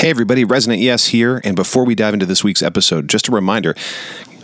Hey, 0.00 0.08
everybody, 0.08 0.44
Resonant 0.44 0.80
Yes 0.80 1.08
here. 1.08 1.42
And 1.44 1.54
before 1.54 1.84
we 1.84 1.94
dive 1.94 2.14
into 2.14 2.24
this 2.24 2.42
week's 2.42 2.62
episode, 2.62 3.06
just 3.06 3.28
a 3.28 3.32
reminder 3.32 3.74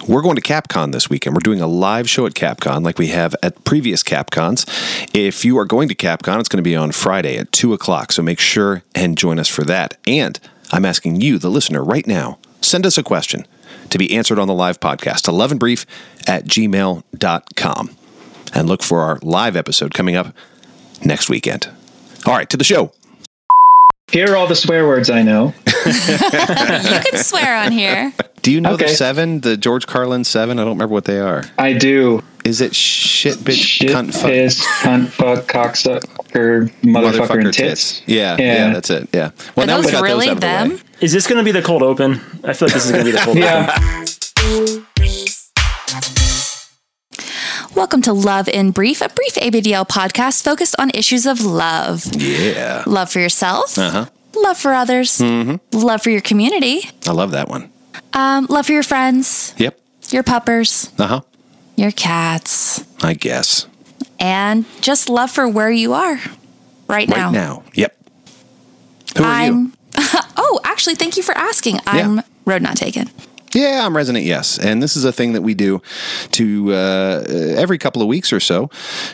we're 0.06 0.20
going 0.20 0.36
to 0.36 0.42
CapCon 0.42 0.92
this 0.92 1.08
weekend. 1.08 1.34
We're 1.34 1.40
doing 1.40 1.62
a 1.62 1.66
live 1.66 2.10
show 2.10 2.26
at 2.26 2.34
CapCon 2.34 2.84
like 2.84 2.98
we 2.98 3.06
have 3.06 3.34
at 3.42 3.64
previous 3.64 4.02
CapCons. 4.02 4.68
If 5.14 5.46
you 5.46 5.56
are 5.56 5.64
going 5.64 5.88
to 5.88 5.94
CapCon, 5.94 6.40
it's 6.40 6.50
going 6.50 6.62
to 6.62 6.68
be 6.68 6.76
on 6.76 6.92
Friday 6.92 7.38
at 7.38 7.52
2 7.52 7.72
o'clock. 7.72 8.12
So 8.12 8.22
make 8.22 8.38
sure 8.38 8.82
and 8.94 9.16
join 9.16 9.38
us 9.38 9.48
for 9.48 9.64
that. 9.64 9.96
And 10.06 10.38
I'm 10.72 10.84
asking 10.84 11.22
you, 11.22 11.38
the 11.38 11.48
listener, 11.48 11.82
right 11.82 12.06
now, 12.06 12.38
send 12.60 12.84
us 12.84 12.98
a 12.98 13.02
question 13.02 13.46
to 13.88 13.96
be 13.96 14.14
answered 14.14 14.38
on 14.38 14.48
the 14.48 14.54
live 14.54 14.78
podcast 14.78 15.22
to 15.22 15.30
loveandbrief 15.30 15.86
at 16.28 16.44
gmail.com. 16.44 17.96
And 18.52 18.68
look 18.68 18.82
for 18.82 19.00
our 19.00 19.18
live 19.22 19.56
episode 19.56 19.94
coming 19.94 20.16
up 20.16 20.34
next 21.02 21.30
weekend. 21.30 21.70
All 22.26 22.34
right, 22.34 22.50
to 22.50 22.58
the 22.58 22.64
show. 22.64 22.92
Here 24.12 24.30
are 24.32 24.36
all 24.36 24.46
the 24.46 24.54
swear 24.54 24.86
words 24.86 25.10
I 25.10 25.22
know. 25.22 25.52
you 25.66 25.92
can 25.92 27.16
swear 27.16 27.56
on 27.56 27.72
here. 27.72 28.12
Do 28.42 28.52
you 28.52 28.60
know 28.60 28.74
Okay. 28.74 28.86
the 28.86 28.94
seven, 28.94 29.40
the 29.40 29.56
George 29.56 29.86
Carlin 29.88 30.22
seven? 30.22 30.60
I 30.60 30.62
don't 30.62 30.74
remember 30.74 30.92
what 30.94 31.06
they 31.06 31.18
are. 31.18 31.42
I 31.58 31.72
do. 31.72 32.22
Is 32.44 32.60
it 32.60 32.72
shit, 32.76 33.38
bitch, 33.38 33.54
Shit, 33.60 33.90
cunt, 33.90 34.14
fuck, 34.14 34.30
piss, 34.30 34.64
cunt, 34.64 35.08
fuck, 35.08 35.46
cocksucker, 35.48 36.70
motherfucker, 36.82 37.44
and 37.46 37.52
tits. 37.52 38.02
Yeah, 38.06 38.36
yeah, 38.38 38.54
Yeah. 38.68 38.72
that's 38.74 38.90
it. 38.90 39.08
Yeah. 39.12 39.32
Well, 39.56 39.64
Are 39.64 39.66
now 39.66 39.76
we 39.78 39.82
those 39.82 39.90
got 39.92 40.02
really 40.04 40.26
those 40.26 40.28
out 40.28 40.32
of 40.34 40.40
the 40.40 40.46
them? 40.46 40.70
way. 40.70 40.80
Is 41.00 41.12
this 41.12 41.26
going 41.26 41.38
to 41.38 41.44
be 41.44 41.50
the 41.50 41.62
cold 41.62 41.82
open? 41.82 42.20
I 42.44 42.52
feel 42.52 42.68
like 42.68 42.74
this 42.74 42.84
is 42.86 42.92
going 42.92 43.04
to 43.04 43.10
be 43.10 43.10
the 43.10 43.18
cold 43.24 43.38
open. 43.38 44.06
Welcome 47.76 48.02
to 48.02 48.12
Love 48.12 48.48
in 48.48 48.70
Brief, 48.70 49.00
a 49.02 49.08
brief 49.08 49.34
ABDL 49.34 49.86
podcast 49.86 50.42
focused 50.42 50.74
on 50.78 50.90
issues 50.90 51.26
of 51.26 51.44
love. 51.44 52.04
Yeah. 52.16 52.82
Love 52.86 53.10
for 53.10 53.20
yourself, 53.20 53.78
Uh 53.78 53.90
huh. 53.90 54.06
love 54.34 54.56
for 54.58 54.72
others, 54.72 55.18
Mm-hmm. 55.18 55.56
love 55.78 56.02
for 56.02 56.10
your 56.10 56.20
community, 56.22 56.88
I 57.06 57.12
love 57.12 57.32
that 57.32 57.48
one. 57.48 57.70
um, 58.14 58.46
love 58.48 58.66
for 58.66 58.72
your 58.72 58.82
friends, 58.82 59.54
Yep. 59.58 59.78
your 60.10 60.22
puppers, 60.22 60.90
Uh 60.98 61.06
huh. 61.06 61.20
your 61.76 61.90
cats, 61.92 62.82
I 63.02 63.14
guess. 63.14 63.66
and 64.18 64.64
just 64.80 65.08
love 65.08 65.30
for 65.30 65.46
where 65.48 65.70
you 65.70 65.92
are 65.92 66.18
right 66.88 67.08
now. 67.08 67.26
Right 67.26 67.32
now. 67.32 67.62
Yep. 67.74 67.96
Who 69.18 69.24
are 69.24 69.46
you? 69.46 69.52
I'm. 69.52 69.72
oh, 70.36 70.60
actually, 70.64 70.94
thank 70.96 71.16
you 71.16 71.22
for 71.22 71.36
asking. 71.36 71.78
I'm 71.86 72.22
road 72.44 72.62
not 72.62 72.76
taken. 72.76 73.10
Yeah, 73.56 73.86
I'm 73.86 73.96
Resonant 73.96 74.26
Yes. 74.26 74.58
And 74.58 74.82
this 74.82 74.96
is 74.96 75.06
a 75.06 75.12
thing 75.12 75.32
that 75.32 75.40
we 75.40 75.54
do 75.54 75.80
to 76.32 76.74
uh, 76.74 77.24
every 77.56 77.78
couple 77.78 78.02
of 78.02 78.08
weeks 78.08 78.30
or 78.30 78.38
so 78.38 78.68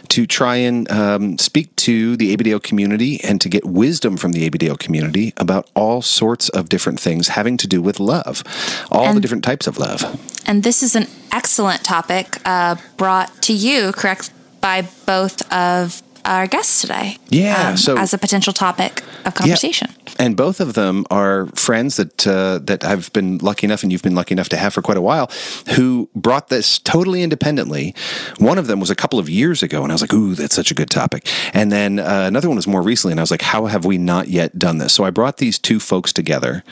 to 0.08 0.26
try 0.26 0.56
and 0.56 0.90
um, 0.90 1.38
speak 1.38 1.74
to 1.76 2.16
the 2.16 2.36
ABDL 2.36 2.60
community 2.60 3.20
and 3.22 3.40
to 3.40 3.48
get 3.48 3.64
wisdom 3.64 4.16
from 4.16 4.32
the 4.32 4.50
ABDL 4.50 4.80
community 4.80 5.32
about 5.36 5.70
all 5.74 6.02
sorts 6.02 6.48
of 6.48 6.68
different 6.68 6.98
things 6.98 7.28
having 7.28 7.56
to 7.56 7.68
do 7.68 7.80
with 7.80 8.00
love, 8.00 8.42
all 8.90 9.14
the 9.14 9.20
different 9.20 9.44
types 9.44 9.68
of 9.68 9.78
love. 9.78 10.02
And 10.44 10.64
this 10.64 10.82
is 10.82 10.96
an 10.96 11.06
excellent 11.30 11.84
topic 11.84 12.38
uh, 12.44 12.74
brought 12.96 13.42
to 13.42 13.52
you, 13.52 13.92
correct, 13.92 14.32
by 14.60 14.88
both 15.06 15.40
of 15.52 16.02
our 16.24 16.46
guests 16.46 16.80
today. 16.82 17.16
Yeah, 17.28 17.74
so- 17.74 17.96
as 17.98 18.12
a 18.14 18.18
potential 18.18 18.52
topic 18.52 19.02
of 19.24 19.34
conversation. 19.34 19.88
And 20.18 20.36
both 20.36 20.60
of 20.60 20.74
them 20.74 21.04
are 21.10 21.46
friends 21.54 21.96
that 21.96 22.26
uh, 22.26 22.58
that 22.64 22.84
I've 22.84 23.12
been 23.12 23.38
lucky 23.38 23.66
enough, 23.66 23.82
and 23.82 23.90
you've 23.90 24.02
been 24.02 24.14
lucky 24.14 24.32
enough 24.34 24.48
to 24.50 24.56
have 24.56 24.72
for 24.74 24.82
quite 24.82 24.98
a 24.98 25.00
while, 25.00 25.30
who 25.76 26.08
brought 26.14 26.48
this 26.48 26.78
totally 26.78 27.22
independently. 27.22 27.94
One 28.38 28.58
of 28.58 28.66
them 28.66 28.78
was 28.78 28.90
a 28.90 28.94
couple 28.94 29.18
of 29.18 29.28
years 29.28 29.62
ago, 29.62 29.82
and 29.82 29.90
I 29.90 29.94
was 29.94 30.02
like, 30.02 30.12
"Ooh, 30.12 30.34
that's 30.34 30.54
such 30.54 30.70
a 30.70 30.74
good 30.74 30.90
topic." 30.90 31.26
And 31.54 31.72
then 31.72 31.98
uh, 31.98 32.24
another 32.28 32.48
one 32.48 32.56
was 32.56 32.66
more 32.66 32.82
recently, 32.82 33.12
and 33.12 33.20
I 33.20 33.22
was 33.22 33.30
like, 33.30 33.42
"How 33.42 33.66
have 33.66 33.84
we 33.84 33.96
not 33.98 34.28
yet 34.28 34.58
done 34.58 34.78
this?" 34.78 34.92
So 34.92 35.04
I 35.04 35.10
brought 35.10 35.38
these 35.38 35.58
two 35.58 35.80
folks 35.80 36.12
together 36.12 36.62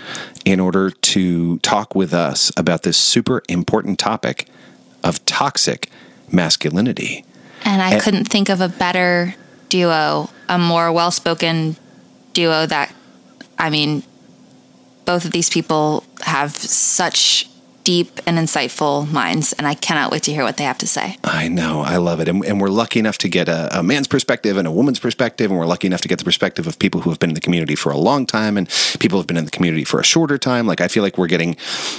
in 0.44 0.60
order 0.60 0.90
to 0.90 1.58
talk 1.60 1.94
with 1.94 2.12
us 2.12 2.52
about 2.56 2.82
this 2.82 2.96
super 2.98 3.42
important 3.48 3.98
topic 3.98 4.48
of 5.02 5.24
toxic 5.24 5.88
masculinity. 6.30 7.24
And 7.64 7.82
I 7.82 7.92
And- 7.94 8.02
couldn't 8.02 8.24
think 8.26 8.48
of 8.48 8.60
a 8.60 8.68
better 8.68 9.34
duo, 9.70 10.28
a 10.48 10.58
more 10.58 10.92
well 10.92 11.10
spoken 11.10 11.76
duo 12.34 12.66
that, 12.66 12.94
I 13.58 13.70
mean, 13.70 14.02
both 15.06 15.24
of 15.24 15.30
these 15.30 15.48
people 15.48 16.04
have 16.20 16.54
such 16.54 17.48
deep 17.84 18.20
and 18.26 18.38
insightful 18.38 19.10
minds, 19.10 19.52
and 19.54 19.66
I 19.66 19.74
cannot 19.74 20.12
wait 20.12 20.22
to 20.24 20.32
hear 20.32 20.44
what 20.44 20.58
they 20.58 20.64
have 20.64 20.78
to 20.78 20.86
say. 20.86 21.16
I 21.24 21.48
know. 21.48 21.80
I 21.80 21.96
love 21.96 22.20
it. 22.20 22.28
And, 22.28 22.44
and 22.44 22.60
we're 22.60 22.68
lucky 22.68 22.98
enough 22.98 23.18
to 23.18 23.28
get 23.28 23.48
a, 23.48 23.78
a 23.78 23.82
man's 23.82 24.06
perspective 24.06 24.56
and 24.56 24.68
a 24.68 24.70
woman's 24.70 25.00
perspective. 25.00 25.50
And 25.50 25.58
we're 25.58 25.66
lucky 25.66 25.86
enough 25.86 26.02
to 26.02 26.08
get 26.08 26.18
the 26.18 26.24
perspective 26.24 26.66
of 26.66 26.78
people 26.78 27.00
who 27.00 27.10
have 27.10 27.18
been 27.18 27.30
in 27.30 27.34
the 27.34 27.40
community 27.40 27.74
for 27.74 27.90
a 27.90 27.96
long 27.96 28.26
time 28.26 28.56
and 28.56 28.68
people 28.98 29.16
who 29.16 29.20
have 29.20 29.26
been 29.26 29.38
in 29.38 29.46
the 29.46 29.50
community 29.50 29.84
for 29.84 29.98
a 29.98 30.04
shorter 30.04 30.38
time. 30.38 30.66
Like, 30.66 30.80
I 30.80 30.88
feel 30.88 31.02
like 31.02 31.16
we're 31.16 31.26
getting 31.26 31.56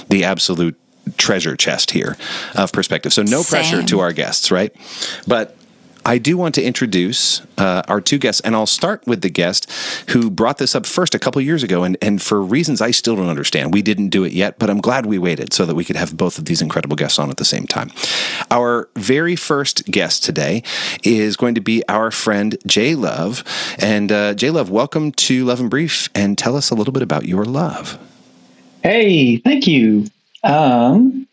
the 0.08 0.24
absolute 0.24 0.78
treasure 1.16 1.56
chest 1.56 1.90
here 1.90 2.16
of 2.54 2.72
perspective. 2.72 3.12
So, 3.12 3.22
no 3.22 3.42
pressure 3.42 3.82
to 3.82 4.00
our 4.00 4.12
guests, 4.12 4.50
right? 4.50 4.74
But 5.26 5.56
I 6.04 6.18
do 6.18 6.36
want 6.36 6.54
to 6.56 6.62
introduce 6.62 7.42
uh, 7.58 7.82
our 7.88 8.00
two 8.00 8.18
guests, 8.18 8.40
and 8.40 8.56
I'll 8.56 8.66
start 8.66 9.06
with 9.06 9.22
the 9.22 9.28
guest 9.30 9.70
who 10.10 10.30
brought 10.30 10.58
this 10.58 10.74
up 10.74 10.86
first 10.86 11.14
a 11.14 11.18
couple 11.18 11.40
years 11.40 11.62
ago, 11.62 11.84
and, 11.84 11.96
and 12.02 12.20
for 12.20 12.42
reasons 12.42 12.80
I 12.80 12.90
still 12.90 13.16
don't 13.16 13.28
understand. 13.28 13.72
We 13.72 13.82
didn't 13.82 14.08
do 14.08 14.24
it 14.24 14.32
yet, 14.32 14.58
but 14.58 14.68
I'm 14.68 14.80
glad 14.80 15.06
we 15.06 15.18
waited 15.18 15.52
so 15.52 15.64
that 15.64 15.74
we 15.74 15.84
could 15.84 15.96
have 15.96 16.16
both 16.16 16.38
of 16.38 16.46
these 16.46 16.60
incredible 16.60 16.96
guests 16.96 17.18
on 17.18 17.30
at 17.30 17.36
the 17.36 17.44
same 17.44 17.66
time. 17.66 17.90
Our 18.50 18.88
very 18.96 19.36
first 19.36 19.86
guest 19.86 20.24
today 20.24 20.62
is 21.04 21.36
going 21.36 21.54
to 21.54 21.60
be 21.60 21.82
our 21.88 22.10
friend 22.10 22.56
Jay 22.66 22.94
Love. 22.94 23.44
And 23.78 24.10
uh, 24.10 24.34
Jay 24.34 24.50
Love, 24.50 24.70
welcome 24.70 25.12
to 25.12 25.44
Love 25.44 25.60
and 25.60 25.70
Brief, 25.70 26.08
and 26.14 26.36
tell 26.36 26.56
us 26.56 26.70
a 26.70 26.74
little 26.74 26.92
bit 26.92 27.02
about 27.02 27.26
your 27.26 27.44
love. 27.44 27.98
Hey, 28.82 29.36
thank 29.36 29.68
you. 29.68 30.06
Um, 30.42 31.28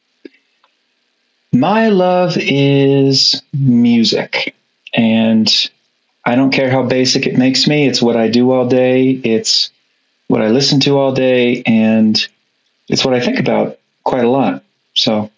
my 1.52 1.90
love 1.90 2.38
is 2.38 3.42
music, 3.54 4.56
and 5.00 5.72
I 6.26 6.36
don't 6.36 6.52
care 6.52 6.70
how 6.70 6.84
basic 6.84 7.26
it 7.26 7.38
makes 7.38 7.68
me. 7.68 7.88
It's 7.88 8.02
what 8.02 8.18
I 8.18 8.28
do 8.28 8.52
all 8.52 8.68
day. 8.68 9.12
It's 9.12 9.72
what 10.28 10.42
I 10.42 10.50
listen 10.50 10.82
to 10.82 10.98
all 10.98 11.14
day, 11.14 11.64
and 11.66 12.28
it's 12.90 13.06
what 13.06 13.14
I 13.14 13.22
think 13.22 13.40
about 13.40 13.80
quite 14.04 14.26
a 14.26 14.30
lot. 14.30 14.62
So 14.94 15.32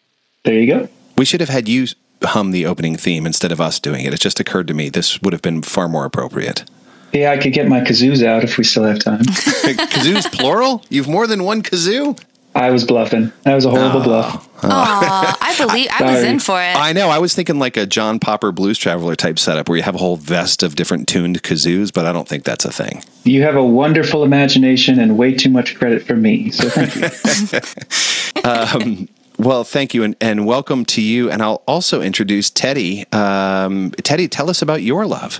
there 0.43 0.55
you 0.55 0.65
go. 0.65 0.89
We 1.15 1.25
should 1.25 1.41
have 1.41 1.49
had 1.49 1.69
you 1.69 1.87
hum 2.23 2.51
the 2.51 2.65
opening 2.65 2.95
theme 2.95 3.27
instead 3.27 3.51
of 3.51 3.61
us 3.61 3.79
doing 3.79 4.03
it. 4.03 4.13
It 4.15 4.19
just 4.19 4.39
occurred 4.39 4.67
to 4.67 4.73
me 4.73 4.89
this 4.89 5.21
would 5.21 5.33
have 5.33 5.43
been 5.43 5.61
far 5.61 5.87
more 5.87 6.05
appropriate. 6.05 6.65
Yeah, 7.13 7.31
I 7.31 7.37
could 7.37 7.53
get 7.53 7.67
my 7.67 7.81
kazoos 7.81 8.25
out 8.25 8.43
if 8.43 8.57
we 8.57 8.63
still 8.63 8.83
have 8.83 8.99
time. 8.99 9.19
Kazoo's 9.25 10.27
plural? 10.29 10.83
You've 10.89 11.09
more 11.09 11.27
than 11.27 11.43
one 11.43 11.61
kazoo? 11.61 12.17
I 12.53 12.71
was 12.71 12.85
bluffing. 12.85 13.31
That 13.43 13.55
was 13.55 13.65
a 13.65 13.69
horrible 13.69 14.01
bluff. 14.01 14.47
Aw, 14.63 15.37
I 15.41 15.65
believe 15.65 15.87
I 15.91 16.03
was 16.03 16.23
in 16.23 16.39
for 16.39 16.61
it. 16.61 16.75
I 16.75 16.93
know. 16.93 17.09
I 17.09 17.19
was 17.19 17.33
thinking 17.33 17.59
like 17.59 17.77
a 17.77 17.85
John 17.85 18.19
Popper 18.19 18.51
Blues 18.51 18.77
Traveler 18.77 19.15
type 19.15 19.39
setup 19.39 19.69
where 19.69 19.77
you 19.77 19.83
have 19.83 19.95
a 19.95 19.99
whole 19.99 20.17
vest 20.17 20.61
of 20.61 20.75
different 20.75 21.07
tuned 21.07 21.41
kazoos, 21.43 21.93
but 21.93 22.05
I 22.05 22.11
don't 22.11 22.27
think 22.27 22.43
that's 22.43 22.65
a 22.65 22.71
thing. 22.71 23.03
You 23.23 23.43
have 23.43 23.55
a 23.55 23.63
wonderful 23.63 24.23
imagination 24.23 24.99
and 24.99 25.17
way 25.17 25.33
too 25.33 25.49
much 25.49 25.75
credit 25.75 26.03
for 26.03 26.15
me. 26.15 26.51
So 26.51 26.69
thank 26.69 26.95
you. 26.95 29.07
Well, 29.41 29.63
thank 29.63 29.95
you 29.95 30.03
and, 30.03 30.15
and 30.21 30.45
welcome 30.45 30.85
to 30.85 31.01
you. 31.01 31.31
And 31.31 31.41
I'll 31.41 31.63
also 31.67 32.03
introduce 32.03 32.51
Teddy. 32.51 33.11
Um, 33.11 33.89
Teddy, 34.03 34.27
tell 34.27 34.51
us 34.51 34.61
about 34.61 34.83
your 34.83 35.07
love. 35.07 35.39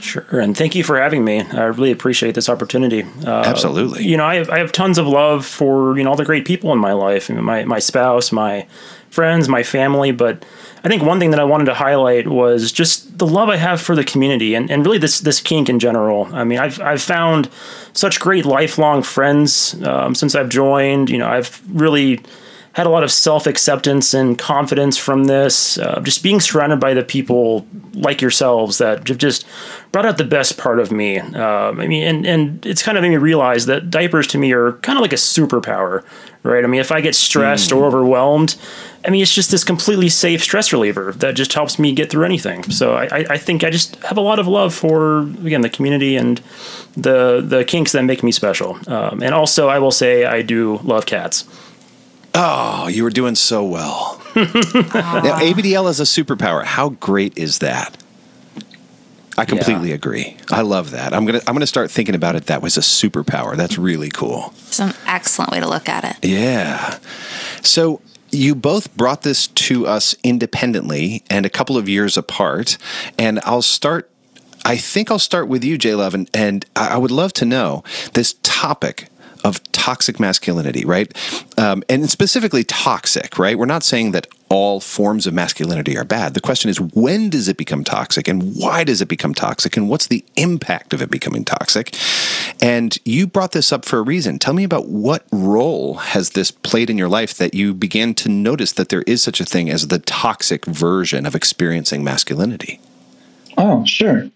Sure, 0.00 0.24
and 0.40 0.56
thank 0.56 0.74
you 0.74 0.82
for 0.82 1.00
having 1.00 1.24
me. 1.24 1.40
I 1.40 1.64
really 1.64 1.90
appreciate 1.90 2.34
this 2.34 2.48
opportunity. 2.48 3.04
Uh, 3.24 3.42
Absolutely. 3.44 4.04
You 4.04 4.16
know, 4.16 4.24
I 4.24 4.36
have, 4.36 4.50
I 4.50 4.58
have 4.58 4.72
tons 4.72 4.98
of 4.98 5.06
love 5.06 5.44
for 5.44 5.96
you 5.96 6.04
know 6.04 6.10
all 6.10 6.16
the 6.16 6.24
great 6.24 6.46
people 6.46 6.72
in 6.72 6.78
my 6.78 6.92
life, 6.92 7.30
I 7.30 7.34
mean, 7.34 7.44
my 7.44 7.64
my 7.64 7.78
spouse, 7.78 8.32
my 8.32 8.66
friends, 9.10 9.48
my 9.48 9.62
family. 9.62 10.12
But 10.12 10.44
I 10.82 10.88
think 10.88 11.02
one 11.02 11.18
thing 11.18 11.30
that 11.32 11.40
I 11.40 11.44
wanted 11.44 11.66
to 11.66 11.74
highlight 11.74 12.28
was 12.28 12.72
just 12.72 13.18
the 13.18 13.26
love 13.26 13.48
I 13.48 13.56
have 13.56 13.80
for 13.80 13.94
the 13.94 14.04
community 14.04 14.54
and, 14.54 14.70
and 14.70 14.84
really 14.84 14.98
this 14.98 15.20
this 15.20 15.40
kink 15.40 15.68
in 15.68 15.78
general. 15.78 16.28
I 16.32 16.44
mean, 16.44 16.58
I've 16.58 16.80
I've 16.80 17.02
found 17.02 17.50
such 17.92 18.20
great 18.20 18.46
lifelong 18.46 19.02
friends 19.02 19.80
um, 19.82 20.14
since 20.14 20.34
I've 20.34 20.48
joined. 20.48 21.10
You 21.10 21.18
know, 21.18 21.28
I've 21.28 21.60
really 21.68 22.20
had 22.74 22.86
a 22.86 22.90
lot 22.90 23.02
of 23.02 23.10
self 23.10 23.46
acceptance 23.48 24.14
and 24.14 24.38
confidence 24.38 24.96
from 24.96 25.24
this. 25.24 25.76
Uh, 25.78 26.00
just 26.02 26.22
being 26.22 26.40
surrounded 26.40 26.78
by 26.78 26.94
the 26.94 27.02
people 27.02 27.66
like 27.94 28.20
yourselves 28.20 28.78
that 28.78 29.08
have 29.08 29.18
just 29.18 29.44
brought 29.90 30.06
out 30.06 30.18
the 30.18 30.24
best 30.24 30.56
part 30.56 30.78
of 30.78 30.92
me. 30.92 31.18
Um, 31.18 31.80
I 31.80 31.86
mean, 31.88 32.04
and, 32.04 32.26
and 32.26 32.64
it's 32.64 32.82
kind 32.82 32.96
of 32.96 33.02
made 33.02 33.10
me 33.10 33.16
realize 33.16 33.66
that 33.66 33.90
diapers 33.90 34.28
to 34.28 34.38
me 34.38 34.52
are 34.52 34.74
kind 34.74 34.96
of 34.96 35.02
like 35.02 35.12
a 35.12 35.16
superpower, 35.16 36.04
right? 36.44 36.62
I 36.62 36.68
mean, 36.68 36.80
if 36.80 36.92
I 36.92 37.00
get 37.00 37.16
stressed 37.16 37.72
or 37.72 37.84
overwhelmed, 37.84 38.54
I 39.04 39.10
mean, 39.10 39.20
it's 39.22 39.34
just 39.34 39.50
this 39.50 39.64
completely 39.64 40.08
safe 40.08 40.40
stress 40.42 40.72
reliever 40.72 41.10
that 41.16 41.34
just 41.34 41.52
helps 41.54 41.76
me 41.76 41.92
get 41.92 42.08
through 42.08 42.24
anything. 42.24 42.62
So 42.70 42.94
I, 42.94 43.04
I- 43.10 43.26
I 43.30 43.36
think 43.38 43.64
I 43.64 43.70
just 43.70 43.96
have 44.04 44.16
a 44.16 44.20
lot 44.20 44.38
of 44.38 44.46
love 44.46 44.72
for 44.74 45.22
again 45.22 45.62
the 45.62 45.70
community 45.70 46.14
and 46.16 46.40
the 46.96 47.40
the 47.44 47.64
kinks 47.64 47.90
that 47.92 48.04
make 48.04 48.22
me 48.22 48.30
special. 48.30 48.78
Um, 48.86 49.22
and 49.24 49.34
also, 49.34 49.68
I 49.68 49.80
will 49.80 49.90
say 49.90 50.24
I 50.24 50.42
do 50.42 50.78
love 50.84 51.06
cats. 51.06 51.44
Oh, 52.34 52.88
you 52.88 53.02
were 53.02 53.10
doing 53.10 53.34
so 53.34 53.64
well. 53.64 54.22
now, 54.36 55.40
ABDL 55.40 55.88
is 55.88 56.00
a 56.00 56.04
superpower. 56.04 56.64
How 56.64 56.90
great 56.90 57.36
is 57.36 57.58
that? 57.58 57.96
I 59.36 59.44
completely 59.44 59.92
agree. 59.92 60.36
I 60.50 60.60
love 60.60 60.90
that. 60.90 61.14
I'm 61.14 61.24
gonna 61.24 61.40
I'm 61.46 61.54
gonna 61.54 61.66
start 61.66 61.90
thinking 61.90 62.14
about 62.14 62.36
it 62.36 62.46
that 62.46 62.60
was 62.60 62.76
a 62.76 62.80
superpower. 62.80 63.56
That's 63.56 63.78
really 63.78 64.10
cool. 64.10 64.52
This 64.66 64.80
an 64.80 64.92
excellent 65.06 65.50
way 65.50 65.60
to 65.60 65.68
look 65.68 65.88
at 65.88 66.04
it. 66.04 66.28
Yeah. 66.28 66.98
So 67.62 68.02
you 68.32 68.54
both 68.54 68.94
brought 68.96 69.22
this 69.22 69.48
to 69.48 69.86
us 69.86 70.14
independently 70.22 71.24
and 71.28 71.44
a 71.44 71.50
couple 71.50 71.76
of 71.76 71.88
years 71.88 72.16
apart. 72.16 72.78
And 73.18 73.40
I'll 73.44 73.62
start, 73.62 74.10
I 74.64 74.76
think 74.76 75.10
I'll 75.10 75.18
start 75.18 75.48
with 75.48 75.64
you, 75.64 75.78
J 75.78 75.94
Love. 75.94 76.14
And, 76.14 76.30
and 76.32 76.64
I 76.76 76.96
would 76.96 77.10
love 77.10 77.32
to 77.34 77.44
know 77.44 77.82
this 78.14 78.34
topic 78.42 79.08
of 79.40 79.62
toxic 79.72 80.20
masculinity, 80.20 80.84
right? 80.84 81.12
Um, 81.58 81.82
and 81.88 82.10
specifically 82.10 82.64
toxic, 82.64 83.38
right? 83.38 83.58
We're 83.58 83.66
not 83.66 83.82
saying 83.82 84.12
that 84.12 84.26
all 84.48 84.80
forms 84.80 85.26
of 85.26 85.32
masculinity 85.32 85.96
are 85.96 86.04
bad. 86.04 86.34
The 86.34 86.40
question 86.40 86.70
is, 86.70 86.80
when 86.80 87.30
does 87.30 87.48
it 87.48 87.56
become 87.56 87.84
toxic 87.84 88.26
and 88.26 88.54
why 88.56 88.82
does 88.84 89.00
it 89.00 89.06
become 89.08 89.32
toxic 89.32 89.76
and 89.76 89.88
what's 89.88 90.08
the 90.08 90.24
impact 90.36 90.92
of 90.92 91.00
it 91.00 91.10
becoming 91.10 91.44
toxic? 91.44 91.94
And 92.60 92.98
you 93.04 93.26
brought 93.26 93.52
this 93.52 93.72
up 93.72 93.84
for 93.84 93.98
a 93.98 94.02
reason. 94.02 94.38
Tell 94.38 94.54
me 94.54 94.64
about 94.64 94.88
what 94.88 95.24
role 95.30 95.94
has 95.94 96.30
this 96.30 96.50
played 96.50 96.90
in 96.90 96.98
your 96.98 97.08
life 97.08 97.34
that 97.34 97.54
you 97.54 97.72
began 97.72 98.12
to 98.14 98.28
notice 98.28 98.72
that 98.72 98.88
there 98.88 99.02
is 99.02 99.22
such 99.22 99.40
a 99.40 99.44
thing 99.44 99.70
as 99.70 99.88
the 99.88 100.00
toxic 100.00 100.66
version 100.66 101.26
of 101.26 101.34
experiencing 101.34 102.02
masculinity? 102.02 102.80
Oh, 103.56 103.84
sure. 103.84 104.30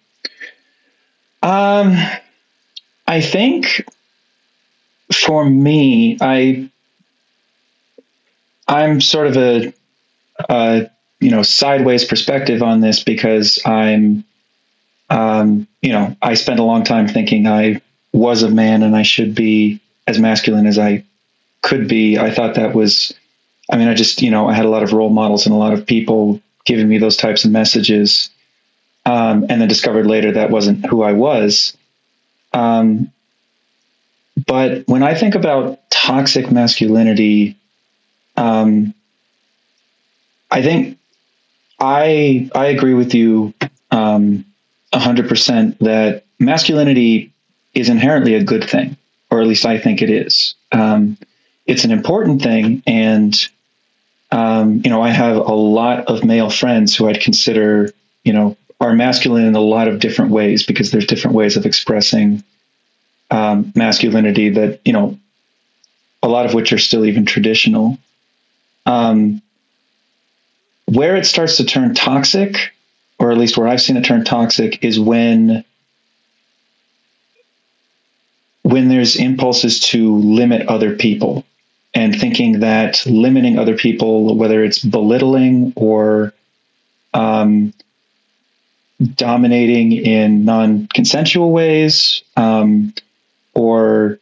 Um, 1.42 1.96
I 3.06 3.20
think 3.20 3.84
for 5.12 5.44
me, 5.44 6.18
I 6.20 6.68
I'm 8.66 9.00
sort 9.00 9.26
of 9.26 9.36
a, 9.36 9.74
a 10.48 10.90
you 11.20 11.30
know 11.30 11.42
sideways 11.42 12.04
perspective 12.04 12.62
on 12.62 12.80
this 12.80 13.02
because 13.02 13.58
I'm 13.64 14.24
um, 15.10 15.66
you 15.82 15.92
know 15.92 16.16
I 16.22 16.34
spent 16.34 16.60
a 16.60 16.64
long 16.64 16.84
time 16.84 17.08
thinking 17.08 17.46
I 17.46 17.80
was 18.12 18.42
a 18.42 18.50
man 18.50 18.82
and 18.82 18.96
I 18.96 19.02
should 19.02 19.34
be 19.34 19.80
as 20.06 20.18
masculine 20.18 20.66
as 20.66 20.78
I 20.78 21.04
could 21.62 21.88
be. 21.88 22.18
I 22.18 22.30
thought 22.30 22.54
that 22.54 22.74
was 22.74 23.14
I 23.70 23.76
mean 23.76 23.88
I 23.88 23.94
just 23.94 24.22
you 24.22 24.30
know 24.30 24.48
I 24.48 24.54
had 24.54 24.66
a 24.66 24.70
lot 24.70 24.82
of 24.82 24.92
role 24.92 25.10
models 25.10 25.46
and 25.46 25.54
a 25.54 25.58
lot 25.58 25.72
of 25.72 25.86
people 25.86 26.40
giving 26.64 26.88
me 26.88 26.98
those 26.98 27.16
types 27.16 27.44
of 27.44 27.50
messages 27.50 28.30
um, 29.04 29.46
and 29.50 29.60
then 29.60 29.68
discovered 29.68 30.06
later 30.06 30.32
that 30.32 30.50
wasn't 30.50 30.86
who 30.86 31.02
I 31.02 31.12
was. 31.12 31.76
Um, 32.54 33.12
but 34.46 34.86
when 34.88 35.02
I 35.02 35.14
think 35.14 35.34
about 35.34 35.78
toxic 35.90 36.50
masculinity, 36.50 37.56
um, 38.36 38.94
I 40.50 40.62
think 40.62 40.98
I 41.78 42.50
I 42.54 42.66
agree 42.66 42.94
with 42.94 43.14
you 43.14 43.54
um, 43.90 44.44
hundred 44.92 45.28
percent 45.28 45.78
that 45.80 46.24
masculinity 46.38 47.32
is 47.74 47.88
inherently 47.88 48.34
a 48.34 48.44
good 48.44 48.64
thing, 48.64 48.96
or 49.30 49.40
at 49.40 49.46
least 49.46 49.66
I 49.66 49.78
think 49.78 50.02
it 50.02 50.10
is. 50.10 50.54
Um, 50.72 51.16
it's 51.66 51.84
an 51.84 51.90
important 51.90 52.42
thing, 52.42 52.82
and 52.86 53.34
um, 54.32 54.82
you 54.84 54.90
know 54.90 55.02
I 55.02 55.10
have 55.10 55.36
a 55.36 55.54
lot 55.54 56.06
of 56.06 56.24
male 56.24 56.50
friends 56.50 56.96
who 56.96 57.08
I'd 57.08 57.20
consider 57.20 57.90
you 58.24 58.32
know 58.32 58.56
are 58.80 58.92
masculine 58.92 59.44
in 59.44 59.54
a 59.54 59.60
lot 59.60 59.86
of 59.88 60.00
different 60.00 60.32
ways 60.32 60.66
because 60.66 60.90
there's 60.90 61.06
different 61.06 61.36
ways 61.36 61.56
of 61.56 61.66
expressing 61.66 62.42
um, 63.30 63.72
masculinity 63.74 64.50
that 64.50 64.80
you 64.84 64.92
know 64.92 65.18
a 66.22 66.28
lot 66.28 66.46
of 66.46 66.54
which 66.54 66.72
are 66.72 66.78
still 66.78 67.04
even 67.04 67.26
traditional. 67.26 67.98
Um, 68.86 69.42
where 70.86 71.16
it 71.16 71.26
starts 71.26 71.56
to 71.58 71.64
turn 71.64 71.94
toxic, 71.94 72.74
or 73.18 73.30
at 73.30 73.38
least 73.38 73.56
where 73.56 73.68
I've 73.68 73.80
seen 73.80 73.96
it 73.96 74.04
turn 74.04 74.24
toxic, 74.24 74.84
is 74.84 75.00
when 75.00 75.64
when 78.62 78.88
there's 78.88 79.16
impulses 79.16 79.80
to 79.80 80.16
limit 80.16 80.68
other 80.68 80.96
people 80.96 81.44
and 81.94 82.18
thinking 82.18 82.60
that 82.60 83.04
limiting 83.06 83.58
other 83.58 83.76
people, 83.76 84.36
whether 84.36 84.64
it's 84.64 84.78
belittling 84.78 85.74
or 85.76 86.32
um, 87.12 87.72
dominating 89.14 89.92
in 89.92 90.44
non-consensual 90.44 91.52
ways, 91.52 92.22
um, 92.36 92.94
or 93.54 94.18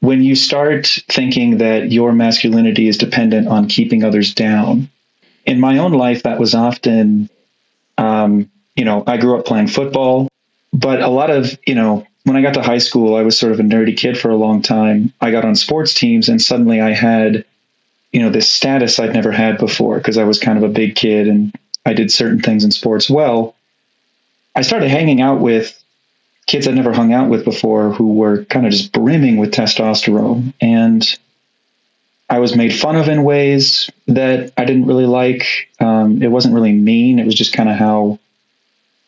when 0.00 0.22
you 0.22 0.34
start 0.34 0.86
thinking 1.08 1.58
that 1.58 1.92
your 1.92 2.12
masculinity 2.12 2.88
is 2.88 2.98
dependent 2.98 3.46
on 3.46 3.68
keeping 3.68 4.02
others 4.02 4.34
down. 4.34 4.88
In 5.46 5.60
my 5.60 5.78
own 5.78 5.92
life, 5.92 6.24
that 6.24 6.40
was 6.40 6.54
often, 6.54 7.30
um, 7.98 8.50
you 8.74 8.84
know, 8.84 9.04
I 9.06 9.16
grew 9.16 9.38
up 9.38 9.46
playing 9.46 9.68
football, 9.68 10.28
but 10.72 11.00
a 11.02 11.08
lot 11.08 11.30
of, 11.30 11.56
you 11.66 11.76
know, 11.76 12.06
when 12.24 12.36
I 12.36 12.42
got 12.42 12.54
to 12.54 12.62
high 12.62 12.78
school, 12.78 13.14
I 13.14 13.22
was 13.22 13.38
sort 13.38 13.52
of 13.52 13.60
a 13.60 13.64
nerdy 13.64 13.96
kid 13.96 14.18
for 14.18 14.30
a 14.30 14.36
long 14.36 14.62
time. 14.62 15.12
I 15.20 15.30
got 15.30 15.44
on 15.44 15.54
sports 15.54 15.94
teams 15.94 16.28
and 16.28 16.40
suddenly 16.40 16.80
I 16.80 16.92
had, 16.92 17.44
you 18.12 18.22
know, 18.22 18.30
this 18.30 18.48
status 18.48 18.98
I'd 18.98 19.12
never 19.12 19.32
had 19.32 19.58
before 19.58 19.98
because 19.98 20.18
I 20.18 20.24
was 20.24 20.38
kind 20.38 20.58
of 20.58 20.64
a 20.64 20.72
big 20.72 20.94
kid 20.96 21.28
and 21.28 21.54
I 21.84 21.94
did 21.94 22.12
certain 22.12 22.40
things 22.40 22.64
in 22.64 22.70
sports 22.70 23.10
well. 23.10 23.54
I 24.54 24.62
started 24.62 24.88
hanging 24.88 25.20
out 25.20 25.40
with 25.40 25.81
kids 26.46 26.66
I'd 26.66 26.74
never 26.74 26.92
hung 26.92 27.12
out 27.12 27.28
with 27.28 27.44
before 27.44 27.92
who 27.92 28.14
were 28.14 28.44
kind 28.44 28.66
of 28.66 28.72
just 28.72 28.92
brimming 28.92 29.38
with 29.38 29.52
testosterone. 29.52 30.52
And 30.60 31.18
I 32.28 32.38
was 32.38 32.56
made 32.56 32.74
fun 32.74 32.96
of 32.96 33.08
in 33.08 33.24
ways 33.24 33.90
that 34.06 34.52
I 34.56 34.64
didn't 34.64 34.86
really 34.86 35.06
like. 35.06 35.68
Um, 35.80 36.22
it 36.22 36.28
wasn't 36.28 36.54
really 36.54 36.72
mean, 36.72 37.18
it 37.18 37.26
was 37.26 37.34
just 37.34 37.52
kind 37.52 37.68
of 37.68 37.76
how 37.76 38.18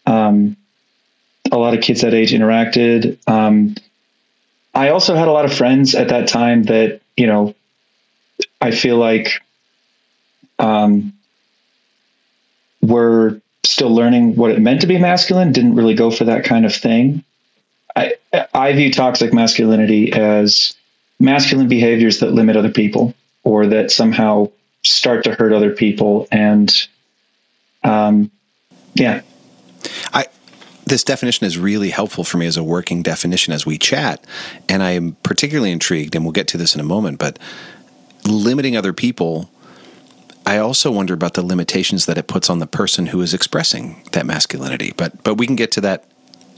um, 0.07 0.57
a 1.51 1.59
lot 1.59 1.75
of 1.75 1.83
kids 1.83 2.03
that 2.03 2.15
age 2.15 2.33
interacted. 2.33 3.19
Um, 3.29 3.77
I 4.75 4.91
also 4.91 5.15
had 5.15 5.29
a 5.29 5.33
lot 5.33 5.45
of 5.45 5.55
friends 5.55 5.95
at 5.95 6.09
that 6.09 6.29
time 6.29 6.65
that, 6.65 7.01
you 7.17 7.27
know, 7.27 7.55
I 8.61 8.73
feel 8.73 8.97
like 8.97 9.41
um, 10.59 11.13
were 12.83 13.41
still 13.65 13.95
learning 13.95 14.37
what 14.37 14.51
it 14.51 14.61
meant 14.61 14.81
to 14.83 14.87
be 14.87 14.99
masculine, 14.99 15.53
didn't 15.53 15.75
really 15.75 15.95
go 15.95 16.11
for 16.11 16.25
that 16.25 16.45
kind 16.45 16.65
of 16.65 16.75
thing. 16.75 17.25
I, 17.97 18.15
I 18.53 18.73
view 18.73 18.93
toxic 18.93 19.33
masculinity 19.33 20.13
as 20.13 20.75
masculine 21.21 21.69
behaviors 21.69 22.21
that 22.21 22.33
limit 22.33 22.57
other 22.57 22.71
people 22.71 23.15
or 23.43 23.67
that 23.69 23.91
somehow 23.91 24.51
start 24.83 25.25
to 25.25 25.35
hurt 25.35 25.53
other 25.53 25.73
people. 25.73 26.27
And 26.33 26.89
um, 27.83 28.31
yeah. 28.95 29.23
I, 30.13 30.27
this 30.87 31.05
definition 31.05 31.47
is 31.47 31.57
really 31.59 31.91
helpful 31.91 32.25
for 32.25 32.37
me 32.37 32.47
as 32.47 32.57
a 32.57 32.65
working 32.65 33.03
definition 33.03 33.53
as 33.53 33.65
we 33.65 33.79
chat. 33.79 34.25
And 34.69 34.83
I 34.83 34.91
am 34.91 35.17
particularly 35.23 35.71
intrigued, 35.71 36.15
and 36.15 36.25
we'll 36.25 36.33
get 36.33 36.49
to 36.49 36.59
this 36.59 36.75
in 36.75 36.81
a 36.81 36.85
moment, 36.85 37.19
but 37.19 37.39
limiting 38.27 38.77
other 38.77 38.93
people 38.93 39.51
I 40.47 40.59
also 40.59 40.91
wonder 40.91 41.15
about 41.15 41.35
the 41.35 41.45
limitations 41.45 42.07
that 42.07 42.19
it 42.19 42.27
puts 42.27 42.51
on 42.51 42.59
the 42.59 42.67
person 42.67 43.07
who 43.07 43.21
is 43.23 43.33
expressing 43.33 44.03
that 44.13 44.27
masculinity. 44.27 44.93
But 44.97 45.23
but 45.25 45.35
we 45.37 45.47
can 45.47 45.57
get 45.57 45.73
to 45.73 45.81
that 45.83 46.05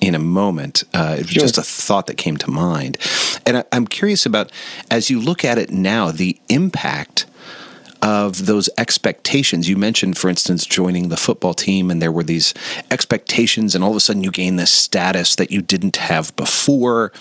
in 0.01 0.15
a 0.15 0.19
moment. 0.19 0.85
Uh, 0.93 1.17
sure. 1.17 1.25
Just 1.25 1.59
a 1.59 1.63
thought 1.63 2.07
that 2.07 2.17
came 2.17 2.37
to 2.39 2.51
mind, 2.51 2.99
and 3.47 3.59
I, 3.59 3.65
I'm 3.73 3.87
curious 3.87 4.27
about 4.27 4.51
as 4.91 5.11
you 5.11 5.21
look 5.21 5.45
at 5.45 5.59
it 5.59 5.71
now, 5.71 6.11
the 6.11 6.39
impact 6.49 7.27
of 8.03 8.47
those 8.47 8.69
expectations. 8.79 9.69
You 9.69 9.77
mentioned, 9.77 10.17
for 10.19 10.29
instance, 10.29 10.67
joining 10.67 11.09
the 11.09 11.17
football 11.17 11.55
team, 11.55 11.91
and 11.91 12.01
there 12.01 12.13
were 12.13 12.23
these 12.23 12.55
expectations, 12.91 13.75
and 13.75 13.83
all 13.83 13.91
of 13.91 13.97
a 13.97 14.01
sudden 14.01 14.23
you 14.23 14.31
gain 14.31 14.57
this 14.57 14.71
status 14.71 15.37
that 15.37 15.51
you 15.51 15.63
didn't 15.63 15.97
have 15.97 16.35
before 16.37 17.13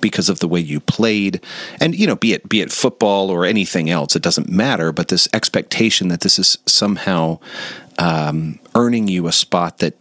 because 0.00 0.28
of 0.28 0.40
the 0.40 0.48
way 0.48 0.60
you 0.60 0.80
played. 0.80 1.40
And 1.80 1.94
you 1.94 2.06
know, 2.06 2.16
be 2.16 2.32
it 2.32 2.48
be 2.48 2.60
it 2.60 2.72
football 2.72 3.30
or 3.30 3.44
anything 3.44 3.90
else, 3.90 4.16
it 4.16 4.22
doesn't 4.22 4.48
matter. 4.48 4.92
But 4.92 5.08
this 5.08 5.28
expectation 5.32 6.08
that 6.08 6.20
this 6.20 6.38
is 6.38 6.58
somehow 6.66 7.38
um, 7.98 8.58
earning 8.74 9.08
you 9.08 9.26
a 9.26 9.32
spot 9.32 9.78
that 9.78 9.94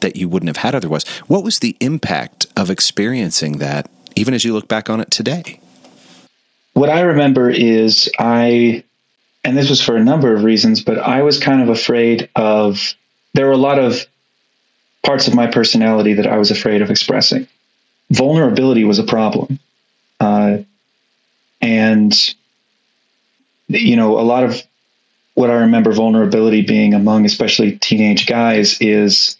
that 0.00 0.16
you 0.16 0.28
wouldn't 0.28 0.48
have 0.48 0.58
had 0.58 0.74
otherwise. 0.74 1.06
What 1.26 1.42
was 1.42 1.58
the 1.58 1.76
impact 1.80 2.46
of 2.56 2.70
experiencing 2.70 3.58
that, 3.58 3.90
even 4.14 4.34
as 4.34 4.44
you 4.44 4.52
look 4.52 4.68
back 4.68 4.88
on 4.88 5.00
it 5.00 5.10
today? 5.10 5.60
What 6.74 6.90
I 6.90 7.00
remember 7.00 7.50
is 7.50 8.08
I 8.18 8.84
and 9.44 9.56
this 9.56 9.70
was 9.70 9.80
for 9.80 9.96
a 9.96 10.04
number 10.04 10.34
of 10.34 10.44
reasons, 10.44 10.82
but 10.82 10.98
I 10.98 11.22
was 11.22 11.38
kind 11.38 11.62
of 11.62 11.68
afraid 11.68 12.28
of, 12.34 12.94
there 13.34 13.46
were 13.46 13.52
a 13.52 13.56
lot 13.56 13.78
of 13.78 14.06
parts 15.04 15.28
of 15.28 15.34
my 15.34 15.46
personality 15.46 16.14
that 16.14 16.26
I 16.26 16.38
was 16.38 16.50
afraid 16.50 16.82
of 16.82 16.90
expressing. 16.90 17.46
Vulnerability 18.10 18.84
was 18.84 18.98
a 18.98 19.04
problem. 19.04 19.60
Uh, 20.18 20.58
and, 21.60 22.12
you 23.68 23.96
know, 23.96 24.18
a 24.18 24.22
lot 24.22 24.44
of 24.44 24.62
what 25.34 25.50
I 25.50 25.60
remember 25.60 25.92
vulnerability 25.92 26.62
being 26.62 26.94
among, 26.94 27.24
especially 27.24 27.78
teenage 27.78 28.26
guys, 28.26 28.80
is 28.80 29.36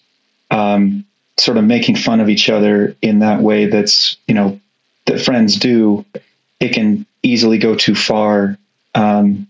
um, 0.51 1.05
sort 1.39 1.59
of 1.59 1.65
making 1.65 1.97
fun 1.97 2.21
of 2.21 2.29
each 2.29 2.49
other 2.49 2.97
in 3.03 3.19
that 3.19 3.41
way 3.41 3.67
that's, 3.67 4.17
you 4.29 4.35
know, 4.35 4.61
that 5.07 5.21
friends 5.21 5.57
do. 5.57 6.05
It 6.61 6.69
can 6.73 7.05
easily 7.23 7.59
go 7.59 7.75
too 7.75 7.97
far. 7.97 8.57
Um, 8.95 9.48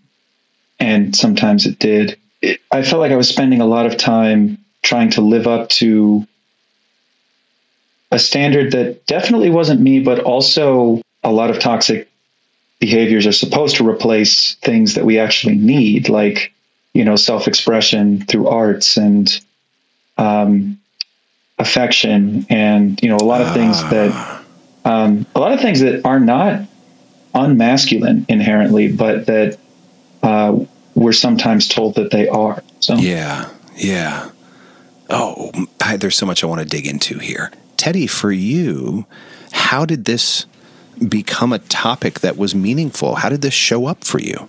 and 0.78 1.14
sometimes 1.14 1.66
it 1.66 1.78
did. 1.78 2.18
It, 2.40 2.60
I 2.70 2.82
felt 2.82 3.00
like 3.00 3.12
I 3.12 3.16
was 3.16 3.28
spending 3.28 3.60
a 3.60 3.66
lot 3.66 3.86
of 3.86 3.96
time 3.96 4.58
trying 4.82 5.10
to 5.10 5.20
live 5.20 5.46
up 5.46 5.68
to 5.70 6.26
a 8.10 8.18
standard 8.18 8.72
that 8.72 9.06
definitely 9.06 9.50
wasn't 9.50 9.80
me, 9.80 10.00
but 10.00 10.20
also 10.20 11.02
a 11.22 11.32
lot 11.32 11.50
of 11.50 11.60
toxic 11.60 12.08
behaviors 12.78 13.26
are 13.26 13.32
supposed 13.32 13.76
to 13.76 13.88
replace 13.88 14.54
things 14.54 14.94
that 14.94 15.04
we 15.04 15.18
actually 15.18 15.56
need, 15.56 16.08
like 16.08 16.52
you 16.94 17.04
know 17.04 17.16
self-expression 17.16 18.24
through 18.24 18.48
arts 18.48 18.96
and 18.96 19.40
um, 20.16 20.80
affection, 21.58 22.46
and 22.48 23.02
you 23.02 23.08
know 23.08 23.16
a 23.16 23.24
lot 23.24 23.42
of 23.42 23.52
things 23.52 23.82
that 23.90 24.44
um, 24.84 25.26
a 25.34 25.40
lot 25.40 25.52
of 25.52 25.60
things 25.60 25.80
that 25.80 26.06
are 26.06 26.20
not 26.20 26.62
unmasculine 27.34 28.24
inherently, 28.28 28.90
but 28.90 29.26
that 29.26 29.58
uh, 30.22 30.58
we're 30.94 31.12
sometimes 31.12 31.68
told 31.68 31.94
that 31.94 32.10
they 32.10 32.28
are. 32.28 32.62
So 32.80 32.96
Yeah, 32.96 33.50
yeah. 33.76 34.30
Oh, 35.10 35.52
I, 35.80 35.96
there's 35.96 36.16
so 36.16 36.26
much 36.26 36.44
I 36.44 36.46
want 36.46 36.60
to 36.60 36.66
dig 36.66 36.86
into 36.86 37.18
here. 37.18 37.50
Teddy, 37.76 38.06
for 38.06 38.30
you, 38.30 39.06
how 39.52 39.84
did 39.84 40.04
this 40.04 40.46
become 41.06 41.52
a 41.52 41.58
topic 41.58 42.20
that 42.20 42.36
was 42.36 42.54
meaningful? 42.54 43.16
How 43.16 43.28
did 43.28 43.40
this 43.40 43.54
show 43.54 43.86
up 43.86 44.04
for 44.04 44.20
you? 44.20 44.48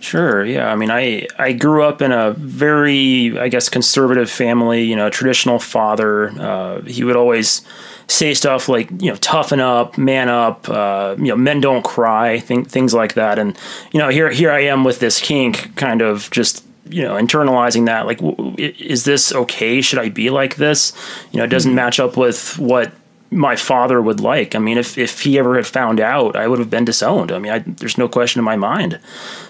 Sure. 0.00 0.44
Yeah. 0.44 0.72
I 0.72 0.76
mean, 0.76 0.90
I 0.90 1.26
I 1.38 1.52
grew 1.52 1.84
up 1.84 2.00
in 2.00 2.10
a 2.10 2.32
very, 2.32 3.38
I 3.38 3.48
guess, 3.48 3.68
conservative 3.68 4.30
family. 4.30 4.82
You 4.82 4.96
know, 4.96 5.10
traditional 5.10 5.58
father. 5.58 6.30
Uh, 6.30 6.80
he 6.82 7.04
would 7.04 7.16
always 7.16 7.62
say 8.08 8.34
stuff 8.34 8.68
like, 8.68 8.90
you 9.00 9.10
know, 9.10 9.16
toughen 9.16 9.60
up, 9.60 9.96
man 9.98 10.28
up. 10.28 10.68
Uh, 10.68 11.14
you 11.18 11.26
know, 11.26 11.36
men 11.36 11.60
don't 11.60 11.84
cry. 11.84 12.40
Think, 12.40 12.68
things 12.68 12.92
like 12.94 13.14
that. 13.14 13.38
And 13.38 13.56
you 13.92 14.00
know, 14.00 14.08
here 14.08 14.30
here 14.30 14.50
I 14.50 14.60
am 14.60 14.84
with 14.84 15.00
this 15.00 15.20
kink, 15.20 15.76
kind 15.76 16.00
of 16.00 16.30
just 16.30 16.64
you 16.88 17.02
know 17.02 17.14
internalizing 17.14 17.86
that 17.86 18.06
like 18.06 18.18
w- 18.18 18.54
is 18.58 19.04
this 19.04 19.32
okay 19.32 19.80
should 19.80 19.98
i 20.00 20.08
be 20.08 20.28
like 20.28 20.56
this 20.56 20.92
you 21.30 21.38
know 21.38 21.44
it 21.44 21.48
doesn't 21.48 21.74
match 21.74 22.00
up 22.00 22.16
with 22.16 22.58
what 22.58 22.90
my 23.30 23.56
father 23.56 24.02
would 24.02 24.20
like. 24.20 24.54
I 24.54 24.58
mean 24.58 24.78
if, 24.78 24.98
if 24.98 25.20
he 25.20 25.38
ever 25.38 25.56
had 25.56 25.66
found 25.66 26.00
out 26.00 26.36
i 26.36 26.46
would 26.48 26.58
have 26.58 26.70
been 26.70 26.84
disowned. 26.84 27.32
I 27.32 27.38
mean 27.38 27.52
I, 27.52 27.58
there's 27.60 27.98
no 27.98 28.08
question 28.08 28.38
in 28.38 28.44
my 28.44 28.56
mind. 28.56 28.98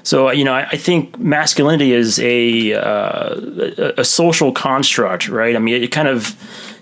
So 0.03 0.31
you 0.31 0.45
know 0.45 0.55
i, 0.55 0.67
I 0.69 0.77
think 0.77 1.19
masculinity 1.19 1.93
is 1.93 2.19
a, 2.21 2.75
uh, 2.75 3.35
a 3.79 3.95
a 3.99 4.05
social 4.05 4.53
construct 4.53 5.29
right? 5.29 5.57
I 5.57 5.59
mean 5.59 5.83
it 5.83 5.93
kind 5.93 6.09
of 6.09 6.37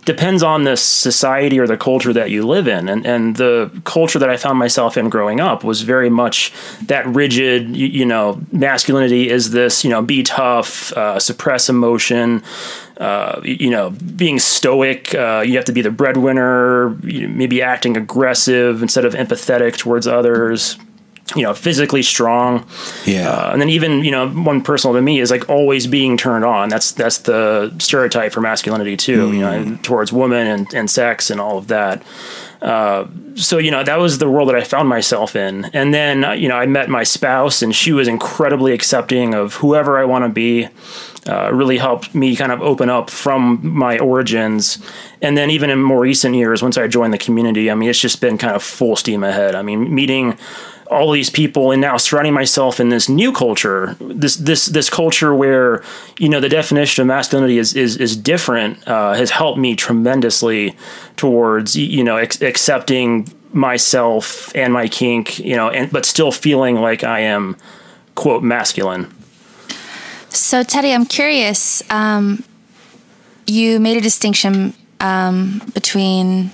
depends 0.09 0.43
on 0.43 0.65
the 0.65 0.75
society 0.75 1.59
or 1.59 1.67
the 1.67 1.77
culture 1.77 2.15
that 2.15 2.31
you 2.31 2.47
live 2.47 2.67
in. 2.67 2.89
And, 2.89 3.05
and 3.05 3.37
the 3.37 3.71
culture 3.85 4.19
that 4.19 4.31
I 4.31 4.39
found 4.39 4.59
myself 4.59 4.97
in 4.97 5.11
growing 5.11 5.39
up 5.39 5.63
was 5.63 5.83
very 5.83 6.09
much 6.09 6.51
that 6.87 7.07
rigid, 7.07 7.77
you, 7.77 7.89
you 7.89 8.07
know, 8.07 8.41
masculinity 8.51 9.29
is 9.29 9.51
this, 9.51 9.85
you 9.85 9.91
know, 9.91 10.01
be 10.01 10.23
tough, 10.23 10.95
uh, 10.95 11.19
suppress 11.21 11.69
emotion, 11.69 12.43
uh, 12.99 13.41
you 13.45 13.71
know, 13.71 13.91
being 13.91 14.39
stoic. 14.39 15.15
Uh, 15.15 15.43
you 15.47 15.55
have 15.57 15.65
to 15.67 15.73
be 15.73 15.83
the 15.83 15.91
breadwinner, 15.91 16.99
you 17.05 17.27
know, 17.27 17.35
maybe 17.35 17.63
acting 17.63 17.97
aggressive 17.97 18.83
instead 18.83 19.05
of 19.05 19.15
empathetic 19.15 19.77
towards 19.77 20.07
others 20.07 20.77
you 21.37 21.43
know, 21.43 21.53
physically 21.55 22.03
strong. 22.03 22.67
Yeah. 23.05 23.31
Uh, 23.31 23.53
and 23.53 23.61
then 23.61 23.69
even, 23.69 24.05
you 24.05 24.11
know, 24.11 24.29
one 24.29 24.63
personal 24.63 24.95
to 24.95 25.03
me 25.03 25.21
is 25.21 25.31
like 25.31 25.49
always 25.49 25.87
being 25.87 26.17
turned 26.17 26.45
on. 26.45 26.69
That's 26.69 26.93
that's 26.93 27.19
the 27.19 27.75
stereotype 27.79 28.33
for 28.33 28.41
masculinity 28.41 28.97
too, 28.97 29.33
you 29.33 29.41
know, 29.41 29.79
towards 29.83 30.13
women 30.13 30.47
and, 30.47 30.73
and 30.75 30.91
sex 30.91 31.31
and 31.31 31.41
all 31.41 31.59
of 31.59 31.69
that. 31.69 32.03
Uh, 32.61 33.07
so 33.35 33.59
you 33.59 33.71
know 33.71 33.85
that 33.85 33.99
was 33.99 34.19
the 34.19 34.29
world 34.29 34.49
that 34.49 34.57
I 34.57 34.65
found 34.65 34.89
myself 34.89 35.37
in, 35.37 35.67
and 35.67 35.95
then 35.95 36.25
uh, 36.25 36.33
you 36.33 36.49
know 36.49 36.57
I 36.57 36.67
met 36.67 36.89
my 36.89 37.05
spouse, 37.05 37.63
and 37.63 37.75
she 37.75 37.93
was 37.93 38.09
incredibly 38.09 38.73
accepting 38.73 39.35
of 39.35 39.55
whoever 39.55 39.99
I 39.99 40.05
want 40.05 40.25
to 40.25 40.29
be. 40.29 40.69
Uh, 41.29 41.51
really 41.53 41.77
helped 41.77 42.15
me 42.15 42.35
kind 42.35 42.51
of 42.51 42.63
open 42.63 42.89
up 42.89 43.11
from 43.11 43.61
my 43.63 43.99
origins, 43.99 44.79
and 45.21 45.37
then 45.37 45.51
even 45.51 45.69
in 45.69 45.79
more 45.79 46.01
recent 46.01 46.35
years, 46.35 46.63
once 46.63 46.79
I 46.79 46.89
joined 46.89 47.13
the 47.13 47.19
community, 47.19 47.71
I 47.71 47.75
mean 47.75 47.91
it's 47.91 48.01
just 48.01 48.21
been 48.21 48.39
kind 48.39 48.57
of 48.57 48.63
full 48.63 48.97
steam 48.97 49.23
ahead. 49.23 49.55
I 49.55 49.61
mean 49.63 49.95
meeting 49.95 50.39
all 50.91 51.11
these 51.13 51.31
people 51.31 51.71
and 51.71 51.81
now 51.81 51.97
surrounding 51.97 52.33
myself 52.33 52.81
in 52.81 52.89
this 52.89 53.09
new 53.09 53.33
culture 53.33 53.97
this 54.01 54.37
this 54.37 54.67
this 54.67 54.89
culture 54.89 55.35
where 55.35 55.83
you 56.19 56.29
know 56.29 56.41
the 56.41 56.49
definition 56.49 57.03
of 57.03 57.07
masculinity 57.07 57.59
is 57.59 57.75
is, 57.75 57.97
is 57.97 58.17
different 58.17 58.87
uh, 58.89 59.15
has 59.15 59.31
helped 59.31 59.59
me 59.59 59.77
tremendously 59.77 60.77
towards 61.17 61.77
you 61.77 62.03
know 62.03 62.17
ex- 62.17 62.41
accepting 62.43 63.33
myself 63.53 64.55
and 64.55 64.73
my 64.73 64.89
kink 64.89 65.39
you 65.39 65.57
know 65.57 65.69
and 65.71 65.91
but 65.93 66.05
still 66.05 66.33
feeling 66.33 66.77
like 66.77 67.05
I 67.05 67.21
am 67.21 67.57
quote 68.15 68.43
masculine 68.43 69.13
So, 70.31 70.63
Teddy, 70.63 70.93
I'm 70.93 71.07
curious. 71.07 71.83
Um, 71.91 72.45
you 73.47 73.81
made 73.81 73.97
a 73.97 74.01
distinction 74.01 74.75
um, 75.01 75.63
between 75.73 76.51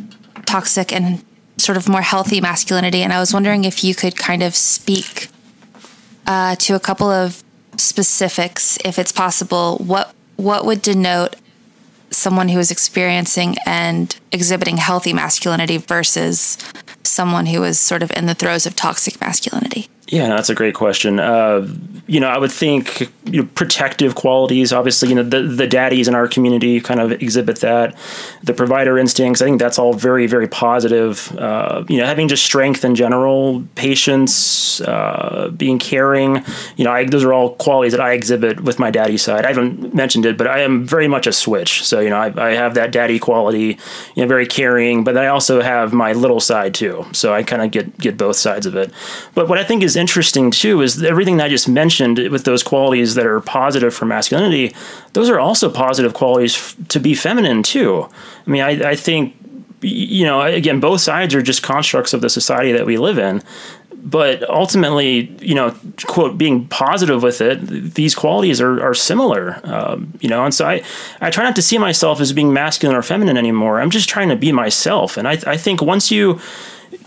toxic 0.47 0.93
and 0.93 1.25
sort 1.56 1.76
of 1.76 1.88
more 1.88 2.02
healthy 2.02 2.40
masculinity, 2.40 3.02
and 3.02 3.12
I 3.12 3.20
was 3.20 3.32
wondering 3.32 3.64
if 3.64 3.84
you 3.84 3.94
could 3.94 4.16
kind 4.16 4.42
of 4.42 4.54
speak 4.54 5.28
uh, 6.26 6.56
to 6.56 6.75
a 6.75 6.80
couple 6.80 7.11
of 7.11 7.42
specifics, 7.76 8.78
if 8.84 8.99
it's 8.99 9.12
possible. 9.12 9.78
What 9.78 10.14
what 10.37 10.64
would 10.64 10.82
denote 10.82 11.37
someone 12.11 12.49
who 12.49 12.58
is 12.58 12.70
experiencing 12.70 13.56
and 13.66 14.16
exhibiting 14.32 14.76
healthy 14.76 15.12
masculinity 15.12 15.76
versus 15.76 16.58
someone 17.02 17.46
who 17.46 17.62
is 17.64 17.78
sort 17.78 18.02
of 18.02 18.11
in 18.16 18.26
the 18.26 18.34
throes 18.34 18.66
of 18.66 18.75
toxic 18.76 19.20
masculinity? 19.20 19.88
Yeah, 20.08 20.28
no, 20.28 20.37
that's 20.37 20.50
a 20.50 20.54
great 20.54 20.75
question. 20.75 21.18
Uh, 21.18 21.68
you 22.06 22.20
know, 22.20 22.28
I 22.28 22.38
would 22.38 22.52
think 22.52 23.11
you 23.25 23.43
know, 23.43 23.49
protective 23.54 24.14
qualities. 24.14 24.73
Obviously, 24.73 25.09
you 25.09 25.14
know, 25.14 25.23
the 25.23 25.43
the 25.43 25.66
daddies 25.66 26.09
in 26.09 26.14
our 26.14 26.28
community 26.28 26.81
kind 26.81 27.00
of 27.00 27.12
exhibit 27.12 27.61
that. 27.61 27.97
The 28.43 28.52
provider 28.52 28.99
instincts. 28.99 29.40
I 29.40 29.47
think 29.47 29.59
that's 29.59 29.78
all 29.78 29.95
very, 29.95 30.26
very 30.26 30.47
positive. 30.47 31.35
Uh, 31.38 31.85
you 31.88 31.99
know, 31.99 32.04
having 32.04 32.28
just 32.28 32.45
strength 32.45 32.85
in 32.85 32.95
general, 32.95 33.64
patience, 33.75 34.81
uh, 34.83 35.50
being 35.57 35.78
caring. 35.78 36.45
You 36.76 36.85
know, 36.85 36.93
I, 36.93 37.04
those 37.04 37.25
are 37.25 37.33
all 37.33 37.54
qualities 37.57 37.93
that 37.93 38.00
I 38.00 38.12
exhibit 38.12 38.61
with 38.61 38.78
my 38.78 38.90
daddy 38.90 39.16
side. 39.16 39.45
I 39.45 39.49
haven't 39.49 39.95
mentioned 39.95 40.26
it, 40.26 40.37
but 40.37 40.47
I 40.47 40.61
am 40.61 40.87
very 40.87 41.09
much 41.09 41.26
a 41.26 41.33
switch. 41.33 41.83
So 41.85 42.00
you 42.00 42.11
know, 42.11 42.19
I, 42.19 42.50
I 42.50 42.54
have 42.54 42.75
that 42.75 42.93
daddy 42.93 43.19
quality. 43.19 43.78
You 44.14 44.23
know, 44.23 44.26
very 44.26 44.47
caring, 44.47 45.02
but 45.02 45.16
I 45.16 45.28
also 45.28 45.62
have 45.62 45.93
my 45.93 46.12
little 46.12 46.40
side 46.40 46.75
too. 46.75 47.07
So 47.12 47.33
I 47.33 47.43
kind 47.43 47.62
of 47.62 47.71
get 47.71 47.97
get 47.97 48.19
both 48.19 48.37
sides 48.37 48.66
of 48.66 48.76
it. 48.76 48.93
But 49.35 49.49
what 49.49 49.59
I 49.59 49.64
think 49.64 49.83
is 49.83 49.97
interesting 49.97 50.50
too 50.50 50.83
is 50.83 51.02
everything 51.02 51.38
that 51.38 51.47
I 51.47 51.49
just 51.49 51.69
mentioned 51.69 52.19
with 52.19 52.45
those 52.45 52.62
qualities 52.62 53.13
that 53.14 53.26
are 53.26 53.40
positive 53.40 53.94
for 53.94 54.04
masculinity, 54.06 54.75
those 55.12 55.30
are 55.30 55.38
also 55.38 55.71
positive 55.71 56.14
qualities 56.14 56.56
f- 56.56 56.76
to 56.88 57.00
be 57.00 57.14
feminine 57.14 57.62
too. 57.62 58.09
I 58.47 58.50
mean, 58.50 58.62
I, 58.62 58.90
I 58.90 58.97
think, 58.97 59.35
you 59.80 60.25
know, 60.25 60.40
again, 60.42 60.80
both 60.80 61.00
sides 61.00 61.35
are 61.35 61.42
just 61.42 61.62
constructs 61.62 62.12
of 62.12 62.21
the 62.21 62.28
society 62.28 62.73
that 62.73 62.87
we 62.87 62.97
live 62.99 63.18
in. 63.18 63.42
But 64.06 64.47
ultimately, 64.50 65.35
you 65.40 65.54
know, 65.54 65.75
quote, 66.04 66.37
being 66.37 66.68
positive 66.68 67.23
with 67.23 67.40
it, 67.40 67.94
these 67.94 68.14
qualities 68.14 68.61
are, 68.61 68.83
are 68.83 68.92
similar, 68.92 69.61
um, 69.64 70.12
you 70.21 70.28
know, 70.28 70.44
and 70.44 70.52
so 70.52 70.66
I, 70.66 70.83
I 71.23 71.30
try 71.30 71.42
not 71.42 71.56
to 71.56 71.62
see 71.62 71.78
myself 71.78 72.21
as 72.21 72.30
being 72.35 72.52
masculine 72.52 72.94
or 72.94 73.02
feminine 73.02 73.38
anymore. 73.38 73.80
I'm 73.80 73.88
just 73.88 74.11
trying 74.11 74.28
to 74.28 74.37
be 74.37 74.52
myself. 74.52 75.16
And 75.16 75.26
I, 75.26 75.38
I 75.47 75.56
think 75.56 75.80
once 75.80 76.11
you, 76.11 76.38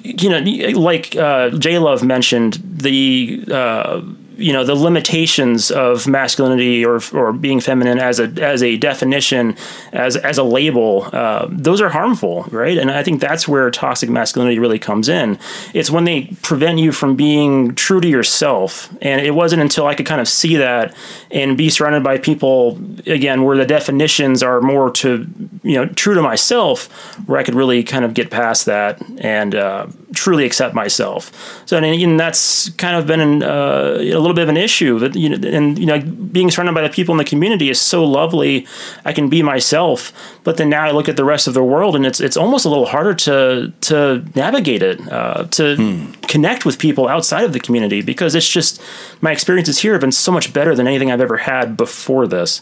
you 0.01 0.27
know, 0.27 0.39
like 0.79 1.15
uh, 1.15 1.51
J 1.51 1.77
Love 1.77 2.03
mentioned, 2.03 2.59
the 2.63 3.43
uh, 3.51 4.01
you 4.37 4.53
know 4.53 4.63
the 4.63 4.75
limitations 4.75 5.71
of 5.71 6.07
masculinity 6.07 6.85
or 6.85 6.99
or 7.13 7.33
being 7.33 7.59
feminine 7.59 7.99
as 7.99 8.19
a 8.19 8.27
as 8.41 8.61
a 8.61 8.77
definition 8.77 9.55
as 9.93 10.15
as 10.17 10.37
a 10.37 10.43
label 10.43 11.09
uh, 11.13 11.47
those 11.49 11.81
are 11.81 11.89
harmful 11.89 12.43
right? 12.51 12.77
And 12.77 12.91
i 12.91 13.03
think 13.03 13.21
that's 13.21 13.47
where 13.47 13.69
toxic 13.71 14.09
masculinity 14.09 14.59
really 14.59 14.79
comes 14.79 15.09
in. 15.09 15.39
It's 15.73 15.89
when 15.89 16.03
they 16.05 16.35
prevent 16.41 16.79
you 16.79 16.91
from 16.91 17.15
being 17.15 17.75
true 17.75 18.01
to 18.01 18.07
yourself. 18.07 18.89
And 19.01 19.21
it 19.21 19.31
wasn't 19.31 19.61
until 19.61 19.87
i 19.87 19.95
could 19.95 20.05
kind 20.05 20.21
of 20.21 20.27
see 20.27 20.57
that 20.57 20.95
and 21.31 21.57
be 21.57 21.69
surrounded 21.69 22.03
by 22.03 22.17
people 22.17 22.77
again 23.05 23.43
where 23.43 23.57
the 23.57 23.65
definitions 23.65 24.43
are 24.43 24.61
more 24.61 24.91
to 24.91 25.27
you 25.63 25.75
know 25.75 25.85
true 25.85 26.13
to 26.13 26.21
myself 26.21 26.87
where 27.27 27.39
i 27.39 27.43
could 27.43 27.55
really 27.55 27.83
kind 27.83 28.05
of 28.05 28.13
get 28.13 28.29
past 28.31 28.65
that. 28.65 29.01
And 29.19 29.55
uh, 29.55 29.87
truly 30.13 30.45
accept 30.45 30.73
myself. 30.73 31.31
So 31.65 31.77
and, 31.77 31.85
and 31.85 32.19
that's 32.19 32.69
kind 32.71 32.95
of 32.95 33.07
been 33.07 33.19
an, 33.19 33.43
uh, 33.43 33.97
a 33.99 34.19
little 34.19 34.33
bit 34.33 34.43
of 34.43 34.49
an 34.49 34.57
issue 34.57 34.99
that 34.99 35.15
you 35.15 35.29
know 35.29 35.47
and 35.47 35.77
you 35.77 35.85
know 35.85 35.99
being 35.99 36.49
surrounded 36.49 36.73
by 36.73 36.81
the 36.81 36.89
people 36.89 37.13
in 37.13 37.17
the 37.17 37.25
community 37.25 37.69
is 37.69 37.79
so 37.79 38.03
lovely 38.03 38.65
i 39.05 39.11
can 39.11 39.29
be 39.29 39.41
myself. 39.43 40.13
But 40.43 40.57
then 40.57 40.69
now 40.69 40.85
i 40.85 40.91
look 40.91 41.09
at 41.09 41.17
the 41.17 41.25
rest 41.25 41.47
of 41.47 41.53
the 41.53 41.63
world 41.63 41.95
and 41.95 42.05
it's 42.05 42.21
it's 42.21 42.37
almost 42.37 42.65
a 42.65 42.69
little 42.69 42.85
harder 42.85 43.13
to 43.13 43.73
to 43.81 44.23
navigate 44.35 44.81
it 44.81 44.99
uh, 45.11 45.45
to 45.51 46.07
connect 46.27 46.65
with 46.65 46.79
people 46.79 47.07
outside 47.07 47.43
of 47.43 47.53
the 47.53 47.59
community 47.59 48.01
because 48.01 48.35
it's 48.35 48.49
just 48.49 48.81
my 49.21 49.31
experiences 49.31 49.79
here 49.79 49.91
have 49.93 50.01
been 50.01 50.11
so 50.11 50.31
much 50.31 50.53
better 50.53 50.73
than 50.73 50.87
anything 50.87 51.11
i've 51.11 51.21
ever 51.21 51.37
had 51.37 51.75
before 51.75 52.27
this. 52.27 52.61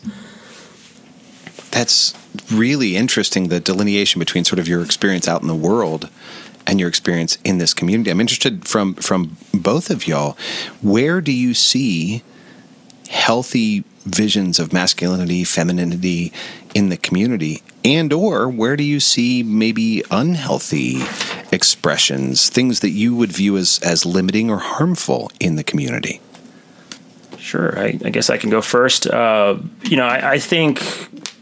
That's 1.72 2.14
really 2.52 2.96
interesting 2.96 3.50
the 3.50 3.60
delineation 3.60 4.20
between 4.20 4.46
sort 4.46 4.60
of 4.60 4.68
your 4.68 4.82
experience 4.82 5.28
out 5.28 5.42
in 5.42 5.48
the 5.48 5.56
world 5.56 6.10
and 6.68 6.80
your 6.80 6.90
experience 6.90 7.38
in 7.44 7.58
this 7.58 7.74
community. 7.74 8.12
I'm 8.12 8.22
interested 8.22 8.68
from 8.68 8.96
from 8.96 9.38
both 9.54 9.90
of 9.90 10.08
y'all. 10.08 10.38
Where 10.82 11.22
do 11.22 11.32
you 11.32 11.54
see 11.54 12.24
healthy 13.10 13.84
visions 14.06 14.60
of 14.60 14.72
masculinity, 14.72 15.44
femininity 15.44 16.32
in 16.74 16.90
the 16.90 16.98
community? 16.98 17.62
And 17.84 18.12
or 18.12 18.50
where 18.50 18.76
do 18.76 18.84
you 18.84 19.00
see 19.00 19.44
maybe 19.44 20.04
unhealthy 20.10 21.02
expressions, 21.52 22.50
things 22.50 22.80
that 22.80 22.90
you 22.90 23.16
would 23.16 23.32
view 23.32 23.58
as, 23.58 23.80
as 23.84 24.06
limiting 24.06 24.50
or 24.50 24.58
harmful 24.58 25.32
in 25.40 25.56
the 25.56 25.64
community? 25.64 26.22
Sure. 27.38 27.78
I, 27.78 28.00
I 28.04 28.10
guess 28.10 28.30
I 28.30 28.38
can 28.38 28.50
go 28.50 28.62
first. 28.62 29.06
Uh, 29.06 29.58
you 29.84 29.98
know, 29.98 30.06
I, 30.06 30.34
I 30.34 30.40
think 30.40 30.82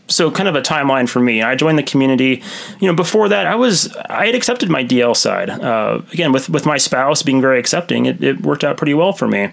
so 0.08 0.30
kind 0.30 0.50
of 0.50 0.56
a 0.56 0.62
timeline 0.62 1.08
for 1.08 1.20
me. 1.20 1.42
I 1.42 1.56
joined 1.56 1.78
the 1.78 1.84
community. 1.84 2.44
You 2.80 2.88
know, 2.88 2.96
before 2.96 3.30
that, 3.30 3.48
I 3.48 3.56
was 3.56 3.94
I 4.10 4.26
had 4.26 4.36
accepted 4.36 4.70
my 4.70 4.84
DL 4.84 5.16
side. 5.16 5.50
Uh, 5.50 6.02
again, 6.12 6.32
with 6.32 6.50
with 6.50 6.66
my 6.66 6.78
spouse 6.78 7.24
being 7.24 7.42
very 7.42 7.60
accepting, 7.60 8.06
it, 8.06 8.24
it 8.24 8.42
worked 8.42 8.64
out 8.64 8.78
pretty 8.78 8.94
well 8.94 9.14
for 9.14 9.28
me. 9.28 9.52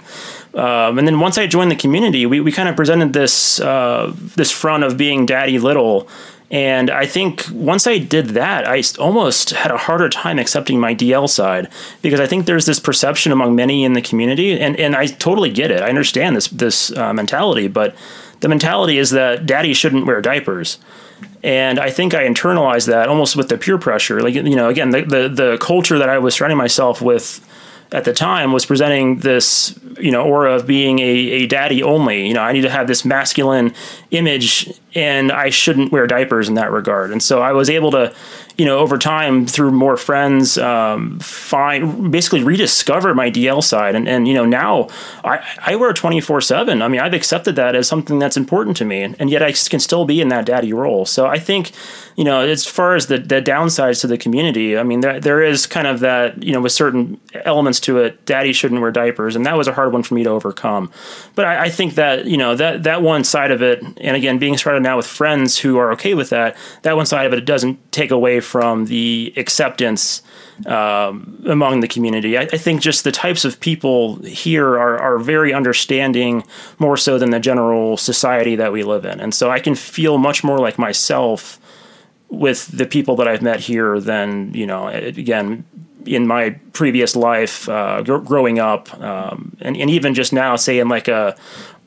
Um, 0.55 0.99
and 0.99 1.07
then 1.07 1.21
once 1.21 1.39
I 1.39 1.47
joined 1.47 1.71
the 1.71 1.77
community, 1.77 2.27
we, 2.27 2.41
we 2.41 2.51
kind 2.51 2.69
of 2.69 2.75
presented 2.75 3.13
this 3.13 3.61
uh, 3.61 4.13
this 4.37 4.51
front 4.51 4.85
of 4.85 4.97
being 4.97 5.27
daddy 5.27 5.59
little. 5.59 6.09
And 6.51 6.91
I 6.91 7.07
think 7.07 7.45
once 7.53 7.87
I 7.87 7.99
did 7.99 8.31
that, 8.31 8.67
I 8.67 8.83
almost 8.99 9.51
had 9.51 9.71
a 9.71 9.77
harder 9.77 10.09
time 10.09 10.37
accepting 10.37 10.81
my 10.81 10.97
DL 10.97 11.29
side 11.29 11.69
because 12.03 12.19
I 12.19 12.27
think 12.27 12.47
there's 12.47 12.67
this 12.67 12.81
perception 12.81 13.31
among 13.31 13.55
many 13.55 13.85
in 13.85 13.93
the 13.93 14.03
community, 14.03 14.59
and, 14.59 14.77
and 14.81 14.97
I 14.97 15.07
totally 15.07 15.51
get 15.51 15.71
it. 15.71 15.81
I 15.81 15.89
understand 15.89 16.35
this 16.35 16.49
this 16.49 16.91
uh, 16.97 17.13
mentality, 17.13 17.69
but 17.69 17.95
the 18.41 18.49
mentality 18.49 18.99
is 18.99 19.11
that 19.11 19.47
daddy 19.47 19.73
shouldn't 19.73 20.07
wear 20.07 20.21
diapers. 20.21 20.79
And 21.43 21.79
I 21.79 21.91
think 21.91 22.15
I 22.15 22.27
internalized 22.27 22.87
that 22.87 23.09
almost 23.09 23.37
with 23.37 23.49
the 23.49 23.59
peer 23.59 23.79
pressure. 23.79 24.21
Like, 24.21 24.35
you 24.35 24.57
know, 24.57 24.69
again, 24.69 24.91
the, 24.91 25.03
the, 25.03 25.29
the 25.29 25.59
culture 25.61 25.99
that 25.99 26.09
I 26.09 26.19
was 26.19 26.35
surrounding 26.35 26.59
myself 26.59 27.01
with 27.01 27.47
at 27.93 28.05
the 28.05 28.13
time 28.13 28.53
was 28.53 28.67
presenting 28.67 29.19
this, 29.19 29.79
you 29.99 30.11
know, 30.11 30.23
aura 30.23 30.55
of 30.55 30.67
being 30.67 31.01
a, 31.01 31.03
a 31.03 31.47
daddy 31.47 31.83
only. 31.83 32.27
You 32.29 32.35
know, 32.35 32.43
I 32.43 32.53
need 32.53 32.63
to 32.63 32.71
have 32.71 32.87
this 32.87 33.05
masculine 33.05 33.75
image 34.11 34.73
and 34.95 35.31
I 35.31 35.51
shouldn't 35.51 35.93
wear 35.93 36.07
diapers 36.07 36.49
in 36.49 36.55
that 36.55 36.73
regard. 36.73 37.11
And 37.11 37.23
so 37.23 37.41
I 37.41 37.53
was 37.53 37.71
able 37.71 37.91
to, 37.93 38.13
you 38.57 38.65
know, 38.65 38.79
over 38.79 38.99
time 38.99 39.47
through 39.47 39.71
more 39.71 39.97
friends, 39.97 40.59
um, 40.59 41.19
find 41.21 42.11
basically 42.11 42.43
rediscover 42.43 43.15
my 43.15 43.31
DL 43.31 43.63
side. 43.63 43.95
And, 43.95 44.09
and 44.09 44.27
you 44.27 44.35
know, 44.35 44.45
now 44.45 44.89
I, 45.25 45.47
I 45.59 45.77
wear 45.77 45.93
24 45.93 46.41
7. 46.41 46.83
I 46.83 46.89
mean, 46.89 47.01
I've 47.01 47.15
accepted 47.15 47.57
that 47.57 47.75
as 47.75 47.87
something 47.87 48.19
that's 48.19 48.37
important 48.37 48.77
to 48.79 48.85
me. 48.85 49.03
And, 49.03 49.17
and 49.21 49.31
yet 49.31 49.43
I 49.43 49.53
can 49.53 49.81
still 49.81 50.05
be 50.05 50.21
in 50.21 50.29
that 50.29 50.47
daddy 50.47 50.73
role. 50.73 51.07
So 51.07 51.27
I 51.27 51.39
think, 51.39 51.73
you 52.17 52.25
know, 52.25 52.41
as 52.41 52.67
far 52.67 52.97
as 52.97 53.07
the, 53.07 53.19
the 53.19 53.41
downsides 53.41 54.01
to 54.03 54.07
the 54.07 54.19
community, 54.19 54.77
I 54.77 54.83
mean, 54.83 55.01
there, 55.01 55.21
there 55.21 55.43
is 55.43 55.67
kind 55.67 55.87
of 55.87 56.01
that, 56.01 56.43
you 56.43 56.53
know, 56.53 56.61
with 56.61 56.73
certain 56.73 57.21
elements 57.33 57.81
to 57.81 57.99
it, 57.99 58.27
daddy 58.27 58.53
shouldn't 58.53 58.81
wear 58.81 58.91
diapers. 58.91 59.37
And 59.37 59.47
that 59.47 59.57
was 59.57 59.69
a 59.69 59.73
hard 59.73 59.93
one 59.93 60.03
for 60.03 60.15
me 60.15 60.25
to 60.25 60.31
overcome. 60.31 60.93
But 61.35 61.47
I, 61.47 61.65
I 61.65 61.69
think 61.71 61.95
that, 61.95 62.27
you 62.27 62.37
know, 62.37 62.55
that, 62.57 62.83
that 62.83 63.03
one 63.03 63.25
side 63.25 63.53
of 63.53 63.63
it, 63.63 63.83
and 63.83 64.17
again, 64.17 64.39
being 64.39 64.57
surrounded 64.81 64.89
now 64.89 64.97
with 64.97 65.07
friends 65.07 65.59
who 65.59 65.79
are 65.79 65.93
okay 65.93 66.15
with 66.15 66.31
that, 66.31 66.57
that 66.83 66.97
one 66.97 67.07
side 67.07 67.27
of 67.27 67.33
it, 67.33 67.39
it 67.39 67.47
doesn't 67.47 67.79
take 67.93 68.11
away 68.11 68.41
from 68.41 68.87
the 68.87 69.33
acceptance 69.37 70.23
um, 70.67 71.43
among 71.47 71.81
the 71.81 71.89
community. 71.89 72.37
I, 72.37 72.43
I, 72.43 72.59
think 72.59 72.83
just 72.83 73.05
the 73.05 73.13
types 73.13 73.45
of 73.45 73.61
people 73.61 74.17
here 74.23 74.69
are, 74.79 74.99
are 74.99 75.19
very 75.19 75.55
understanding 75.55 76.45
more 76.79 76.97
so 76.97 77.19
than 77.19 77.31
the 77.31 77.41
general 77.41 77.97
society 77.97 78.57
that 78.57 78.73
we 78.73 78.83
live 78.83 79.05
in. 79.05 79.21
And 79.21 79.35
so 79.35 79.51
I 79.51 79.61
can 79.61 79.75
feel 79.75 80.19
much 80.19 80.45
more 80.45 80.59
like 80.59 80.79
myself 80.79 81.59
with 82.29 82.67
the 82.77 82.87
people 82.87 83.17
that 83.17 83.27
I've 83.27 83.43
met 83.43 83.61
here 83.61 84.01
than, 84.01 84.53
you 84.55 84.67
know, 84.67 84.89
again, 84.89 85.65
in 86.05 86.27
my 86.27 86.51
previous 86.73 87.17
life, 87.17 87.69
uh, 87.69 88.03
gr- 88.03 88.19
growing 88.19 88.59
up, 88.59 88.93
um, 89.01 89.57
and, 89.61 89.77
and 89.77 89.91
even 89.91 90.15
just 90.15 90.33
now, 90.33 90.57
say 90.57 90.79
in 90.79 90.89
like 90.89 91.09
a, 91.09 91.35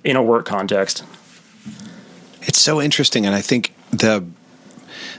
in 0.04 0.16
a 0.16 0.22
work 0.22 0.46
context. 0.46 1.04
It's 2.46 2.60
so 2.60 2.82
interesting, 2.82 3.26
and 3.26 3.36
I 3.36 3.42
think 3.42 3.74
the 3.92 4.26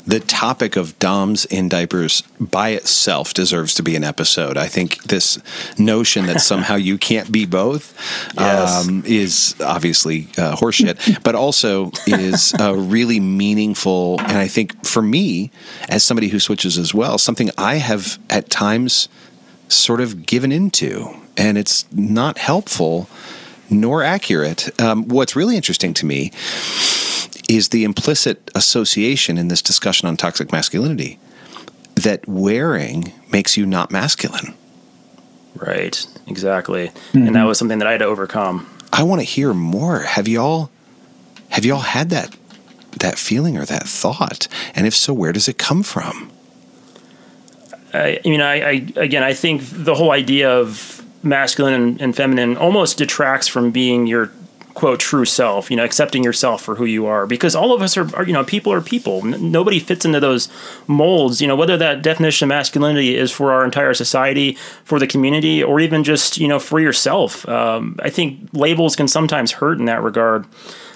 the 0.07 0.21
topic 0.21 0.77
of 0.77 0.99
DOMs 0.99 1.47
in 1.47 1.69
diapers 1.69 2.23
by 2.39 2.71
itself 2.71 3.33
deserves 3.33 3.75
to 3.75 3.83
be 3.83 3.97
an 3.97 4.05
episode. 4.05 4.57
I 4.57 4.67
think 4.67 5.03
this 5.05 5.39
notion 5.79 6.27
that 6.27 6.41
somehow 6.41 6.75
you 6.75 6.99
can't 6.99 7.33
be 7.33 7.47
both 7.47 7.95
yes. 8.39 8.87
um, 8.87 9.03
is 9.07 9.55
obviously 9.61 10.29
uh, 10.37 10.57
horseshit, 10.57 11.23
but 11.25 11.35
also 11.35 11.91
is 12.07 12.55
a 12.59 12.75
really 12.75 13.21
meaningful, 13.21 14.21
and 14.21 14.37
I 14.37 14.49
think 14.49 14.85
for 14.85 15.03
me, 15.03 15.51
as 15.89 16.03
somebody 16.03 16.29
who 16.29 16.39
switches 16.39 16.77
as 16.77 16.93
well, 16.93 17.17
something 17.17 17.51
I 17.57 17.77
have 17.77 18.19
at 18.29 18.51
times 18.51 19.09
sort 19.69 20.01
of 20.01 20.27
given 20.27 20.53
into, 20.53 21.15
and 21.37 21.57
it's 21.57 21.91
not 21.93 22.39
helpful 22.39 23.09
nor 23.71 24.03
accurate. 24.03 24.79
Um, 24.81 25.09
what's 25.09 25.35
really 25.35 25.57
interesting 25.57 25.95
to 25.95 26.07
me 26.07 26.31
is 27.49 27.71
the 27.71 27.85
implicit 27.85 28.51
association 28.55 29.39
in 29.39 29.49
this 29.49 29.63
discussion 29.63 30.09
on 30.09 30.17
toxic 30.17 30.53
masculinity 30.53 31.19
that 31.95 32.27
wearing 32.27 33.13
makes 33.31 33.57
you 33.57 33.67
not 33.67 33.91
masculine. 33.91 34.55
Right, 35.55 36.07
exactly. 36.27 36.89
Mm-hmm. 36.89 37.27
And 37.27 37.37
that 37.37 37.45
was 37.45 37.59
something 37.59 37.79
that 37.79 37.87
I 37.87 37.93
had 37.93 38.01
to 38.01 38.07
overcome. 38.07 38.69
I 38.93 39.03
want 39.03 39.21
to 39.21 39.25
hear 39.25 39.55
more. 39.55 40.01
Have 40.01 40.29
y'all 40.29 40.71
have 41.51 41.65
y'all 41.65 41.81
had 41.81 42.11
that 42.11 42.37
that 42.99 43.19
feeling 43.19 43.57
or 43.57 43.65
that 43.65 43.85
thought? 43.85 44.49
And 44.75 44.87
if 44.87 44.95
so, 44.95 45.13
where 45.13 45.33
does 45.33 45.49
it 45.49 45.59
come 45.59 45.83
from? 45.83 46.31
I, 47.93 48.21
you 48.25 48.39
know, 48.39 48.47
I, 48.47 48.55
I 48.55 48.87
again, 48.97 49.23
I 49.23 49.35
think 49.35 49.63
the 49.65 49.95
whole 49.95 50.11
idea 50.11 50.51
of 50.51 51.05
masculine 51.23 51.75
and, 51.75 52.01
and 52.01 52.17
feminine 52.17 52.57
almost 52.57 52.99
detracts 52.99 53.49
from 53.49 53.71
being 53.71 54.07
your 54.07 54.31
quote 54.75 55.01
true 55.01 55.25
self 55.25 55.71
you 55.71 55.77
know 55.77 55.85
accepting 55.85 56.23
yourself 56.23 56.63
for 56.63 56.75
who 56.75 56.85
you 56.85 57.07
are. 57.07 57.27
Because 57.27 57.55
all 57.55 57.73
of 57.73 57.81
us 57.81 57.97
are, 57.97 58.15
are 58.17 58.25
you 58.25 58.33
know 58.33 58.45
people 58.45 58.73
are 58.73 58.81
people. 58.81 59.27
N- 59.27 59.51
nobody 59.51 59.79
fits 59.79 60.05
into 60.05 60.21
those 60.21 60.49
molds 60.87 61.41
you 61.41 61.49
know 61.49 61.57
whether 61.57 61.77
that 61.77 62.03
definition 62.03 62.47
of 62.47 62.49
masculinity 62.49 63.17
is 63.17 63.31
for 63.31 63.53
our 63.53 63.65
entire 63.65 63.95
society 63.95 64.55
for 64.85 64.99
the 64.99 65.07
community 65.07 65.63
or 65.63 65.81
even 65.81 66.05
just 66.05 66.39
you 66.39 66.49
know 66.49 66.59
for 66.59 66.81
yourself. 66.81 67.49
Um, 67.49 67.97
i 68.03 68.11
think 68.11 68.49
labels 68.53 68.97
can 68.97 69.09
sometimes 69.09 69.53
hurt 69.53 69.79
in 69.79 69.87
that 69.87 70.03
regard. 70.03 70.47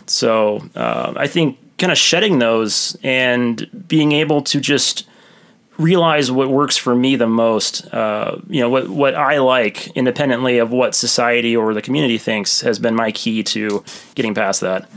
So 0.06 0.62
uh, 0.74 1.14
i 1.16 1.26
think 1.26 1.58
kind 1.78 1.92
of 1.92 1.98
shedding 1.98 2.38
those 2.40 2.96
and 3.02 3.68
being 3.86 4.12
able 4.12 4.42
to 4.42 4.60
just 4.60 5.08
realize 5.78 6.30
what 6.30 6.50
works 6.50 6.76
for 6.76 6.94
me 6.94 7.16
the 7.16 7.26
most. 7.26 7.92
Uh, 7.92 8.38
you 8.48 8.60
know, 8.60 8.68
what 8.68 8.88
what 8.88 9.14
I 9.14 9.38
like 9.38 9.88
independently 9.96 10.58
of 10.58 10.70
what 10.70 10.94
society 10.94 11.56
or 11.56 11.72
the 11.72 11.82
community 11.82 12.18
thinks 12.18 12.60
has 12.62 12.78
been 12.78 12.94
my 12.94 13.12
key 13.12 13.42
to 13.44 13.84
getting 14.14 14.34
past 14.34 14.60
that. 14.60 14.88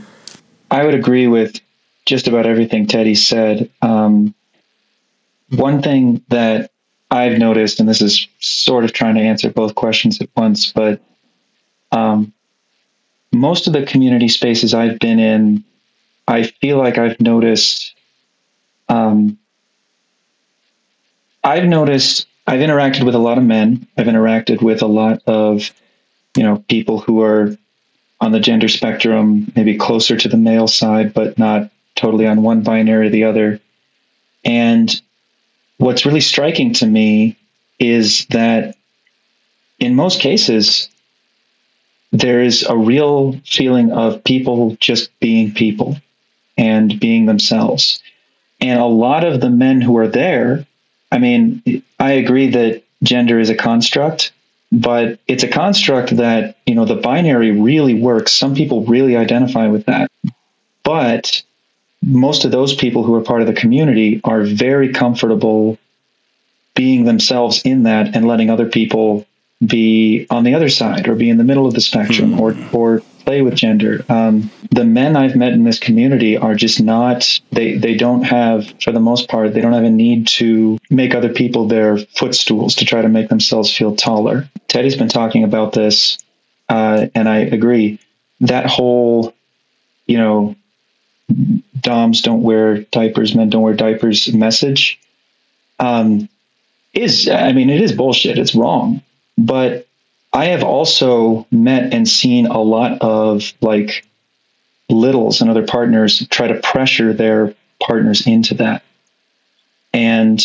I 0.70 0.84
would 0.84 0.94
agree 0.94 1.28
with 1.28 1.60
just 2.04 2.28
about 2.28 2.46
everything 2.46 2.86
Teddy 2.86 3.14
said. 3.14 3.70
Um, 3.80 4.34
one 5.50 5.82
thing 5.82 6.22
that 6.28 6.70
I've 7.10 7.38
noticed, 7.38 7.78
and 7.78 7.88
this 7.88 8.00
is 8.00 8.26
sort 8.40 8.84
of 8.84 8.92
trying 8.92 9.16
to 9.16 9.20
answer 9.20 9.50
both 9.50 9.74
questions 9.74 10.20
at 10.20 10.30
once, 10.34 10.72
but 10.72 11.00
um, 11.92 12.32
most 13.32 13.66
of 13.66 13.74
the 13.74 13.84
community 13.84 14.28
spaces 14.28 14.72
I've 14.72 14.98
been 14.98 15.18
in, 15.18 15.64
I 16.26 16.44
feel 16.44 16.78
like 16.78 16.96
I've 16.96 17.20
noticed 17.20 17.94
um, 18.88 19.38
I've 21.44 21.64
noticed 21.64 22.26
I've 22.46 22.60
interacted 22.60 23.04
with 23.04 23.14
a 23.14 23.18
lot 23.18 23.38
of 23.38 23.44
men. 23.44 23.86
I've 23.96 24.06
interacted 24.06 24.62
with 24.62 24.82
a 24.82 24.86
lot 24.86 25.22
of, 25.26 25.72
you 26.36 26.42
know, 26.42 26.64
people 26.68 27.00
who 27.00 27.22
are 27.22 27.56
on 28.20 28.32
the 28.32 28.40
gender 28.40 28.68
spectrum, 28.68 29.52
maybe 29.56 29.76
closer 29.76 30.16
to 30.16 30.28
the 30.28 30.36
male 30.36 30.68
side, 30.68 31.12
but 31.14 31.38
not 31.38 31.70
totally 31.94 32.26
on 32.26 32.42
one 32.42 32.62
binary 32.62 33.08
or 33.08 33.10
the 33.10 33.24
other. 33.24 33.60
And 34.44 35.02
what's 35.78 36.06
really 36.06 36.20
striking 36.20 36.74
to 36.74 36.86
me 36.86 37.36
is 37.78 38.26
that 38.26 38.76
in 39.78 39.96
most 39.96 40.20
cases, 40.20 40.88
there 42.12 42.40
is 42.42 42.62
a 42.62 42.76
real 42.76 43.40
feeling 43.44 43.90
of 43.90 44.22
people 44.22 44.76
just 44.76 45.18
being 45.18 45.52
people 45.52 45.96
and 46.56 47.00
being 47.00 47.26
themselves. 47.26 48.00
And 48.60 48.78
a 48.78 48.84
lot 48.84 49.24
of 49.24 49.40
the 49.40 49.50
men 49.50 49.80
who 49.80 49.96
are 49.96 50.06
there 50.06 50.66
I 51.12 51.18
mean, 51.18 51.82
I 52.00 52.12
agree 52.12 52.48
that 52.48 52.82
gender 53.02 53.38
is 53.38 53.50
a 53.50 53.54
construct, 53.54 54.32
but 54.72 55.18
it's 55.28 55.42
a 55.42 55.48
construct 55.48 56.16
that, 56.16 56.56
you 56.66 56.74
know, 56.74 56.86
the 56.86 56.96
binary 56.96 57.50
really 57.50 57.92
works. 57.92 58.32
Some 58.32 58.54
people 58.54 58.86
really 58.86 59.16
identify 59.16 59.68
with 59.68 59.84
that. 59.86 60.10
But 60.82 61.42
most 62.02 62.46
of 62.46 62.50
those 62.50 62.74
people 62.74 63.04
who 63.04 63.14
are 63.14 63.20
part 63.20 63.42
of 63.42 63.46
the 63.46 63.52
community 63.52 64.22
are 64.24 64.42
very 64.42 64.94
comfortable 64.94 65.78
being 66.74 67.04
themselves 67.04 67.60
in 67.62 67.82
that 67.82 68.16
and 68.16 68.26
letting 68.26 68.48
other 68.48 68.66
people 68.66 69.26
be 69.64 70.26
on 70.30 70.44
the 70.44 70.54
other 70.54 70.70
side 70.70 71.06
or 71.08 71.14
be 71.14 71.28
in 71.28 71.36
the 71.36 71.44
middle 71.44 71.66
of 71.66 71.74
the 71.74 71.80
spectrum 71.80 72.32
mm-hmm. 72.32 72.74
or 72.74 72.96
or 72.96 73.02
play 73.24 73.42
with 73.42 73.54
gender. 73.54 74.04
Um, 74.08 74.50
the 74.70 74.84
men 74.84 75.16
I've 75.16 75.36
met 75.36 75.52
in 75.52 75.64
this 75.64 75.78
community 75.78 76.36
are 76.36 76.54
just 76.54 76.80
not, 76.80 77.40
they, 77.50 77.76
they 77.76 77.94
don't 77.94 78.22
have, 78.22 78.72
for 78.80 78.92
the 78.92 79.00
most 79.00 79.28
part, 79.28 79.54
they 79.54 79.60
don't 79.60 79.72
have 79.72 79.84
a 79.84 79.90
need 79.90 80.26
to 80.28 80.78
make 80.90 81.14
other 81.14 81.32
people 81.32 81.66
their 81.66 81.98
footstools 81.98 82.76
to 82.76 82.84
try 82.84 83.02
to 83.02 83.08
make 83.08 83.28
themselves 83.28 83.74
feel 83.74 83.96
taller. 83.96 84.48
Teddy's 84.68 84.96
been 84.96 85.08
talking 85.08 85.44
about 85.44 85.72
this, 85.72 86.18
uh, 86.68 87.06
and 87.14 87.28
I 87.28 87.38
agree. 87.38 87.98
That 88.40 88.66
whole, 88.66 89.34
you 90.06 90.18
know, 90.18 90.56
Doms 91.80 92.22
don't 92.22 92.42
wear 92.42 92.78
diapers, 92.78 93.34
men 93.34 93.50
don't 93.50 93.62
wear 93.62 93.74
diapers 93.74 94.32
message. 94.32 95.00
Um, 95.78 96.28
is, 96.92 97.28
I 97.28 97.52
mean, 97.52 97.70
it 97.70 97.80
is 97.80 97.92
bullshit. 97.92 98.38
It's 98.38 98.54
wrong. 98.54 99.02
But 99.38 99.86
I 100.32 100.46
have 100.46 100.62
also 100.62 101.46
met 101.50 101.92
and 101.92 102.08
seen 102.08 102.46
a 102.46 102.60
lot 102.60 103.02
of 103.02 103.52
like 103.60 104.06
littles 104.88 105.40
and 105.40 105.50
other 105.50 105.66
partners 105.66 106.26
try 106.28 106.48
to 106.48 106.60
pressure 106.60 107.12
their 107.12 107.54
partners 107.80 108.26
into 108.26 108.54
that. 108.54 108.82
And 109.92 110.40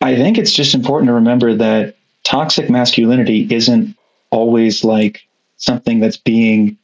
I 0.00 0.16
think 0.16 0.38
it's 0.38 0.52
just 0.52 0.74
important 0.74 1.08
to 1.08 1.14
remember 1.14 1.54
that 1.54 1.96
toxic 2.24 2.68
masculinity 2.68 3.46
isn't 3.50 3.96
always 4.30 4.84
like 4.84 5.26
something 5.56 6.00
that's 6.00 6.18
being 6.18 6.76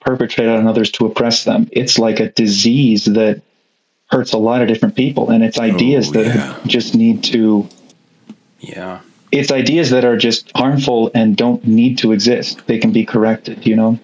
perpetrated 0.00 0.54
on 0.54 0.66
others 0.66 0.90
to 0.92 1.06
oppress 1.06 1.44
them. 1.44 1.68
It's 1.72 1.98
like 1.98 2.20
a 2.20 2.30
disease 2.30 3.06
that 3.06 3.42
hurts 4.10 4.32
a 4.32 4.38
lot 4.38 4.60
of 4.60 4.68
different 4.68 4.96
people 4.96 5.30
and 5.30 5.42
it's 5.44 5.58
ideas 5.58 6.08
Oh, 6.08 6.22
that 6.22 6.66
just 6.66 6.94
need 6.94 7.24
to 7.24 7.68
Yeah. 8.58 9.00
It's 9.32 9.50
ideas 9.52 9.90
that 9.90 10.04
are 10.04 10.16
just 10.16 10.50
harmful 10.56 11.10
and 11.14 11.36
don't 11.36 11.66
need 11.66 11.98
to 11.98 12.12
exist. 12.12 12.66
They 12.66 12.78
can 12.78 12.92
be 12.92 13.04
corrected, 13.04 13.66
you 13.66 13.76
know? 13.76 13.98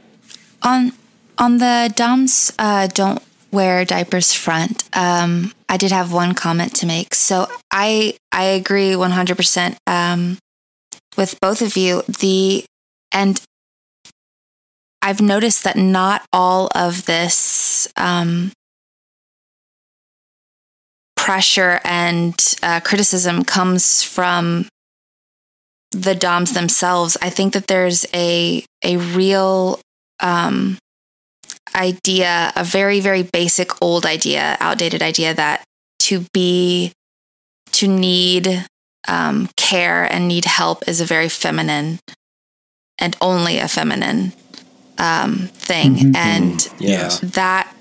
on 0.62 0.92
on 1.38 1.58
the 1.58 1.92
Doms 1.94 2.52
uh, 2.58 2.88
don't 2.88 3.22
wear 3.52 3.84
diapers 3.84 4.32
front. 4.32 4.84
Um, 4.94 5.52
I 5.68 5.76
did 5.76 5.92
have 5.92 6.12
one 6.12 6.34
comment 6.34 6.74
to 6.76 6.86
make. 6.86 7.14
So 7.14 7.46
I 7.70 8.16
I 8.32 8.44
agree 8.44 8.96
one 8.96 9.12
hundred 9.12 9.36
percent 9.36 9.78
um, 9.86 10.38
with 11.16 11.40
both 11.40 11.62
of 11.62 11.76
you. 11.76 12.02
The 12.02 12.64
and 13.12 13.40
I've 15.00 15.20
noticed 15.20 15.64
that 15.64 15.76
not 15.76 16.22
all 16.32 16.68
of 16.74 17.06
this 17.06 17.86
um, 17.96 18.52
pressure 21.16 21.80
and 21.84 22.34
uh, 22.62 22.80
criticism 22.80 23.44
comes 23.44 24.02
from 24.02 24.66
the 26.02 26.14
DOMs 26.14 26.52
themselves. 26.52 27.16
I 27.22 27.30
think 27.30 27.52
that 27.54 27.66
there's 27.66 28.06
a 28.14 28.64
a 28.84 28.96
real 28.96 29.80
um, 30.20 30.78
idea, 31.74 32.52
a 32.56 32.64
very, 32.64 33.00
very 33.00 33.22
basic 33.22 33.82
old 33.82 34.06
idea, 34.06 34.56
outdated 34.60 35.02
idea 35.02 35.34
that 35.34 35.62
to 36.00 36.24
be, 36.32 36.92
to 37.72 37.86
need 37.86 38.64
um, 39.08 39.48
care 39.56 40.04
and 40.04 40.28
need 40.28 40.44
help 40.44 40.88
is 40.88 41.00
a 41.00 41.04
very 41.04 41.28
feminine 41.28 41.98
and 42.98 43.16
only 43.20 43.58
a 43.58 43.68
feminine 43.68 44.32
um, 44.98 45.48
thing. 45.52 46.14
And 46.16 46.66
Yeah. 46.78 47.02
Yes. 47.02 47.20
that 47.20 47.72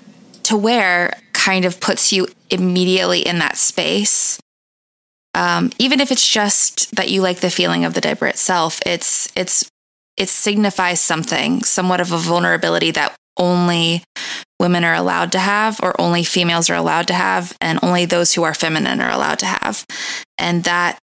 to 0.44 0.56
wear 0.56 1.18
kind 1.32 1.64
of 1.64 1.80
puts 1.80 2.12
you 2.12 2.28
immediately 2.50 3.20
in 3.20 3.38
that 3.38 3.56
space. 3.56 4.38
Um, 5.36 5.70
even 5.78 6.00
if 6.00 6.10
it's 6.10 6.26
just 6.26 6.96
that 6.96 7.10
you 7.10 7.20
like 7.20 7.40
the 7.40 7.50
feeling 7.50 7.84
of 7.84 7.92
the 7.92 8.00
diaper 8.00 8.26
itself, 8.26 8.80
it's 8.86 9.30
it's 9.36 9.70
it 10.16 10.30
signifies 10.30 10.98
something, 10.98 11.62
somewhat 11.62 12.00
of 12.00 12.10
a 12.10 12.16
vulnerability 12.16 12.90
that 12.92 13.14
only 13.36 14.02
women 14.58 14.82
are 14.82 14.94
allowed 14.94 15.32
to 15.32 15.38
have, 15.38 15.78
or 15.82 16.00
only 16.00 16.24
females 16.24 16.70
are 16.70 16.74
allowed 16.74 17.06
to 17.08 17.12
have, 17.14 17.54
and 17.60 17.78
only 17.82 18.06
those 18.06 18.32
who 18.32 18.44
are 18.44 18.54
feminine 18.54 19.02
are 19.02 19.10
allowed 19.10 19.38
to 19.40 19.46
have, 19.46 19.84
and 20.38 20.64
that 20.64 20.98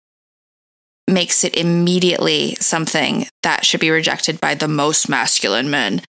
makes 1.07 1.45
it 1.45 1.55
immediately 1.55 2.55
something 2.55 3.27
that 3.42 3.66
should 3.66 3.81
be 3.81 3.90
rejected 3.90 4.40
by 4.40 4.55
the 4.55 4.68
most 4.68 5.11
masculine 5.11 5.68
men. 5.68 6.01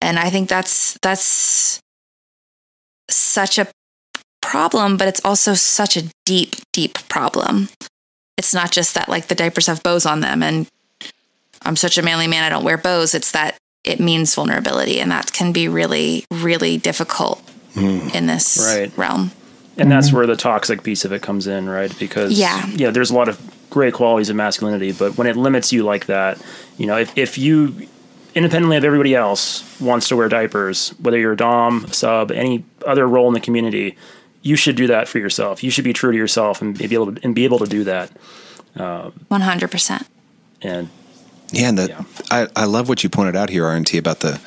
And 0.00 0.18
i 0.18 0.30
think 0.30 0.48
that's 0.48 0.98
that's 1.02 1.78
such 3.10 3.58
a 3.58 3.68
problem 4.42 4.96
but 4.96 5.08
it's 5.08 5.24
also 5.24 5.54
such 5.54 5.96
a 5.96 6.04
deep 6.24 6.56
deep 6.72 6.94
problem 7.08 7.68
it's 8.36 8.54
not 8.54 8.70
just 8.70 8.94
that 8.94 9.08
like 9.08 9.28
the 9.28 9.34
diapers 9.34 9.66
have 9.66 9.82
bows 9.82 10.06
on 10.06 10.20
them 10.20 10.42
and 10.42 10.66
i'm 11.62 11.76
such 11.76 11.98
a 11.98 12.02
manly 12.02 12.26
man 12.26 12.44
i 12.44 12.48
don't 12.48 12.64
wear 12.64 12.78
bows 12.78 13.14
it's 13.14 13.32
that 13.32 13.56
it 13.84 14.00
means 14.00 14.34
vulnerability 14.34 15.00
and 15.00 15.10
that 15.10 15.32
can 15.32 15.52
be 15.52 15.68
really 15.68 16.24
really 16.30 16.76
difficult 16.76 17.40
hmm. 17.74 18.08
in 18.14 18.26
this 18.26 18.58
Right. 18.58 18.96
realm 18.96 19.30
and 19.80 19.90
that's 19.90 20.08
mm-hmm. 20.08 20.16
where 20.16 20.26
the 20.26 20.36
toxic 20.36 20.82
piece 20.82 21.04
of 21.04 21.12
it 21.12 21.22
comes 21.22 21.46
in, 21.46 21.68
right? 21.68 21.96
Because 21.98 22.38
Yeah. 22.38 22.66
yeah, 22.74 22.90
there's 22.90 23.10
a 23.10 23.14
lot 23.14 23.28
of 23.28 23.40
great 23.70 23.94
qualities 23.94 24.28
of 24.28 24.36
masculinity, 24.36 24.92
but 24.92 25.16
when 25.16 25.26
it 25.26 25.36
limits 25.36 25.72
you 25.72 25.84
like 25.84 26.06
that, 26.06 26.40
you 26.76 26.86
know, 26.86 26.98
if 26.98 27.16
if 27.16 27.38
you 27.38 27.88
independently 28.34 28.76
of 28.76 28.84
everybody 28.84 29.14
else 29.14 29.64
wants 29.80 30.08
to 30.08 30.16
wear 30.16 30.28
diapers, 30.28 30.90
whether 31.00 31.18
you're 31.18 31.32
a 31.32 31.36
dom, 31.36 31.86
sub, 31.90 32.30
any 32.30 32.64
other 32.86 33.08
role 33.08 33.26
in 33.28 33.34
the 33.34 33.40
community, 33.40 33.96
you 34.42 34.56
should 34.56 34.76
do 34.76 34.86
that 34.86 35.08
for 35.08 35.18
yourself. 35.18 35.62
You 35.62 35.70
should 35.70 35.84
be 35.84 35.92
true 35.92 36.12
to 36.12 36.16
yourself 36.18 36.62
and 36.62 36.76
be 36.76 36.94
able 36.94 37.14
to, 37.14 37.20
and 37.24 37.34
be 37.34 37.44
able 37.44 37.58
to 37.58 37.66
do 37.66 37.84
that. 37.84 38.10
100% 39.30 40.06
And 40.62 40.88
Yeah, 41.50 41.68
and 41.68 41.78
the, 41.78 41.88
Yeah. 41.88 42.02
I, 42.30 42.48
I 42.56 42.64
love 42.64 42.88
what 42.88 43.02
you 43.02 43.10
pointed 43.10 43.36
out 43.36 43.50
here, 43.50 43.64
RNT, 43.64 43.98
about 43.98 44.20
the 44.20 44.40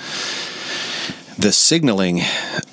the 1.38 1.52
signaling 1.52 2.22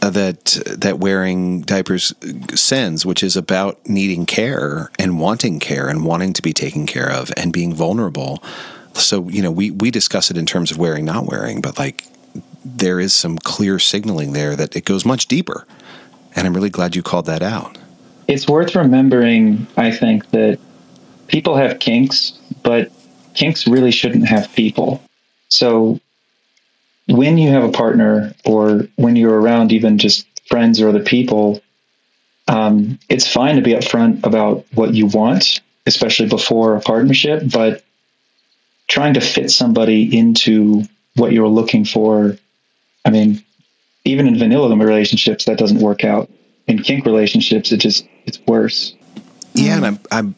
uh, 0.03 0.11
that 0.11 0.59
that 0.67 0.99
wearing 0.99 1.63
diapers 1.63 2.15
sends, 2.55 3.07
which 3.07 3.23
is 3.23 3.37
about 3.37 3.81
needing 3.89 4.27
care 4.27 4.91
and 4.99 5.19
wanting 5.19 5.59
care 5.59 5.89
and 5.89 6.05
wanting 6.05 6.33
to 6.35 6.43
be 6.43 6.53
taken 6.53 6.87
care 6.87 7.11
of 7.11 7.33
and 7.37 7.53
being 7.53 7.75
vulnerable. 7.75 8.43
So 8.95 9.29
you 9.29 9.43
know, 9.43 9.51
we 9.51 9.71
we 9.71 9.91
discuss 9.91 10.31
it 10.31 10.37
in 10.37 10.47
terms 10.47 10.71
of 10.71 10.79
wearing, 10.79 11.05
not 11.05 11.27
wearing, 11.27 11.61
but 11.61 11.79
like 11.79 12.05
there 12.65 13.01
is 13.01 13.15
some 13.15 13.39
clear 13.39 13.79
signaling 13.79 14.33
there 14.33 14.55
that 14.57 14.77
it 14.77 14.85
goes 14.85 15.05
much 15.05 15.27
deeper, 15.27 15.67
and 16.35 16.47
I'm 16.47 16.55
really 16.55 16.71
glad 16.71 16.97
you 16.97 17.03
called 17.03 17.27
that 17.27 17.43
out. 17.43 17.79
It's 18.29 18.49
worth 18.49 18.75
remembering, 18.75 19.67
I 19.77 19.91
think, 19.91 20.31
that 20.31 20.59
people 21.27 21.57
have 21.57 21.79
kinks, 21.79 22.33
but 22.63 22.91
kinks 23.35 23.67
really 23.67 23.91
shouldn't 23.91 24.29
have 24.29 24.53
people. 24.53 25.03
So 25.49 26.01
when 27.09 27.39
you 27.39 27.51
have 27.51 27.65
a 27.65 27.73
partner 27.73 28.33
or 28.45 28.87
when 28.97 29.17
you're 29.17 29.41
around 29.41 29.73
even 29.73 29.99
just 29.99 30.27
friends 30.47 30.81
or 30.81 30.89
other 30.89 31.03
people, 31.03 31.61
um, 32.49 32.99
it's 33.09 33.27
fine 33.27 33.57
to 33.57 33.63
be 33.63 33.73
upfront 33.73 34.25
about 34.25 34.65
what 34.75 34.95
you 34.95 35.07
want, 35.07 35.61
especially 35.87 36.29
before 36.29 36.77
a 36.77 36.81
partnership, 36.81 37.43
but 37.53 37.85
trying 38.89 39.15
to 39.15 39.21
fit 39.21 39.51
somebody 39.51 40.17
into 40.17 40.83
what 41.15 41.33
you're 41.33 41.49
looking 41.49 41.85
for. 41.85 42.37
I 43.05 43.11
mean, 43.11 43.43
even 44.11 44.27
in 44.27 44.39
vanilla 44.39 44.75
relationships, 44.77 45.45
that 45.45 45.59
doesn't 45.59 45.81
work 45.81 46.05
out. 46.05 46.31
In 46.67 46.83
kink 46.83 47.05
relationships, 47.05 47.73
it 47.73 47.79
just, 47.79 48.07
it's 48.27 48.39
worse. 48.47 48.95
Yeah, 49.55 49.77
and 49.77 49.87
I'm 49.87 49.99
I'm 50.13 50.35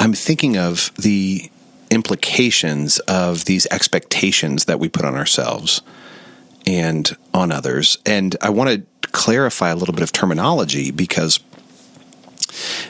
I'm 0.00 0.12
thinking 0.12 0.56
of 0.56 0.90
the 0.94 1.50
implications 1.90 2.98
of 3.00 3.44
these 3.46 3.66
expectations 3.66 4.66
that 4.66 4.78
we 4.78 4.88
put 4.88 5.04
on 5.04 5.14
ourselves 5.14 5.82
and 6.66 7.16
on 7.34 7.50
others. 7.50 7.98
And 8.06 8.36
I 8.40 8.50
want 8.50 8.70
to 8.70 9.08
clarify 9.08 9.70
a 9.70 9.76
little 9.76 9.94
bit 9.94 10.02
of 10.02 10.12
terminology 10.12 10.90
because 10.90 11.40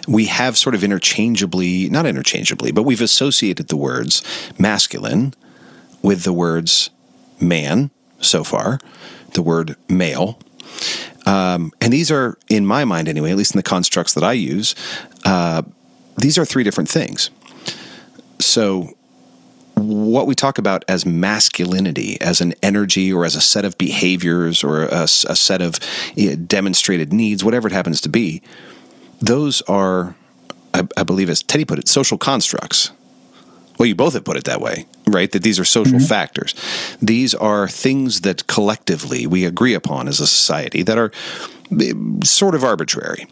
we 0.07 0.27
have 0.27 0.57
sort 0.57 0.75
of 0.75 0.83
interchangeably, 0.83 1.89
not 1.89 2.07
interchangeably, 2.07 2.73
but 2.73 2.83
we've 2.83 3.01
associated 3.01 3.69
the 3.69 3.77
words 3.77 4.23
masculine 4.59 5.35
with 6.03 6.25
the 6.25 6.33
words 6.33 6.91
man 7.41 7.91
so 8.21 8.43
far, 8.45 8.79
the 9.35 9.43
word 9.43 9.77
male. 9.89 10.39
Um, 11.27 11.73
and 11.81 11.93
these 11.93 12.11
are, 12.11 12.39
in 12.49 12.65
my 12.67 12.85
mind 12.85 13.09
anyway, 13.09 13.31
at 13.31 13.37
least 13.37 13.55
in 13.55 13.59
the 13.59 13.63
constructs 13.63 14.15
that 14.15 14.25
I 14.25 14.33
use, 14.33 14.75
uh, 15.25 15.63
these 16.17 16.39
are 16.39 16.45
three 16.45 16.65
different 16.65 16.89
things. 16.89 17.31
So, 18.39 18.95
what 19.75 20.27
we 20.27 20.35
talk 20.35 20.59
about 20.59 20.85
as 20.89 21.07
masculinity, 21.07 22.21
as 22.21 22.41
an 22.41 22.55
energy 22.63 23.13
or 23.13 23.25
as 23.25 23.37
a 23.37 23.41
set 23.41 23.65
of 23.65 23.79
behaviors 23.79 24.65
or 24.65 24.83
a 24.85 25.07
set 25.07 25.63
of 25.63 25.79
eh, 26.17 26.35
demonstrated 26.47 27.13
needs, 27.13 27.45
whatever 27.45 27.69
it 27.69 27.73
happens 27.73 28.01
to 28.01 28.09
be, 28.09 28.43
those 29.21 29.63
are, 29.63 30.17
I, 30.75 30.87
I 30.97 31.05
believe, 31.05 31.31
as 31.31 31.43
Teddy 31.43 31.65
put 31.65 31.79
it, 31.79 31.89
social 31.89 32.19
constructs. 32.19 32.91
Well, 33.79 33.87
you 33.87 33.95
both 33.95 34.15
have 34.15 34.25
put 34.25 34.37
it 34.37 34.45
that 34.45 34.61
way, 34.61 34.87
right? 35.07 35.31
That 35.31 35.43
these 35.43 35.61
are 35.61 35.65
social 35.65 36.01
factors. 36.01 36.55
These 37.01 37.35
are 37.35 37.69
things 37.69 38.23
that 38.23 38.47
collectively 38.47 39.27
we 39.27 39.45
agree 39.45 39.75
upon 39.75 40.09
as 40.09 40.21
a 40.21 40.27
society 40.27 40.83
that 40.83 40.99
are 40.99 41.13
eh, 41.81 41.93
sort 42.25 42.55
of 42.55 42.65
arbitrary. 42.65 43.27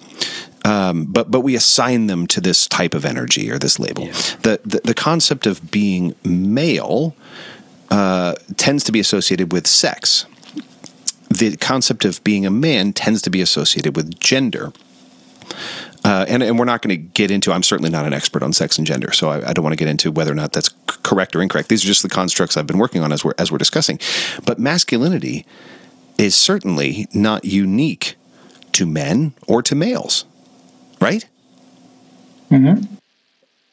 Um, 0.65 1.05
but 1.05 1.31
but 1.31 1.41
we 1.41 1.55
assign 1.55 2.07
them 2.07 2.27
to 2.29 2.41
this 2.41 2.67
type 2.67 2.95
of 2.95 3.05
energy 3.05 3.51
or 3.51 3.59
this 3.59 3.79
label. 3.79 4.07
The, 4.43 4.61
the 4.65 4.81
the 4.85 4.95
concept 4.95 5.47
of 5.47 5.71
being 5.71 6.15
male 6.25 7.15
uh, 7.91 8.35
tends 8.57 8.83
to 8.85 8.93
be 8.93 9.01
associated 9.01 9.53
with 9.53 9.67
sex. 9.67 10.27
The 11.29 11.57
concept 11.57 12.05
of 12.05 12.23
being 12.25 12.47
a 12.47 12.51
man 12.51 12.93
tends 12.93 13.23
to 13.23 13.31
be 13.31 13.41
associated 13.41 13.97
with 13.97 14.19
gender. 14.19 14.73
Uh, 16.07 16.25
and, 16.29 16.41
and 16.41 16.57
we're 16.57 16.65
not 16.65 16.83
going 16.83 16.97
to 16.97 16.97
get 16.97 17.33
into, 17.33 17.51
I'm 17.51 17.65
certainly 17.65 17.91
not 17.91 18.07
an 18.07 18.13
expert 18.13 18.45
on 18.45 18.53
sex 18.53 18.79
and 18.79 18.87
gender, 18.87 19.11
so 19.13 19.29
I, 19.29 19.51
I 19.51 19.53
don't 19.53 19.65
want 19.65 19.73
to 19.73 19.77
get 19.77 19.89
into 19.89 20.13
whether 20.13 20.31
or 20.31 20.37
not 20.37 20.53
that's 20.53 20.69
c- 20.69 20.99
correct 21.03 21.35
or 21.35 21.43
incorrect. 21.43 21.69
These 21.69 21.83
are 21.83 21.89
just 21.89 22.05
the 22.05 22.09
constructs 22.09 22.57
I've 22.57 22.67
been 22.69 22.79
working 22.79 23.03
on 23.03 23.11
as 23.11 23.25
we're, 23.25 23.35
as 23.39 23.51
we're 23.51 23.59
discussing. 23.59 23.99
But 24.45 24.61
masculinity 24.61 25.45
is 26.17 26.37
certainly 26.37 27.09
not 27.13 27.45
unique 27.45 28.15
to 28.71 28.87
men 28.87 29.35
or 29.49 29.63
to 29.63 29.75
males, 29.75 30.27
right? 31.01 31.27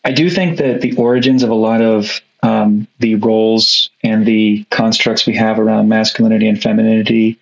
I 0.03 0.11
do 0.11 0.27
think 0.27 0.57
that 0.57 0.81
the 0.81 0.95
origins 0.95 1.43
of 1.43 1.51
a 1.51 1.55
lot 1.55 1.81
of 1.81 2.19
um, 2.41 2.87
the 2.97 3.13
roles 3.13 3.91
and 4.01 4.25
the 4.25 4.65
constructs 4.71 5.27
we 5.27 5.35
have 5.35 5.59
around 5.59 5.87
masculinity 5.87 6.47
and 6.47 6.59
femininity 6.59 7.37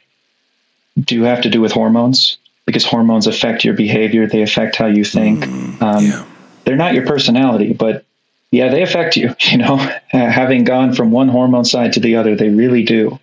do 0.99 1.21
have 1.21 1.43
to 1.43 1.49
do 1.49 1.62
with 1.62 1.71
hormones 1.71 2.38
because 2.65 2.86
hormones 2.86 3.28
affect 3.28 3.63
your 3.65 3.74
behavior. 3.74 4.28
They 4.28 4.41
affect 4.41 4.76
how 4.76 4.88
you 4.88 5.04
think. 5.04 5.43
Mm, 5.43 5.82
um, 5.82 6.06
yeah. 6.06 6.26
They're 6.63 6.76
not 6.76 6.93
your 6.93 7.06
personality, 7.06 7.74
but 7.74 8.06
yeah, 8.52 8.69
they 8.69 8.84
affect 8.84 9.17
you. 9.17 9.36
You 9.52 9.58
know, 9.58 9.78
having 10.10 10.63
gone 10.63 10.93
from 10.93 11.12
one 11.12 11.28
hormone 11.28 11.65
side 11.65 11.93
to 11.93 12.00
the 12.00 12.17
other, 12.17 12.36
they 12.36 12.50
really 12.50 12.84
do. 12.84 13.19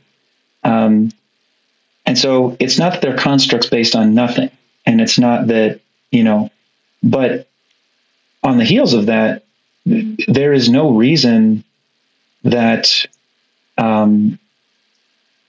Um, 0.65 1.13
and 2.05 2.19
so 2.19 2.57
it's 2.59 2.79
not 2.79 2.93
that 2.93 3.03
they're 3.03 3.17
constructs 3.17 3.69
based 3.69 3.95
on 3.95 4.15
nothing, 4.15 4.51
and 4.87 5.01
it's 5.01 5.19
not 5.19 5.49
that 5.49 5.81
you 6.11 6.25
know, 6.25 6.51
but 7.03 7.49
on 8.43 8.59
the 8.59 8.65
heels 8.65 8.95
of 8.95 9.07
that, 9.07 9.45
there 9.85 10.53
is 10.53 10.69
no 10.69 10.91
reason 10.91 11.65
that 12.45 13.07
um, 13.77 14.39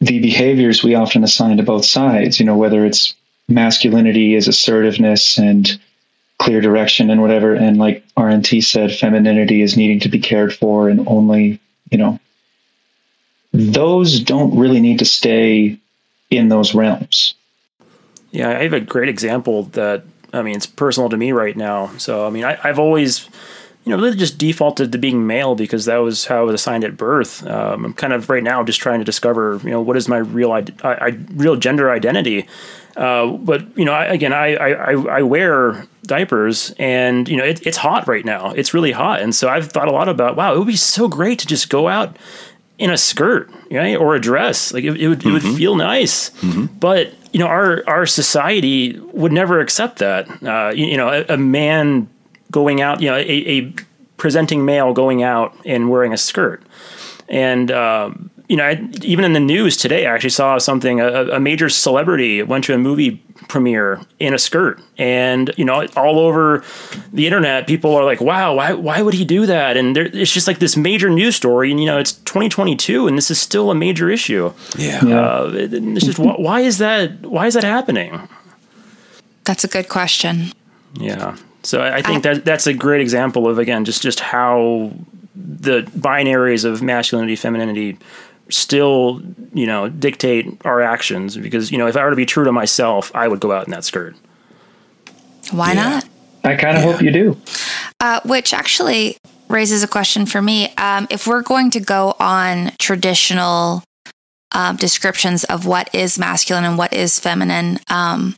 the 0.02 0.20
behaviors 0.20 0.84
we 0.84 0.96
often 0.96 1.24
assign 1.24 1.58
to 1.58 1.64
both 1.64 1.86
sides, 1.86 2.40
you 2.40 2.46
know, 2.46 2.58
whether 2.58 2.86
it's 2.86 3.16
masculinity 3.50 4.36
is 4.36 4.48
assertiveness 4.48 5.38
and 5.38 5.80
clear 6.38 6.62
direction 6.62 7.10
and 7.10 7.22
whatever, 7.22 7.54
and 7.54 7.78
like 7.78 8.06
RNT 8.16 8.64
said, 8.64 8.96
femininity 8.96 9.62
is 9.62 9.76
needing 9.76 10.00
to 10.02 10.10
be 10.10 10.20
cared 10.20 10.54
for 10.54 10.90
and 10.90 11.08
only, 11.08 11.60
you 11.92 11.98
know, 11.98 12.20
those 13.52 14.22
don't 14.22 14.58
really 14.58 14.80
need 14.80 15.00
to 15.00 15.06
stay 15.06 15.80
in 16.30 16.50
those 16.50 16.74
realms. 16.74 17.34
Yeah, 18.32 18.50
I 18.50 18.64
have 18.64 18.74
a 18.74 18.80
great 18.80 19.10
example 19.10 19.64
that 19.64 20.04
I 20.32 20.44
mean 20.44 20.56
it's 20.56 20.68
personal 20.68 21.10
to 21.10 21.18
me 21.18 21.32
right 21.32 21.58
now. 21.58 21.98
So 21.98 22.28
I 22.28 22.30
mean 22.30 22.44
I, 22.46 22.56
have 22.56 22.80
always 22.80 23.28
you 23.86 23.96
know 23.96 24.02
really 24.02 24.18
just 24.18 24.38
defaulted 24.38 24.92
to 24.92 24.98
being 24.98 25.26
male 25.26 25.56
because 25.56 25.86
that 25.86 25.98
was 25.98 26.26
how 26.26 26.40
I 26.40 26.42
was 26.42 26.56
assigned 26.56 26.84
at 26.84 26.98
birth. 26.98 27.46
Um, 27.46 27.86
I'm 27.86 27.94
kind 27.94 28.14
of 28.14 28.30
right 28.30 28.44
now 28.44 28.64
just 28.64 28.80
trying 28.80 29.00
to 29.00 29.06
discover 29.06 29.60
you 29.64 29.72
know 29.72 29.82
what 29.82 29.98
is 29.98 30.08
my 30.08 30.18
real 30.18 30.52
I, 30.52 30.64
I, 30.84 31.18
real 31.34 31.56
gender 31.56 31.92
identity. 31.92 32.48
Uh, 32.96 33.28
but 33.38 33.78
you 33.78 33.86
know, 33.86 33.94
I, 33.94 34.06
again, 34.06 34.34
I, 34.34 34.56
I, 34.56 34.92
I 34.92 35.22
wear 35.22 35.86
diapers, 36.04 36.74
and 36.78 37.30
you 37.30 37.38
know, 37.38 37.46
it, 37.46 37.66
it's 37.66 37.78
hot 37.78 38.08
right 38.08 38.26
now. 38.26 38.52
It's 38.52 38.74
really 38.74 38.92
hot, 38.92 39.22
and 39.22 39.34
so 39.34 39.48
I've 39.48 39.72
thought 39.72 39.88
a 39.88 39.92
lot 39.92 40.10
about, 40.10 40.36
wow, 40.36 40.54
it 40.54 40.58
would 40.58 40.68
be 40.68 40.76
so 40.76 41.08
great 41.08 41.40
to 41.40 41.48
just 41.48 41.70
go 41.70 41.88
out 41.88 42.18
in 42.78 42.90
a 42.90 42.98
skirt, 42.98 43.50
right, 43.72 43.96
or 43.96 44.16
a 44.16 44.20
dress. 44.20 44.74
Like 44.74 44.84
it, 44.84 45.00
it 45.00 45.08
would, 45.08 45.20
mm-hmm. 45.20 45.30
it 45.30 45.32
would 45.32 45.42
mm-hmm. 45.44 45.56
feel 45.56 45.76
nice. 45.76 46.32
Mm-hmm. 46.42 46.66
But 46.78 47.14
you 47.32 47.40
know, 47.40 47.48
our 47.48 47.84
our 47.88 48.06
society 48.06 49.00
would 49.14 49.32
never 49.32 49.60
accept 49.60 50.00
that. 50.00 50.28
Uh, 50.44 50.72
you, 50.74 50.88
you, 50.88 50.98
know, 50.98 51.10
a, 51.10 51.34
a, 51.34 51.38
man 51.38 52.10
going 52.52 52.82
out, 52.82 53.02
you 53.02 53.10
know, 53.10 53.18
a, 53.18 53.60
a, 53.60 53.74
presenting 54.18 54.66
male 54.66 54.94
going 54.94 55.24
out 55.24 55.56
and 55.66 55.90
wearing 55.90 56.14
a 56.14 56.18
skirt, 56.18 56.64
and 57.28 57.72
um, 57.72 58.32
you 58.50 58.58
know, 58.58 58.66
I, 58.66 58.90
even 59.04 59.26
in 59.26 59.34
the 59.34 59.40
news 59.40 59.78
today, 59.78 60.08
I 60.08 60.14
actually 60.14 60.32
saw 60.32 60.58
something. 60.58 61.00
A, 61.00 61.26
a, 61.30 61.40
major 61.40 61.70
celebrity 61.70 62.42
went 62.42 62.64
to 62.66 62.74
a 62.74 62.80
movie 62.80 63.24
premiere 63.48 64.02
in 64.20 64.34
a 64.34 64.40
skirt, 64.40 64.82
and 64.98 65.54
you 65.56 65.64
know, 65.64 65.86
all 65.96 66.18
over 66.18 66.64
the 67.14 67.28
internet, 67.28 67.68
people 67.68 67.96
are 67.96 68.04
like, 68.04 68.20
"Wow, 68.20 68.56
why 68.56 68.74
why 68.74 69.04
would 69.04 69.14
he 69.14 69.24
do 69.24 69.46
that?" 69.46 69.78
And 69.78 69.96
there, 69.96 70.06
it's 70.06 70.34
just 70.34 70.48
like 70.48 70.58
this 70.58 70.76
major 70.76 71.12
news 71.12 71.36
story, 71.36 71.70
and 71.70 71.80
you 71.80 71.86
know, 71.86 72.00
it's 72.00 72.14
2022, 72.14 73.08
and 73.08 73.16
this 73.16 73.30
is 73.30 73.40
still 73.40 73.70
a 73.70 73.76
major 73.76 74.10
issue. 74.10 74.52
Yeah, 74.76 75.06
uh, 75.06 75.52
it's 75.54 76.06
just 76.06 76.18
why 76.18 76.62
is 76.62 76.80
that? 76.80 77.22
Why 77.22 77.46
is 77.46 77.54
that 77.54 77.64
happening? 77.64 78.28
That's 79.44 79.64
a 79.64 79.68
good 79.68 79.90
question. 79.90 80.54
Yeah. 80.96 81.38
So 81.64 81.82
I 81.82 82.02
think 82.02 82.26
I, 82.26 82.34
that 82.34 82.46
that's 82.46 82.68
a 82.68 82.74
great 82.74 83.02
example 83.02 83.48
of 83.48 83.60
again 83.60 83.86
just 83.86 84.02
just 84.02 84.20
how 84.20 84.92
the 85.36 85.82
binaries 85.82 86.66
of 86.66 86.82
masculinity 86.82 87.36
femininity 87.36 87.98
still, 88.50 89.22
you 89.54 89.66
know, 89.66 89.90
dictate 89.90 90.48
our 90.66 90.82
actions 90.82 91.38
because, 91.38 91.72
you 91.72 91.78
know, 91.78 91.88
if 91.88 91.96
I 91.96 92.04
were 92.04 92.10
to 92.10 92.16
be 92.16 92.26
true 92.26 92.44
to 92.44 92.52
myself, 92.52 93.12
I 93.16 93.28
would 93.28 93.40
go 93.40 93.52
out 93.52 93.68
in 93.68 93.72
that 93.72 93.84
skirt. 93.84 94.16
Why 95.52 95.74
yeah. 95.74 95.90
not? 95.90 96.10
I 96.44 96.56
kind 96.56 96.78
of 96.78 96.84
yeah. 96.84 96.92
hope 96.92 97.02
you 97.02 97.12
do. 97.12 97.42
Uh, 98.00 98.22
which 98.26 98.54
actually 98.54 99.18
raises 99.50 99.84
a 99.84 99.88
question 99.88 100.26
for 100.26 100.42
me. 100.42 100.74
Um, 100.78 101.08
if 101.10 101.28
we're 101.28 101.42
going 101.42 101.72
to 101.72 101.80
go 101.80 102.16
on 102.20 102.72
traditional 102.80 103.84
um, 104.52 104.78
descriptions 104.78 105.44
of 105.44 105.66
what 105.66 105.94
is 105.94 106.18
masculine 106.18 106.64
and 106.64 106.78
what 106.78 106.94
is 106.94 107.20
feminine, 107.20 107.80
um, 107.90 108.36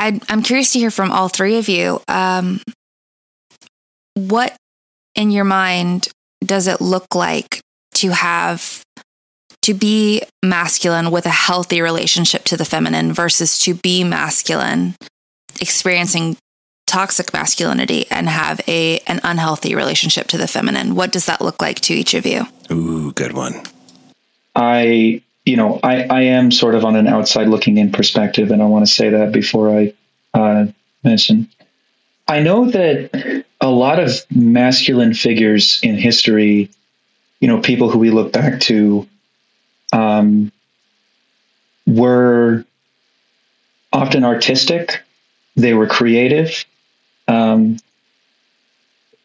I, 0.00 0.18
am 0.30 0.42
curious 0.42 0.72
to 0.72 0.78
hear 0.78 0.90
from 0.90 1.12
all 1.12 1.28
three 1.28 1.58
of 1.58 1.68
you. 1.68 2.00
Um, 2.08 2.60
what 4.14 4.56
in 5.14 5.30
your 5.30 5.44
mind 5.44 6.08
does 6.42 6.66
it 6.66 6.80
look 6.80 7.14
like 7.14 7.60
to 7.96 8.10
have 8.10 8.82
to 9.62 9.74
be 9.74 10.22
masculine 10.42 11.10
with 11.10 11.26
a 11.26 11.30
healthy 11.30 11.82
relationship 11.82 12.44
to 12.44 12.56
the 12.56 12.64
feminine 12.64 13.12
versus 13.12 13.60
to 13.60 13.74
be 13.74 14.02
masculine 14.02 14.94
experiencing 15.60 16.38
toxic 16.86 17.32
masculinity 17.34 18.06
and 18.10 18.28
have 18.28 18.60
a 18.66 19.00
an 19.00 19.20
unhealthy 19.22 19.74
relationship 19.74 20.26
to 20.28 20.38
the 20.38 20.48
feminine 20.48 20.94
what 20.94 21.12
does 21.12 21.26
that 21.26 21.42
look 21.42 21.60
like 21.60 21.78
to 21.78 21.92
each 21.92 22.14
of 22.14 22.24
you 22.24 22.46
ooh 22.72 23.12
good 23.12 23.32
one 23.32 23.62
i 24.56 25.20
you 25.50 25.56
know 25.56 25.78
i 25.82 26.02
i 26.04 26.20
am 26.22 26.50
sort 26.50 26.74
of 26.74 26.84
on 26.84 26.96
an 26.96 27.06
outside 27.06 27.48
looking 27.48 27.78
in 27.78 27.92
perspective 27.92 28.50
and 28.50 28.62
i 28.62 28.64
want 28.66 28.86
to 28.86 28.92
say 28.92 29.10
that 29.10 29.32
before 29.32 29.70
i 29.76 29.92
uh, 30.34 30.66
mention 31.04 31.48
i 32.28 32.40
know 32.40 32.70
that 32.70 33.44
a 33.60 33.70
lot 33.70 33.98
of 33.98 34.10
masculine 34.30 35.14
figures 35.14 35.80
in 35.82 35.96
history 35.96 36.70
you 37.40 37.48
know, 37.48 37.60
people 37.60 37.90
who 37.90 37.98
we 37.98 38.10
look 38.10 38.32
back 38.32 38.60
to 38.60 39.08
um, 39.92 40.52
were 41.86 42.64
often 43.92 44.24
artistic. 44.24 45.02
They 45.56 45.74
were 45.74 45.86
creative. 45.86 46.64
Um, 47.26 47.78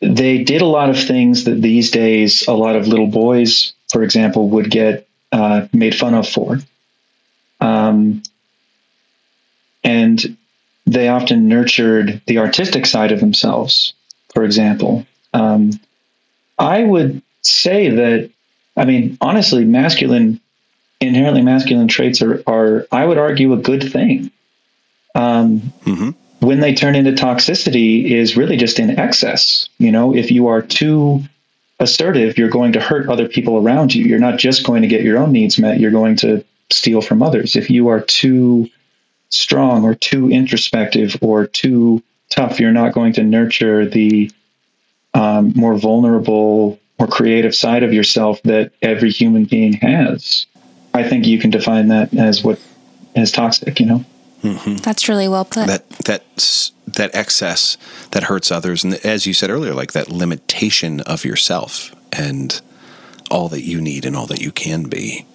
they 0.02 0.44
did 0.44 0.62
a 0.62 0.66
lot 0.66 0.90
of 0.90 0.98
things 0.98 1.44
that 1.44 1.62
these 1.62 1.92
days 1.92 2.48
a 2.48 2.54
lot 2.54 2.76
of 2.76 2.88
little 2.88 3.08
boys, 3.08 3.74
for 3.92 4.02
example, 4.02 4.50
would 4.50 4.72
get 4.72 5.08
uh, 5.32 5.68
made 5.74 5.96
fun 5.96 6.14
of 6.14 6.28
for. 6.28 6.60
Um, 7.60 8.24
and 9.84 10.38
they 10.86 11.08
often 11.08 11.48
nurtured 11.48 12.22
the 12.28 12.40
artistic 12.40 12.86
side 12.86 13.12
of 13.12 13.20
themselves, 13.20 13.94
for 14.34 14.44
example. 14.44 15.06
Um, 15.34 15.72
I 16.58 16.84
would 16.84 17.22
say 17.42 17.90
that, 17.90 18.30
I 18.78 18.86
mean, 18.86 19.18
honestly, 19.22 19.66
masculine, 19.66 20.40
inherently 21.02 21.42
masculine 21.42 21.88
traits 21.88 22.22
are, 22.22 22.44
are 22.48 22.88
I 22.92 23.06
would 23.06 23.18
argue, 23.18 23.54
a 23.54 23.58
good 23.58 23.92
thing. 23.92 24.32
Um, 25.14 25.62
mm-hmm. 25.86 26.10
When 26.46 26.60
they 26.60 26.76
turn 26.76 26.96
into 26.96 27.12
toxicity, 27.12 28.06
is 28.06 28.38
really 28.38 28.58
just 28.58 28.80
in 28.80 29.00
excess. 29.00 29.70
You 29.80 29.92
know, 29.92 30.16
if 30.16 30.32
you 30.32 30.48
are 30.48 30.62
too 30.62 31.24
assertive, 31.80 32.38
you're 32.38 32.50
going 32.50 32.74
to 32.74 32.82
hurt 32.82 33.10
other 33.10 33.28
people 33.28 33.58
around 33.58 33.94
you. 33.94 34.06
You're 34.06 34.20
not 34.20 34.40
just 34.40 34.66
going 34.66 34.82
to 34.82 34.88
get 34.88 35.02
your 35.02 35.18
own 35.18 35.32
needs 35.32 35.60
met, 35.60 35.80
you're 35.80 35.92
going 35.92 36.16
to 36.18 36.44
steal 36.70 37.02
from 37.02 37.22
others. 37.22 37.56
If 37.56 37.70
you 37.70 37.90
are 37.90 38.02
too 38.02 38.70
strong 39.30 39.84
or 39.84 39.96
too 39.96 40.30
introspective 40.30 41.18
or 41.22 41.46
too 41.48 42.02
tough, 42.30 42.60
you're 42.60 42.72
not 42.72 42.94
going 42.94 43.14
to 43.14 43.24
nurture 43.24 43.86
the 43.86 44.32
um, 45.14 45.54
more 45.56 45.76
vulnerable 45.76 46.80
more 47.00 47.08
creative 47.08 47.54
side 47.54 47.84
of 47.84 47.94
yourself 47.94 48.42
that 48.44 48.72
every 48.82 49.12
human 49.12 49.46
being 49.46 49.74
has. 49.74 50.46
I 50.94 51.04
think 51.04 51.28
you 51.28 51.40
can 51.40 51.50
define 51.50 51.90
that 51.90 52.14
as 52.14 52.44
what 52.44 52.60
as 53.16 53.32
toxic, 53.32 53.80
you 53.80 53.86
know. 53.86 54.06
Mm-hmm. 54.42 54.78
That's 54.78 55.10
really 55.10 55.28
well 55.28 55.46
put. 55.46 55.68
That 55.68 55.90
that 55.90 56.72
that 56.86 57.16
excess 57.16 57.78
that 58.12 58.24
hurts 58.24 58.52
others, 58.52 58.84
and 58.84 58.94
as 59.06 59.26
you 59.26 59.34
said 59.34 59.50
earlier, 59.50 59.74
like 59.74 59.94
that 59.94 60.10
limitation 60.10 61.02
of 61.02 61.26
yourself 61.26 61.94
and 62.14 62.62
all 63.32 63.50
that 63.50 63.64
you 63.64 63.82
need 63.82 64.06
and 64.06 64.16
all 64.16 64.28
that 64.28 64.42
you 64.42 64.52
can 64.52 64.84
be. 64.84 65.26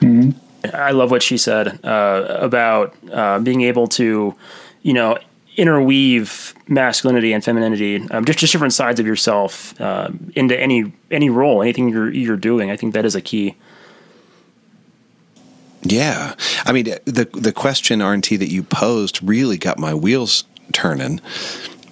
Mm-hmm. 0.00 0.30
I 0.74 0.90
love 0.92 1.10
what 1.10 1.22
she 1.22 1.38
said 1.38 1.84
uh, 1.84 2.38
about 2.40 2.94
uh, 3.10 3.38
being 3.40 3.62
able 3.62 3.86
to, 3.88 4.34
you 4.82 4.92
know, 4.92 5.18
interweave 5.56 6.54
masculinity 6.66 7.32
and 7.32 7.44
femininity, 7.44 8.08
um, 8.10 8.24
just 8.24 8.38
just 8.38 8.52
different 8.52 8.72
sides 8.72 8.98
of 9.00 9.06
yourself 9.06 9.78
uh, 9.80 10.08
into 10.34 10.58
any 10.58 10.92
any 11.10 11.30
role, 11.30 11.62
anything 11.62 11.88
you're 11.88 12.10
you're 12.10 12.36
doing. 12.36 12.70
I 12.70 12.76
think 12.76 12.94
that 12.94 13.04
is 13.04 13.14
a 13.14 13.20
key. 13.20 13.54
Yeah, 15.82 16.34
I 16.64 16.72
mean 16.72 16.84
the 17.04 17.28
the 17.32 17.52
question 17.52 18.00
RNT 18.00 18.38
that 18.38 18.50
you 18.50 18.62
posed 18.62 19.22
really 19.22 19.58
got 19.58 19.78
my 19.78 19.94
wheels 19.94 20.44
turning 20.72 21.20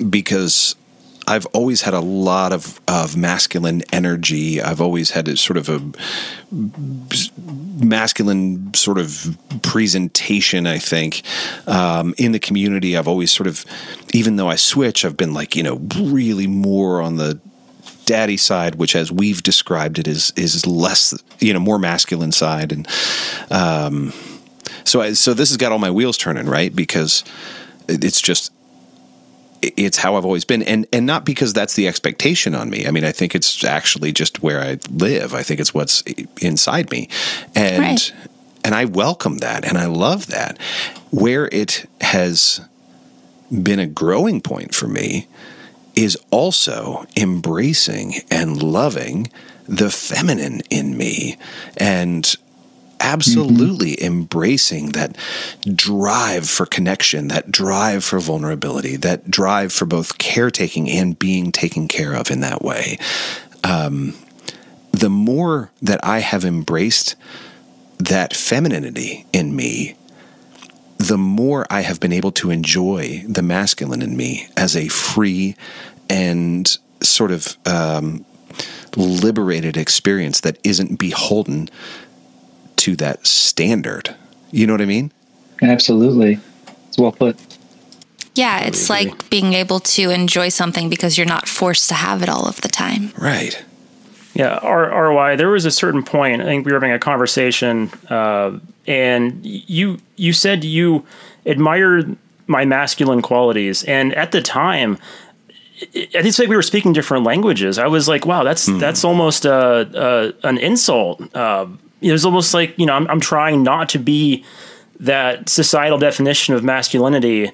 because 0.08 0.76
I've 1.30 1.46
always 1.46 1.82
had 1.82 1.94
a 1.94 2.00
lot 2.00 2.52
of, 2.52 2.80
of 2.88 3.16
masculine 3.16 3.82
energy. 3.92 4.60
I've 4.60 4.80
always 4.80 5.10
had 5.10 5.28
a 5.28 5.36
sort 5.36 5.58
of 5.58 5.68
a 5.68 5.80
masculine 7.84 8.74
sort 8.74 8.98
of 8.98 9.38
presentation, 9.62 10.66
I 10.66 10.78
think, 10.78 11.22
um, 11.68 12.14
in 12.18 12.32
the 12.32 12.40
community. 12.40 12.96
I've 12.96 13.06
always 13.06 13.30
sort 13.30 13.46
of, 13.46 13.64
even 14.12 14.36
though 14.36 14.48
I 14.48 14.56
switch, 14.56 15.04
I've 15.04 15.16
been 15.16 15.32
like, 15.32 15.54
you 15.54 15.62
know, 15.62 15.76
really 16.00 16.48
more 16.48 17.00
on 17.00 17.14
the 17.14 17.40
daddy 18.10 18.36
side, 18.36 18.74
which 18.74 18.96
as 18.96 19.12
we've 19.12 19.40
described 19.40 19.96
it 20.00 20.08
is, 20.08 20.32
is 20.34 20.66
less, 20.66 21.14
you 21.38 21.52
know, 21.52 21.60
more 21.60 21.78
masculine 21.78 22.32
side. 22.32 22.72
And, 22.72 22.88
um, 23.52 24.12
so 24.82 25.00
I, 25.00 25.12
so 25.12 25.32
this 25.32 25.50
has 25.50 25.56
got 25.56 25.70
all 25.70 25.78
my 25.78 25.92
wheels 25.92 26.16
turning, 26.18 26.46
right? 26.46 26.74
Because 26.74 27.22
it's 27.88 28.20
just, 28.20 28.52
it's 29.62 29.98
how 29.98 30.16
I've 30.16 30.24
always 30.24 30.44
been, 30.44 30.62
and 30.62 30.86
and 30.92 31.04
not 31.04 31.24
because 31.24 31.52
that's 31.52 31.74
the 31.74 31.86
expectation 31.86 32.54
on 32.54 32.70
me. 32.70 32.86
I 32.86 32.90
mean, 32.90 33.04
I 33.04 33.12
think 33.12 33.34
it's 33.34 33.62
actually 33.62 34.10
just 34.10 34.42
where 34.42 34.60
I 34.60 34.78
live. 34.90 35.34
I 35.34 35.42
think 35.42 35.60
it's 35.60 35.74
what's 35.74 36.02
inside 36.40 36.90
me, 36.90 37.10
and 37.54 37.78
right. 37.78 38.12
and 38.64 38.74
I 38.74 38.86
welcome 38.86 39.38
that, 39.38 39.66
and 39.66 39.76
I 39.76 39.84
love 39.84 40.28
that. 40.28 40.58
Where 41.10 41.46
it 41.52 41.86
has 42.00 42.62
been 43.50 43.78
a 43.78 43.86
growing 43.86 44.40
point 44.40 44.74
for 44.74 44.88
me 44.88 45.28
is 46.00 46.16
also 46.30 47.06
embracing 47.14 48.14
and 48.30 48.62
loving 48.62 49.30
the 49.68 49.90
feminine 49.90 50.62
in 50.70 50.96
me, 50.96 51.36
and 51.76 52.36
absolutely 53.00 53.92
mm-hmm. 53.92 54.06
embracing 54.06 54.90
that 54.90 55.16
drive 55.74 56.48
for 56.48 56.64
connection, 56.64 57.28
that 57.28 57.50
drive 57.50 58.02
for 58.02 58.18
vulnerability, 58.18 58.96
that 58.96 59.30
drive 59.30 59.72
for 59.72 59.84
both 59.84 60.16
caretaking 60.18 60.88
and 60.88 61.18
being 61.18 61.52
taken 61.52 61.86
care 61.86 62.14
of 62.14 62.30
in 62.30 62.40
that 62.40 62.62
way. 62.62 62.98
Um, 63.62 64.14
the 64.92 65.10
more 65.10 65.70
that 65.82 66.02
I 66.02 66.20
have 66.20 66.44
embraced 66.44 67.14
that 67.98 68.34
femininity 68.34 69.26
in 69.32 69.54
me, 69.54 69.96
the 71.10 71.18
more 71.18 71.66
I 71.68 71.80
have 71.80 71.98
been 71.98 72.12
able 72.12 72.30
to 72.30 72.52
enjoy 72.52 73.24
the 73.26 73.42
masculine 73.42 74.00
in 74.00 74.16
me 74.16 74.46
as 74.56 74.76
a 74.76 74.86
free 74.86 75.56
and 76.08 76.78
sort 77.02 77.32
of 77.32 77.56
um, 77.66 78.24
liberated 78.96 79.76
experience 79.76 80.42
that 80.42 80.58
isn't 80.62 81.00
beholden 81.00 81.68
to 82.76 82.94
that 82.94 83.26
standard. 83.26 84.14
You 84.52 84.68
know 84.68 84.74
what 84.74 84.82
I 84.82 84.84
mean? 84.84 85.10
Absolutely. 85.60 86.38
It's 86.86 86.96
well 86.96 87.10
put. 87.10 87.36
Yeah, 88.36 88.60
it's 88.60 88.88
like 88.88 89.28
being 89.30 89.54
able 89.54 89.80
to 89.80 90.10
enjoy 90.10 90.48
something 90.48 90.88
because 90.88 91.18
you're 91.18 91.26
not 91.26 91.48
forced 91.48 91.88
to 91.88 91.94
have 91.94 92.22
it 92.22 92.28
all 92.28 92.46
of 92.46 92.60
the 92.60 92.68
time. 92.68 93.10
Right. 93.18 93.64
Yeah, 94.34 94.60
R- 94.62 95.10
RY. 95.10 95.34
There 95.34 95.50
was 95.50 95.64
a 95.64 95.72
certain 95.72 96.04
point. 96.04 96.40
I 96.40 96.44
think 96.44 96.64
we 96.64 96.70
were 96.70 96.78
having 96.78 96.92
a 96.92 97.00
conversation, 97.00 97.90
uh, 98.08 98.60
and 98.90 99.46
you 99.46 99.98
you 100.16 100.32
said 100.32 100.64
you 100.64 101.06
admired 101.46 102.16
my 102.48 102.64
masculine 102.64 103.22
qualities, 103.22 103.84
and 103.84 104.12
at 104.16 104.32
the 104.32 104.42
time, 104.42 104.98
it, 105.92 106.10
it's 106.12 106.40
like 106.40 106.48
we 106.48 106.56
were 106.56 106.62
speaking 106.62 106.92
different 106.92 107.24
languages. 107.24 107.78
I 107.78 107.86
was 107.86 108.08
like, 108.08 108.26
wow, 108.26 108.42
that's 108.42 108.68
mm. 108.68 108.80
that's 108.80 109.04
almost 109.04 109.44
a, 109.44 110.34
a, 110.42 110.48
an 110.48 110.58
insult. 110.58 111.22
Uh, 111.34 111.68
it 112.00 112.10
was 112.10 112.24
almost 112.24 112.52
like 112.52 112.76
you 112.76 112.84
know 112.84 112.94
I'm, 112.94 113.06
I'm 113.06 113.20
trying 113.20 113.62
not 113.62 113.88
to 113.90 114.00
be 114.00 114.44
that 114.98 115.48
societal 115.48 115.98
definition 115.98 116.54
of 116.54 116.64
masculinity 116.64 117.52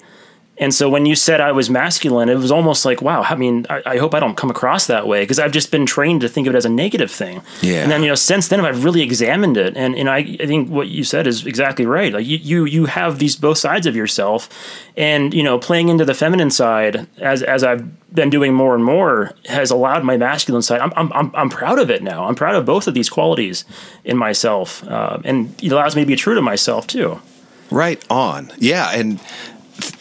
and 0.59 0.73
so 0.73 0.89
when 0.89 1.05
you 1.05 1.15
said 1.15 1.39
I 1.39 1.51
was 1.51 1.69
masculine, 1.69 2.29
it 2.29 2.35
was 2.35 2.51
almost 2.51 2.83
like, 2.83 3.01
wow, 3.01 3.21
I 3.21 3.35
mean, 3.35 3.65
I, 3.69 3.81
I 3.85 3.97
hope 3.97 4.15
I 4.15 4.19
don't 4.19 4.35
come 4.35 4.49
across 4.49 4.87
that 4.87 5.07
way 5.07 5.21
because 5.21 5.37
I've 5.37 5.51
just 5.51 5.69
been 5.69 5.85
trained 5.85 6.21
to 6.21 6.29
think 6.29 6.47
of 6.47 6.55
it 6.55 6.57
as 6.57 6.65
a 6.65 6.69
negative 6.69 7.11
thing. 7.11 7.43
Yeah. 7.61 7.83
And 7.83 7.91
then, 7.91 8.01
you 8.01 8.09
know, 8.09 8.15
since 8.15 8.47
then 8.47 8.59
I've 8.65 8.83
really 8.83 9.01
examined 9.01 9.57
it. 9.57 9.77
And, 9.77 9.95
and 9.95 10.09
I, 10.09 10.17
I 10.17 10.45
think 10.47 10.69
what 10.69 10.87
you 10.87 11.03
said 11.03 11.27
is 11.27 11.45
exactly 11.45 11.85
right. 11.85 12.11
Like 12.11 12.25
you, 12.25 12.37
you, 12.37 12.65
you 12.65 12.85
have 12.85 13.19
these 13.19 13.35
both 13.35 13.59
sides 13.59 13.85
of 13.85 13.95
yourself 13.95 14.49
and, 14.95 15.33
you 15.33 15.43
know, 15.43 15.59
playing 15.59 15.89
into 15.89 16.05
the 16.05 16.15
feminine 16.15 16.49
side 16.49 17.07
as, 17.19 17.43
as 17.43 17.63
I've 17.63 18.13
been 18.13 18.29
doing 18.31 18.53
more 18.53 18.73
and 18.73 18.83
more 18.83 19.33
has 19.45 19.69
allowed 19.69 20.03
my 20.03 20.17
masculine 20.17 20.63
side. 20.63 20.81
I'm, 20.81 20.91
I'm, 20.95 21.13
I'm 21.13 21.31
I'm 21.35 21.49
proud 21.49 21.77
of 21.77 21.91
it 21.91 22.01
now. 22.01 22.25
I'm 22.25 22.35
proud 22.35 22.55
of 22.55 22.65
both 22.65 22.87
of 22.87 22.93
these 22.93 23.09
qualities 23.09 23.63
in 24.03 24.17
myself. 24.17 24.83
Uh, 24.87 25.19
and 25.23 25.53
it 25.61 25.71
allows 25.71 25.95
me 25.95 26.01
to 26.01 26.07
be 26.07 26.15
true 26.15 26.33
to 26.33 26.41
myself 26.41 26.87
too. 26.87 27.21
Right 27.69 28.03
on. 28.09 28.51
Yeah. 28.57 28.89
And, 28.91 29.19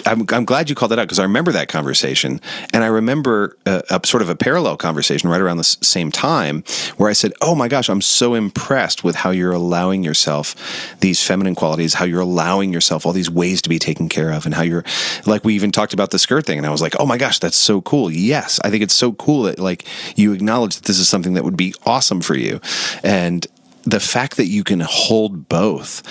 I'm, 0.06 0.24
I'm 0.30 0.44
glad 0.44 0.70
you 0.70 0.76
called 0.76 0.92
that 0.92 0.98
out 0.98 1.06
because 1.06 1.18
I 1.18 1.24
remember 1.24 1.52
that 1.52 1.68
conversation, 1.68 2.40
and 2.72 2.84
I 2.84 2.86
remember 2.86 3.56
a, 3.66 3.82
a, 3.90 4.06
sort 4.06 4.22
of 4.22 4.28
a 4.28 4.36
parallel 4.36 4.76
conversation 4.76 5.28
right 5.28 5.40
around 5.40 5.56
the 5.56 5.64
same 5.64 6.10
time 6.10 6.62
where 6.96 7.10
I 7.10 7.12
said, 7.12 7.32
"Oh 7.40 7.54
my 7.54 7.68
gosh, 7.68 7.88
I'm 7.88 8.00
so 8.00 8.34
impressed 8.34 9.04
with 9.04 9.16
how 9.16 9.30
you're 9.30 9.52
allowing 9.52 10.04
yourself 10.04 10.54
these 11.00 11.22
feminine 11.22 11.54
qualities, 11.54 11.94
how 11.94 12.04
you're 12.04 12.20
allowing 12.20 12.72
yourself 12.72 13.04
all 13.04 13.12
these 13.12 13.30
ways 13.30 13.60
to 13.62 13.68
be 13.68 13.78
taken 13.78 14.08
care 14.08 14.32
of, 14.32 14.46
and 14.46 14.54
how 14.54 14.62
you're 14.62 14.84
like 15.26 15.44
we 15.44 15.54
even 15.54 15.72
talked 15.72 15.92
about 15.92 16.10
the 16.10 16.18
skirt 16.18 16.46
thing, 16.46 16.58
and 16.58 16.66
I 16.66 16.70
was 16.70 16.82
like, 16.82 16.94
"Oh 16.98 17.06
my 17.06 17.18
gosh, 17.18 17.38
that's 17.38 17.56
so 17.56 17.80
cool." 17.80 18.10
Yes, 18.10 18.60
I 18.64 18.70
think 18.70 18.82
it's 18.82 18.94
so 18.94 19.12
cool 19.12 19.42
that 19.44 19.58
like 19.58 19.84
you 20.14 20.32
acknowledge 20.32 20.76
that 20.76 20.84
this 20.84 20.98
is 20.98 21.08
something 21.08 21.34
that 21.34 21.44
would 21.44 21.56
be 21.56 21.74
awesome 21.84 22.20
for 22.20 22.36
you, 22.36 22.60
and 23.02 23.46
the 23.82 24.00
fact 24.00 24.36
that 24.36 24.46
you 24.46 24.64
can 24.64 24.80
hold 24.80 25.48
both 25.48 26.02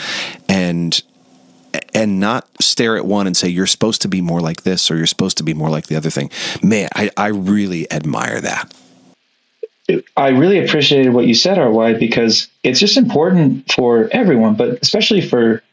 and 0.48 1.04
and 1.96 2.20
not 2.20 2.48
stare 2.62 2.98
at 2.98 3.06
one 3.06 3.26
and 3.26 3.36
say 3.36 3.48
you're 3.48 3.66
supposed 3.66 4.02
to 4.02 4.10
be 4.10 4.22
more 4.22 4.42
like 4.42 4.64
this 4.64 4.92
or 4.92 4.98
you're 4.98 5.08
supposed 5.08 5.38
to 5.38 5.44
be 5.44 5.54
more 5.54 5.70
like 5.70 5.88
the 5.88 5.96
other 5.96 6.10
thing. 6.10 6.30
Man, 6.62 6.90
I, 6.94 7.10
I 7.16 7.28
really 7.28 7.92
admire 7.92 8.42
that. 8.42 8.72
I 10.18 10.30
really 10.30 10.64
appreciated 10.64 11.14
what 11.14 11.26
you 11.26 11.34
said, 11.34 11.58
RY, 11.58 11.94
because 11.94 12.50
it's 12.64 12.80
just 12.80 12.98
important 12.98 13.72
for 13.72 14.10
everyone, 14.12 14.56
but 14.56 14.80
especially 14.82 15.22
for 15.22 15.64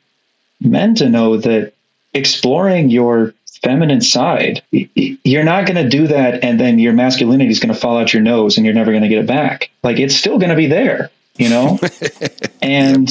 men 0.61 0.95
to 0.97 1.09
know 1.09 1.39
that 1.39 1.73
exploring 2.15 2.91
your 2.91 3.35
feminine 3.63 4.01
side, 4.01 4.63
you're 4.71 5.45
not 5.45 5.67
going 5.67 5.83
to 5.83 5.89
do 5.89 6.07
that 6.09 6.45
and 6.45 6.61
then 6.61 6.79
your 6.79 6.93
masculinity 6.93 7.51
is 7.51 7.59
going 7.59 7.75
to 7.75 7.81
fall 7.81 7.99
out 7.99 8.13
your 8.13 8.23
nose 8.23 8.59
and 8.59 8.67
you're 8.67 8.75
never 8.75 8.93
going 8.93 9.03
to 9.03 9.09
get 9.09 9.19
it 9.19 9.27
back. 9.27 9.71
Like 9.83 9.99
it's 9.99 10.15
still 10.15 10.39
going 10.39 10.51
to 10.51 10.57
be 10.57 10.67
there, 10.67 11.11
you 11.37 11.49
know? 11.49 11.81
and 12.63 13.09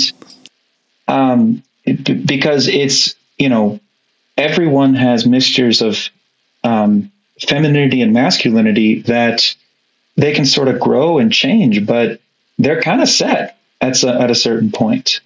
um, 1.08 1.64
it, 1.84 2.26
because 2.26 2.68
it's 2.68 3.16
you 3.38 3.50
know 3.50 3.80
everyone 4.38 4.96
has 4.96 5.26
mixtures 5.26 5.82
of 5.82 6.10
um, 6.64 7.12
femininity 7.40 8.02
and 8.02 8.14
masculinity 8.14 9.02
that 9.04 9.56
they 10.16 10.34
can 10.34 10.46
sort 10.46 10.68
of 10.68 10.80
grow 10.80 11.18
and 11.18 11.32
change, 11.34 11.86
but 11.86 12.22
they're 12.58 12.82
kind 12.82 13.02
of 13.02 13.10
set 13.10 13.58
at 13.80 14.04
a, 14.04 14.22
at 14.22 14.32
a 14.32 14.36
certain 14.36 14.72
point. 14.72 15.22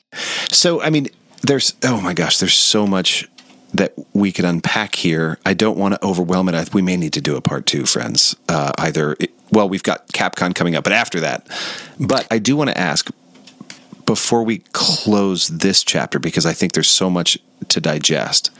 So, 0.51 0.81
I 0.81 0.89
mean, 0.89 1.07
there's 1.41 1.75
oh 1.83 2.01
my 2.01 2.13
gosh, 2.13 2.39
there's 2.39 2.53
so 2.53 2.87
much 2.87 3.27
that 3.73 3.93
we 4.13 4.31
could 4.31 4.45
unpack 4.45 4.95
here. 4.95 5.37
I 5.45 5.53
don't 5.53 5.77
want 5.77 5.95
to 5.95 6.05
overwhelm 6.05 6.47
it. 6.47 6.73
we 6.73 6.81
may 6.81 6.95
need 6.95 7.13
to 7.13 7.21
do 7.21 7.35
a 7.35 7.41
part 7.41 7.65
two, 7.65 7.85
friends. 7.85 8.35
Uh, 8.47 8.71
either 8.77 9.17
well, 9.51 9.67
we've 9.67 9.83
got 9.83 10.07
CapCon 10.07 10.55
coming 10.55 10.75
up, 10.75 10.83
but 10.83 10.93
after 10.93 11.19
that. 11.21 11.47
But 11.99 12.27
I 12.31 12.39
do 12.39 12.55
want 12.55 12.69
to 12.69 12.77
ask 12.77 13.09
before 14.05 14.43
we 14.43 14.59
close 14.73 15.47
this 15.47 15.83
chapter, 15.83 16.19
because 16.19 16.45
I 16.45 16.53
think 16.53 16.73
there's 16.73 16.87
so 16.87 17.09
much 17.09 17.37
to 17.69 17.81
digest, 17.81 18.51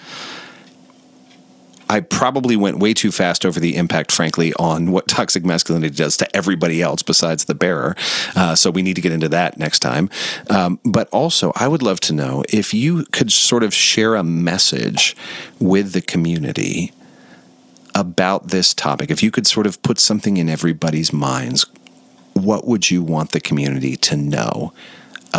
I 1.90 2.00
probably 2.00 2.56
went 2.56 2.80
way 2.80 2.94
too 2.94 3.12
fast 3.12 3.46
over 3.46 3.60
the 3.60 3.76
impact, 3.76 4.12
frankly, 4.12 4.54
on 4.56 4.92
what 4.92 5.08
toxic 5.10 5.46
masculinity 5.46 5.96
does 5.96 6.18
to 6.18 6.36
everybody 6.36 6.82
else 6.82 7.04
besides 7.04 7.46
the 7.46 7.56
bearer. 7.56 7.96
Uh, 8.36 8.56
so 8.56 8.72
we 8.72 8.82
need 8.82 8.96
to 8.96 9.02
get 9.02 9.12
into 9.12 9.30
that 9.30 9.58
next 9.58 9.80
time. 9.80 10.10
Um, 10.50 10.80
but 10.84 11.08
also, 11.10 11.52
I 11.56 11.68
would 11.68 11.84
love 11.84 12.00
to 12.02 12.14
know 12.14 12.44
if 12.50 12.74
you 12.74 13.06
could 13.06 13.32
sort 13.32 13.64
of 13.64 13.74
share 13.74 14.16
a 14.16 14.24
message 14.24 15.16
with 15.60 15.94
the 15.94 16.02
community 16.02 16.92
about 17.94 18.50
this 18.50 18.74
topic. 18.74 19.10
If 19.10 19.24
you 19.24 19.32
could 19.32 19.48
sort 19.48 19.68
of 19.68 19.82
put 19.82 20.00
something 20.00 20.38
in 20.38 20.50
everybody's 20.50 21.14
minds, 21.14 21.66
what 22.34 22.68
would 22.68 22.92
you 22.92 23.02
want 23.02 23.32
the 23.32 23.40
community 23.40 23.96
to 23.96 24.18
know 24.18 24.74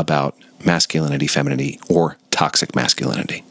about 0.00 0.36
masculinity, 0.64 1.26
femininity, 1.26 1.80
or 1.88 2.16
toxic 2.30 2.74
masculinity? 2.74 3.44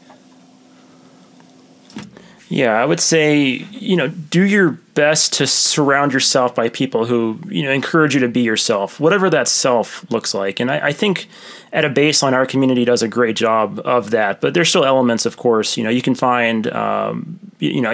Yeah, 2.48 2.80
I 2.80 2.84
would 2.84 3.00
say, 3.00 3.66
you 3.72 3.96
know, 3.96 4.06
do 4.06 4.42
your 4.42 4.70
best 4.70 5.32
to 5.34 5.48
surround 5.48 6.12
yourself 6.12 6.54
by 6.54 6.68
people 6.68 7.04
who, 7.04 7.40
you 7.48 7.64
know, 7.64 7.72
encourage 7.72 8.14
you 8.14 8.20
to 8.20 8.28
be 8.28 8.40
yourself, 8.40 9.00
whatever 9.00 9.28
that 9.30 9.48
self 9.48 10.08
looks 10.12 10.32
like. 10.32 10.60
And 10.60 10.70
I, 10.70 10.86
I, 10.88 10.92
think 10.92 11.26
at 11.72 11.84
a 11.84 11.90
baseline, 11.90 12.34
our 12.34 12.46
community 12.46 12.84
does 12.84 13.02
a 13.02 13.08
great 13.08 13.34
job 13.34 13.80
of 13.84 14.10
that. 14.10 14.40
But 14.40 14.54
there's 14.54 14.68
still 14.68 14.84
elements, 14.84 15.26
of 15.26 15.36
course, 15.36 15.76
you 15.76 15.82
know, 15.82 15.90
you 15.90 16.02
can 16.02 16.14
find, 16.14 16.68
um, 16.68 17.40
you 17.58 17.80
know, 17.80 17.92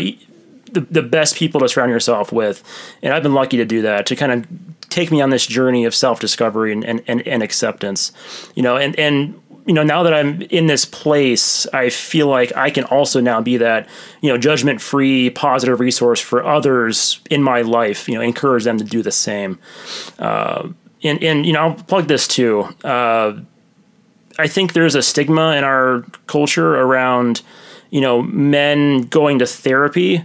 the, 0.71 0.81
the 0.81 1.03
best 1.03 1.37
people 1.37 1.61
to 1.61 1.69
surround 1.69 1.91
yourself 1.91 2.31
with. 2.31 2.63
And 3.03 3.15
I've 3.15 3.23
been 3.23 3.35
lucky 3.35 3.57
to 3.57 3.65
do 3.65 3.83
that, 3.83 4.05
to 4.07 4.17
kind 4.17 4.33
of 4.33 4.82
take 4.93 5.11
me 5.11 5.21
on 5.21 5.31
this 5.31 5.47
journey 5.47 5.85
of 5.85 5.95
self 5.95 6.21
discovery 6.21 6.73
and, 6.73 6.85
and, 6.85 7.03
and, 7.07 7.27
and, 7.27 7.43
acceptance. 7.43 8.13
You 8.55 8.63
know, 8.63 8.77
and, 8.77 8.99
and 8.99 9.41
you 9.67 9.75
know, 9.75 9.83
now 9.83 10.03
that 10.03 10.13
I'm 10.13 10.43
in 10.43 10.67
this 10.67 10.85
place, 10.85 11.67
I 11.73 11.89
feel 11.89 12.27
like 12.27 12.55
I 12.57 12.71
can 12.71 12.85
also 12.85 13.21
now 13.21 13.41
be 13.41 13.59
that, 13.59 13.89
you 14.21 14.29
know, 14.29 14.37
judgment 14.37 14.81
free, 14.81 15.31
positive 15.31 15.79
resource 15.79 16.21
for 16.21 16.45
others 16.45 17.21
in 17.31 17.43
my 17.43 17.63
life, 17.63 18.09
you 18.09 18.15
know, 18.15 18.21
encourage 18.21 18.65
them 18.65 18.79
to 18.79 18.85
do 18.85 19.03
the 19.03 19.13
same. 19.13 19.59
Uh, 20.19 20.71
and, 21.05 21.23
and, 21.23 21.47
you 21.47 21.53
know, 21.53 21.61
I'll 21.61 21.75
plug 21.75 22.09
this 22.09 22.27
too. 22.27 22.63
Uh, 22.83 23.41
I 24.39 24.49
think 24.49 24.73
there's 24.73 24.95
a 24.95 25.03
stigma 25.03 25.55
in 25.57 25.65
our 25.65 26.05
culture 26.27 26.75
around, 26.75 27.43
you 27.91 28.01
know, 28.01 28.23
men 28.23 29.03
going 29.03 29.39
to 29.41 29.47
therapy. 29.47 30.25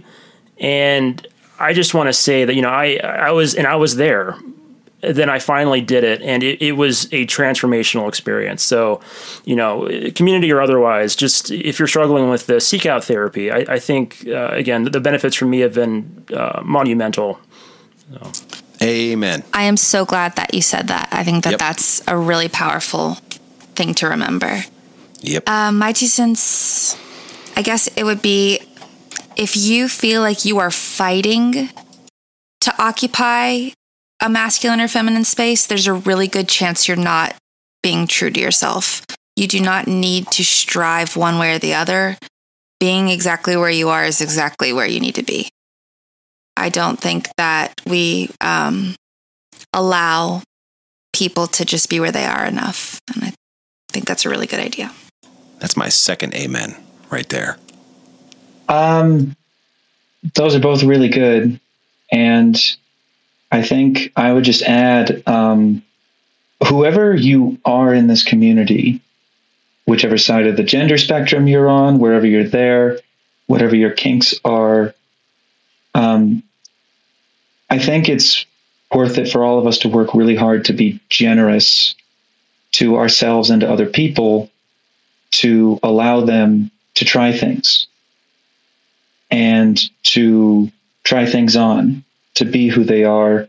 And 0.58 1.24
I 1.60 1.74
just 1.74 1.94
want 1.94 2.08
to 2.08 2.12
say 2.12 2.44
that, 2.44 2.54
you 2.54 2.62
know, 2.62 2.70
I, 2.70 2.96
I 2.96 3.30
was, 3.30 3.54
and 3.54 3.66
I 3.66 3.76
was 3.76 3.96
there 3.96 4.36
then 5.00 5.30
I 5.30 5.38
finally 5.38 5.80
did 5.80 6.02
it, 6.02 6.22
and 6.22 6.42
it, 6.42 6.60
it, 6.60 6.72
was 6.72 7.04
a 7.12 7.24
transformational 7.26 8.08
experience. 8.08 8.62
So, 8.62 9.00
you 9.44 9.54
know, 9.54 9.88
community 10.14 10.50
or 10.50 10.60
otherwise, 10.60 11.14
just 11.14 11.50
if 11.50 11.78
you're 11.78 11.88
struggling 11.88 12.30
with 12.30 12.46
this, 12.46 12.66
seek 12.66 12.84
out 12.84 13.04
therapy. 13.04 13.50
I, 13.50 13.58
I 13.68 13.78
think, 13.78 14.26
uh, 14.26 14.48
again, 14.52 14.84
the 14.84 15.00
benefits 15.00 15.36
for 15.36 15.44
me 15.44 15.60
have 15.60 15.74
been 15.74 16.24
uh, 16.34 16.62
monumental. 16.64 17.38
So. 18.12 18.56
Amen. 18.82 19.44
I 19.52 19.64
am 19.64 19.76
so 19.76 20.04
glad 20.04 20.36
that 20.36 20.54
you 20.54 20.62
said 20.62 20.88
that. 20.88 21.08
I 21.12 21.24
think 21.24 21.44
that 21.44 21.50
yep. 21.50 21.60
that's 21.60 22.06
a 22.08 22.16
really 22.16 22.48
powerful 22.48 23.14
thing 23.74 23.94
to 23.94 24.08
remember. 24.08 24.64
Yep. 25.20 25.48
Uh, 25.48 25.72
my 25.72 25.92
two 25.92 26.06
cents, 26.06 26.96
I 27.56 27.62
guess 27.62 27.88
it 27.96 28.04
would 28.04 28.22
be 28.22 28.60
if 29.36 29.56
you 29.56 29.88
feel 29.88 30.20
like 30.22 30.44
you 30.44 30.58
are 30.58 30.70
fighting 30.70 31.70
to 32.60 32.82
occupy 32.82 33.70
a 34.20 34.28
masculine 34.28 34.80
or 34.80 34.88
feminine 34.88 35.24
space, 35.24 35.66
there's 35.66 35.86
a 35.86 35.92
really 35.92 36.26
good 36.26 36.48
chance 36.48 36.88
you're 36.88 36.96
not 36.96 37.36
being 37.82 38.06
true 38.06 38.30
to 38.30 38.40
yourself. 38.40 39.04
You 39.36 39.46
do 39.46 39.60
not 39.60 39.86
need 39.86 40.26
to 40.32 40.44
strive 40.44 41.16
one 41.16 41.38
way 41.38 41.54
or 41.54 41.58
the 41.58 41.74
other. 41.74 42.16
Being 42.80 43.08
exactly 43.08 43.56
where 43.56 43.70
you 43.70 43.88
are 43.88 44.04
is 44.04 44.20
exactly 44.20 44.72
where 44.72 44.86
you 44.86 45.00
need 45.00 45.14
to 45.16 45.22
be. 45.22 45.48
I 46.56 46.68
don't 46.70 46.98
think 46.98 47.28
that 47.36 47.80
we 47.86 48.30
um, 48.40 48.96
allow 49.72 50.42
people 51.12 51.46
to 51.46 51.64
just 51.64 51.88
be 51.88 52.00
where 52.00 52.12
they 52.12 52.26
are 52.26 52.44
enough. 52.44 53.00
And 53.14 53.24
I 53.24 53.32
think 53.90 54.06
that's 54.06 54.24
a 54.24 54.30
really 54.30 54.46
good 54.46 54.60
idea. 54.60 54.92
That's 55.60 55.76
my 55.76 55.88
second 55.88 56.34
amen 56.34 56.76
right 57.10 57.28
there. 57.28 57.58
Um, 58.68 59.36
those 60.34 60.54
are 60.54 60.60
both 60.60 60.82
really 60.82 61.08
good. 61.08 61.58
And 62.10 62.76
I 63.50 63.62
think 63.62 64.12
I 64.16 64.32
would 64.32 64.44
just 64.44 64.62
add 64.62 65.22
um, 65.26 65.82
whoever 66.66 67.14
you 67.14 67.58
are 67.64 67.94
in 67.94 68.06
this 68.06 68.22
community, 68.22 69.00
whichever 69.86 70.18
side 70.18 70.46
of 70.46 70.56
the 70.56 70.64
gender 70.64 70.98
spectrum 70.98 71.48
you're 71.48 71.68
on, 71.68 71.98
wherever 71.98 72.26
you're 72.26 72.48
there, 72.48 72.98
whatever 73.46 73.74
your 73.74 73.92
kinks 73.92 74.34
are, 74.44 74.94
um, 75.94 76.42
I 77.70 77.78
think 77.78 78.08
it's 78.08 78.46
worth 78.92 79.18
it 79.18 79.30
for 79.30 79.44
all 79.44 79.58
of 79.58 79.66
us 79.66 79.78
to 79.78 79.88
work 79.88 80.14
really 80.14 80.36
hard 80.36 80.66
to 80.66 80.72
be 80.72 81.00
generous 81.08 81.94
to 82.72 82.96
ourselves 82.96 83.50
and 83.50 83.60
to 83.62 83.70
other 83.70 83.86
people 83.86 84.50
to 85.30 85.78
allow 85.82 86.20
them 86.20 86.70
to 86.94 87.04
try 87.04 87.32
things 87.32 87.86
and 89.30 89.78
to 90.02 90.70
try 91.04 91.26
things 91.26 91.56
on 91.56 92.04
to 92.38 92.44
be 92.44 92.68
who 92.68 92.84
they 92.84 93.04
are 93.04 93.48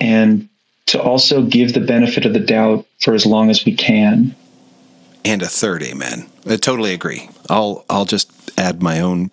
and 0.00 0.48
to 0.86 1.00
also 1.00 1.42
give 1.42 1.74
the 1.74 1.80
benefit 1.80 2.24
of 2.24 2.32
the 2.32 2.40
doubt 2.40 2.86
for 2.98 3.14
as 3.14 3.26
long 3.26 3.50
as 3.50 3.64
we 3.64 3.74
can. 3.74 4.34
And 5.24 5.42
a 5.42 5.46
third 5.46 5.82
amen. 5.82 6.26
I 6.46 6.56
totally 6.56 6.94
agree. 6.94 7.28
I'll 7.50 7.84
I'll 7.90 8.06
just 8.06 8.32
add 8.58 8.82
my 8.82 9.00
own 9.00 9.30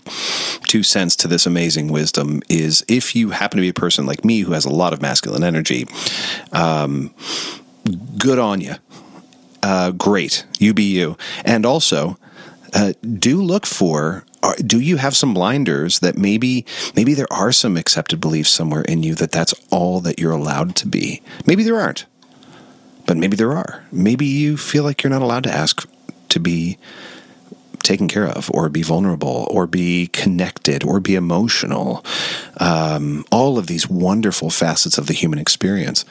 two 0.67 0.83
cents 0.83 1.15
to 1.17 1.27
this 1.27 1.45
amazing 1.45 1.87
wisdom 1.87 2.41
is 2.49 2.83
if 2.87 3.15
you 3.15 3.29
happen 3.29 3.57
to 3.57 3.61
be 3.61 3.69
a 3.69 3.73
person 3.73 4.05
like 4.05 4.25
me 4.25 4.41
who 4.41 4.51
has 4.51 4.65
a 4.65 4.69
lot 4.69 4.91
of 4.91 5.01
masculine 5.01 5.43
energy, 5.43 5.87
um, 6.51 7.13
good 8.17 8.39
on 8.39 8.59
you. 8.59 8.75
Uh, 9.63 9.91
great, 9.91 10.45
you 10.59 10.73
be 10.73 10.83
you. 10.83 11.17
And 11.45 11.65
also, 11.65 12.17
uh, 12.73 12.93
do 13.17 13.41
look 13.41 13.65
for 13.65 14.25
are, 14.45 14.55
do 14.57 14.79
you 14.79 14.97
have 14.97 15.15
some 15.15 15.33
blinders 15.33 15.99
that 15.99 16.17
maybe 16.17 16.65
maybe 16.95 17.13
there 17.13 17.31
are 17.31 17.51
some 17.51 17.77
accepted 17.77 18.21
beliefs 18.21 18.49
somewhere 18.49 18.83
in 18.83 19.03
you 19.03 19.15
that 19.15 19.31
that's 19.31 19.53
all 19.71 19.99
that 20.01 20.19
you're 20.19 20.31
allowed 20.31 20.75
to 20.77 20.87
be? 20.87 21.21
Maybe 21.45 21.63
there 21.63 21.79
aren't 21.79 22.05
but 23.05 23.17
maybe 23.17 23.35
there 23.35 23.53
are. 23.53 23.85
Maybe 23.91 24.25
you 24.25 24.57
feel 24.57 24.83
like 24.83 25.03
you're 25.03 25.11
not 25.11 25.21
allowed 25.21 25.43
to 25.43 25.51
ask 25.51 25.87
to 26.29 26.39
be 26.39 26.77
taken 27.83 28.07
care 28.07 28.25
of 28.25 28.49
or 28.51 28.67
be 28.67 28.81
vulnerable 28.81 29.47
or 29.51 29.67
be 29.67 30.07
connected 30.07 30.83
or 30.83 30.99
be 30.99 31.13
emotional. 31.13 32.03
Um, 32.57 33.25
all 33.31 33.57
of 33.57 33.67
these 33.67 33.87
wonderful 33.87 34.49
facets 34.49 34.97
of 34.97 35.05
the 35.05 35.13
human 35.13 35.37
experience. 35.37 36.03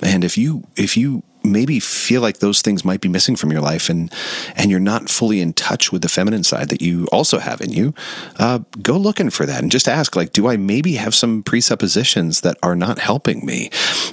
And 0.00 0.22
if 0.22 0.38
you 0.38 0.62
if 0.76 0.96
you 0.96 1.24
maybe 1.42 1.80
feel 1.80 2.20
like 2.20 2.38
those 2.38 2.62
things 2.62 2.84
might 2.84 3.00
be 3.00 3.08
missing 3.08 3.36
from 3.36 3.52
your 3.52 3.60
life 3.60 3.88
and 3.88 4.12
and 4.56 4.70
you're 4.70 4.80
not 4.80 5.08
fully 5.08 5.40
in 5.40 5.52
touch 5.52 5.92
with 5.92 6.02
the 6.02 6.08
feminine 6.08 6.44
side 6.44 6.68
that 6.68 6.82
you 6.82 7.06
also 7.12 7.38
have 7.38 7.60
in 7.60 7.70
you 7.70 7.94
uh, 8.38 8.58
go 8.82 8.96
looking 8.96 9.30
for 9.30 9.46
that 9.46 9.62
and 9.62 9.70
just 9.70 9.88
ask 9.88 10.16
like 10.16 10.32
do 10.32 10.48
i 10.48 10.56
maybe 10.56 10.94
have 10.94 11.14
some 11.14 11.42
presuppositions 11.42 12.40
that 12.42 12.56
are 12.62 12.76
not 12.76 12.98
helping 12.98 13.44
me? 13.44 13.70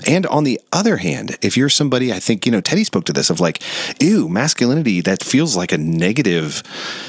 And 0.07 0.25
on 0.27 0.43
the 0.43 0.59
other 0.71 0.97
hand 0.97 1.37
if 1.41 1.57
you're 1.57 1.69
somebody 1.69 2.13
i 2.13 2.19
think 2.19 2.45
you 2.45 2.51
know 2.51 2.61
teddy 2.61 2.83
spoke 2.83 3.05
to 3.05 3.13
this 3.13 3.29
of 3.29 3.39
like 3.39 3.61
ew 4.01 4.29
masculinity 4.29 5.01
that 5.01 5.23
feels 5.23 5.55
like 5.55 5.71
a 5.71 5.77
negative 5.77 6.63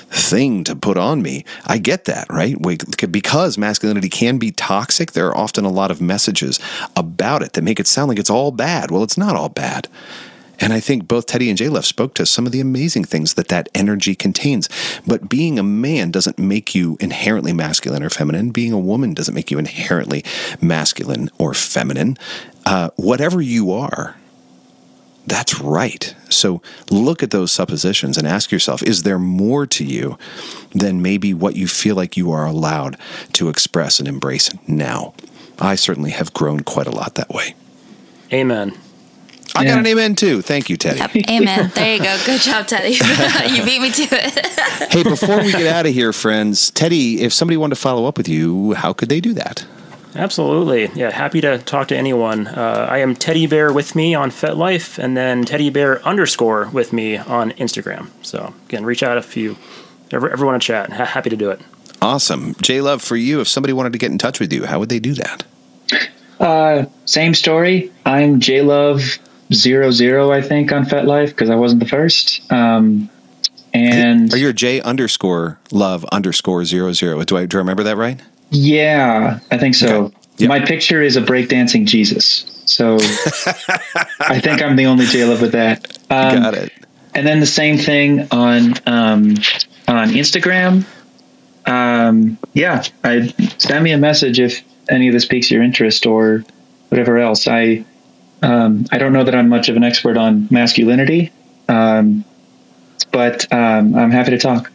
thing 0.09 0.65
to 0.65 0.77
put 0.77 0.97
on 0.97 1.21
me. 1.21 1.45
I 1.67 1.79
get 1.79 2.05
that 2.07 2.27
right? 2.31 2.57
Because 3.11 3.59
masculinity 3.59 4.09
can 4.09 4.39
be 4.39 4.51
toxic 4.53 5.13
there 5.13 5.29
are 5.29 5.37
often 5.37 5.65
a 5.65 5.71
lot 5.71 5.91
of 5.91 6.01
messages 6.01 6.59
about 6.97 7.43
it 7.43 7.53
that 7.53 7.63
make 7.63 7.81
it 7.81 7.87
sound 7.87 8.09
like 8.09 8.19
it's 8.19 8.31
all 8.31 8.51
bad. 8.51 8.91
Well 8.91 9.03
it's 9.03 9.19
not 9.19 9.37
all 9.37 9.49
bad 9.49 9.89
and 10.59 10.73
I 10.73 10.81
think 10.81 11.07
both 11.07 11.27
Teddy 11.27 11.49
and 11.49 11.59
J 11.59 11.69
spoke 11.83 12.15
to 12.15 12.27
some 12.27 12.47
of 12.47 12.53
the 12.53 12.61
amazing 12.61 13.05
things 13.05 13.35
that 13.35 13.49
that 13.49 13.69
energy 13.75 14.15
contains. 14.15 14.69
But 15.07 15.29
being 15.29 15.59
a 15.59 15.63
man 15.63 16.11
doesn't 16.11 16.39
make 16.39 16.75
you 16.75 16.97
inherently 17.01 17.53
masculine 17.53 18.03
or 18.03 18.11
feminine. 18.11 18.51
Being 18.51 18.73
a 18.73 18.79
woman 18.79 19.15
doesn't 19.15 19.35
make 19.35 19.51
you 19.51 19.59
inherently 19.59 20.25
masculine 20.61 21.31
or 21.39 21.55
feminine. 21.55 22.17
Uh, 22.65 22.91
whatever 22.97 23.41
you 23.41 23.71
are, 23.71 24.17
that's 25.27 25.61
right. 25.61 26.15
So 26.31 26.63
look 26.91 27.23
at 27.23 27.33
those 27.33 27.53
suppositions 27.53 28.17
and 28.17 28.27
ask 28.27 28.51
yourself 28.51 28.83
is 28.83 29.03
there 29.03 29.19
more 29.19 29.67
to 29.67 29.85
you 29.85 30.19
than 30.73 31.03
maybe 31.03 31.35
what 31.35 31.57
you 31.57 31.67
feel 31.67 31.97
like 31.97 32.17
you 32.17 32.31
are 32.31 32.47
allowed 32.47 32.97
to 33.35 33.49
express 33.49 33.99
and 33.99 34.09
embrace 34.09 34.51
now? 34.69 35.15
I 35.59 35.75
certainly 35.75 36.11
have 36.11 36.33
grown 36.33 36.61
quite 36.61 36.87
a 36.87 36.91
lot 36.91 37.15
that 37.17 37.31
way. 37.31 37.55
Amen. 38.33 38.77
I 39.55 39.63
yeah. 39.63 39.71
got 39.71 39.79
an 39.79 39.87
amen 39.87 40.15
too. 40.15 40.43
Thank 40.43 40.69
you, 40.69 40.77
Teddy. 40.77 40.99
Yep. 40.99 41.29
Amen. 41.31 41.71
There 41.75 41.95
you 41.95 42.03
go. 42.03 42.19
Good 42.27 42.41
job, 42.41 42.67
Teddy. 42.67 42.91
you 43.55 43.65
beat 43.65 43.81
me 43.81 43.91
to 43.91 44.03
it. 44.11 44.93
hey, 44.93 45.03
before 45.03 45.39
we 45.39 45.53
get 45.53 45.67
out 45.75 45.87
of 45.87 45.93
here, 45.93 46.13
friends, 46.13 46.71
Teddy, 46.71 47.23
if 47.23 47.33
somebody 47.33 47.57
wanted 47.57 47.77
to 47.77 47.81
follow 47.81 48.07
up 48.07 48.17
with 48.17 48.29
you, 48.29 48.75
how 48.75 48.93
could 48.93 49.09
they 49.09 49.21
do 49.21 49.33
that? 49.35 49.67
Absolutely. 50.15 50.91
Yeah, 50.95 51.11
happy 51.11 51.41
to 51.43 51.59
talk 51.59 51.89
to 51.89 51.97
anyone. 51.97 52.47
Uh, 52.47 52.89
I 52.91 52.99
am 52.99 53.15
Teddy 53.15 53.47
Bear 53.47 53.73
with 53.73 53.95
me 53.95 54.15
on 54.15 54.31
FetLife 54.31 54.99
and 54.99 55.17
then 55.17 55.45
Teddy 55.45 55.69
Bear 55.69 56.03
underscore 56.07 56.69
with 56.69 56.93
me 56.93 57.19
on 57.19 57.51
Instagram. 57.53 58.09
So, 58.23 58.55
again, 58.67 58.85
reach 58.85 59.03
out 59.03 59.19
if 59.19 59.37
you 59.37 59.57
ever, 60.11 60.31
ever 60.31 60.47
want 60.47 60.61
to 60.61 60.67
chat. 60.67 60.91
Ha- 60.91 61.05
happy 61.05 61.31
to 61.31 61.37
do 61.37 61.51
it. 61.51 61.61
Awesome. 62.01 62.55
J 62.63 62.81
Love, 62.81 63.03
for 63.03 63.17
you, 63.17 63.41
if 63.41 63.49
somebody 63.49 63.73
wanted 63.73 63.93
to 63.93 63.99
get 63.99 64.11
in 64.11 64.19
touch 64.19 64.41
with 64.41 64.53
you, 64.53 64.65
how 64.65 64.79
would 64.79 64.89
they 64.89 65.01
do 65.01 65.15
that? 65.15 65.45
Uh, 66.41 66.87
same 67.05 67.35
story. 67.35 67.93
I'm 68.05 68.41
J 68.41 68.63
Love 68.63 69.19
zero 69.53 69.91
zero, 69.91 70.31
I 70.33 70.43
think, 70.43 70.73
on 70.73 70.85
FetLife 70.85 71.29
because 71.29 71.51
I 71.51 71.57
wasn't 71.57 71.81
the 71.81 71.89
first. 71.89 72.51
Um, 72.53 73.09
and 73.73 74.33
are 74.33 74.39
you 74.39 74.53
J 74.53 74.81
underscore 74.81 75.59
love 75.71 76.05
underscore 76.07 76.65
zero 76.65 76.93
zero? 76.93 77.23
Do 77.25 77.37
I 77.37 77.47
do 77.47 77.59
I 77.59 77.61
remember 77.61 77.83
that 77.85 77.97
right? 77.97 78.21
Yeah, 78.51 79.41
I 79.51 79.59
think 79.59 79.75
so. 79.75 80.05
Okay. 80.05 80.17
Yep. 80.39 80.49
My 80.49 80.61
picture 80.61 81.03
is 81.03 81.17
a 81.17 81.23
breakdancing 81.23 81.87
Jesus, 81.87 82.63
so 82.67 82.97
I 84.21 84.39
think 84.41 84.63
I'm 84.63 84.77
the 84.77 84.87
only 84.87 85.07
J 85.07 85.25
love 85.25 85.41
with 85.41 85.53
that. 85.53 85.99
Um, 86.11 86.43
Got 86.43 86.55
it. 86.55 86.73
And 87.15 87.27
then 87.27 87.41
the 87.41 87.47
same 87.47 87.79
thing 87.79 88.29
on 88.31 88.75
um, 88.87 89.35
on 89.89 90.11
Instagram. 90.11 90.85
Um, 91.67 92.39
yeah, 92.53 92.85
I 93.03 93.35
send 93.59 93.83
me 93.83 93.93
a 93.93 93.99
message 93.99 94.39
if 94.39 94.63
any 94.89 95.09
of 95.09 95.15
this 95.15 95.25
piques 95.25 95.51
your 95.51 95.63
interest 95.63 96.07
or 96.07 96.45
whatever 96.89 97.19
else. 97.19 97.49
I 97.49 97.85
um, 98.43 98.87
I 98.93 98.99
don't 98.99 99.13
know 99.13 99.25
that 99.25 99.35
I'm 99.35 99.49
much 99.49 99.69
of 99.69 99.77
an 99.77 99.85
expert 99.85 100.17
on 100.17 100.49
masculinity, 100.51 101.33
um, 101.69 102.25
but 103.13 103.51
um, 103.53 103.95
I'm 103.95 104.11
happy 104.11 104.31
to 104.31 104.39
talk. 104.39 104.71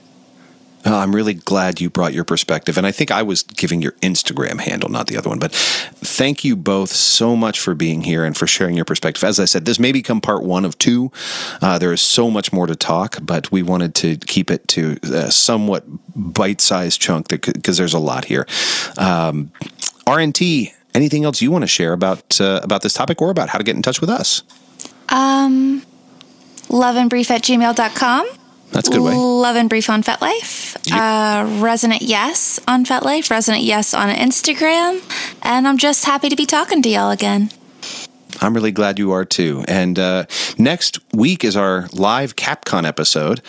Oh, 0.84 0.98
I'm 0.98 1.16
really 1.16 1.36
glad 1.36 1.80
you 1.80 1.90
brought 1.90 2.14
your 2.14 2.24
perspective. 2.24 2.78
And 2.78 2.88
I 2.88 2.92
think 2.92 3.12
I 3.12 3.22
was 3.22 3.44
giving 3.44 3.82
your 3.82 3.92
Instagram 4.02 4.60
handle, 4.60 4.90
not 4.90 5.08
the 5.08 5.18
other 5.18 5.30
one. 5.30 5.38
But 5.38 5.52
thank 5.54 6.44
you 6.44 6.56
both 6.56 6.92
so 6.92 7.36
much 7.36 7.60
for 7.60 7.76
being 7.76 8.02
here 8.02 8.26
and 8.26 8.36
for 8.36 8.48
sharing 8.48 8.76
your 8.76 8.86
perspective. 8.86 9.24
As 9.24 9.40
I 9.40 9.46
said, 9.46 9.66
this 9.66 9.80
may 9.80 9.92
become 9.92 10.22
part 10.22 10.44
one 10.44 10.66
of 10.66 10.78
two. 10.80 11.12
Uh, 11.62 11.78
there 11.78 11.94
is 11.94 12.02
so 12.02 12.32
much 12.32 12.52
more 12.52 12.66
to 12.66 12.76
talk, 12.76 13.18
but 13.22 13.52
we 13.52 13.62
wanted 13.62 13.94
to 13.96 14.18
keep 14.18 14.50
it 14.50 14.68
to 14.70 14.98
a 15.04 15.32
somewhat 15.32 15.84
bite 16.16 16.62
sized 16.62 17.00
chunk 17.00 17.28
because 17.28 17.78
there's 17.78 17.94
a 17.94 18.00
lot 18.00 18.26
here. 18.26 18.48
Um, 18.98 19.52
RNT, 20.08 20.74
anything 20.94 21.26
else 21.26 21.42
you 21.42 21.52
want 21.52 21.64
to 21.64 21.68
share 21.68 21.94
about, 21.94 22.40
uh, 22.40 22.60
about 22.64 22.82
this 22.82 22.94
topic 22.94 23.22
or 23.22 23.30
about 23.30 23.50
how 23.50 23.58
to 23.58 23.64
get 23.64 23.76
in 23.76 23.82
touch 23.82 24.02
with 24.02 24.10
us? 24.10 24.44
Um, 25.10 25.84
loveandbrief 26.68 27.30
at 27.32 27.44
gmail.com. 27.44 28.28
That's 28.72 28.88
a 28.88 28.92
good 28.92 29.02
way. 29.02 29.14
Love 29.14 29.58
and 29.58 29.68
Brief 29.68 29.90
on 29.90 30.02
FetLife. 30.02 30.78
Uh, 30.92 31.62
Resonant 31.62 32.02
Yes 32.02 32.60
on 32.68 32.86
FetLife. 32.86 33.30
Resonant 33.30 33.64
Yes 33.64 33.94
on 33.94 34.10
Instagram. 34.10 35.02
And 35.42 35.68
I'm 35.68 35.78
just 35.78 36.06
happy 36.06 36.30
to 36.30 36.36
be 36.38 36.46
talking 36.46 36.82
to 36.82 36.90
y'all 36.90 37.12
again. 37.12 37.52
I'm 38.42 38.56
really 38.56 38.72
glad 38.72 38.98
you 38.98 39.12
are 39.12 39.24
too. 39.24 39.64
And 39.68 40.00
uh, 40.00 40.26
next 40.58 41.00
week 41.14 41.44
is 41.44 41.56
our 41.56 41.88
live 41.94 42.36
CapCon 42.36 42.86
episode. 42.88 43.42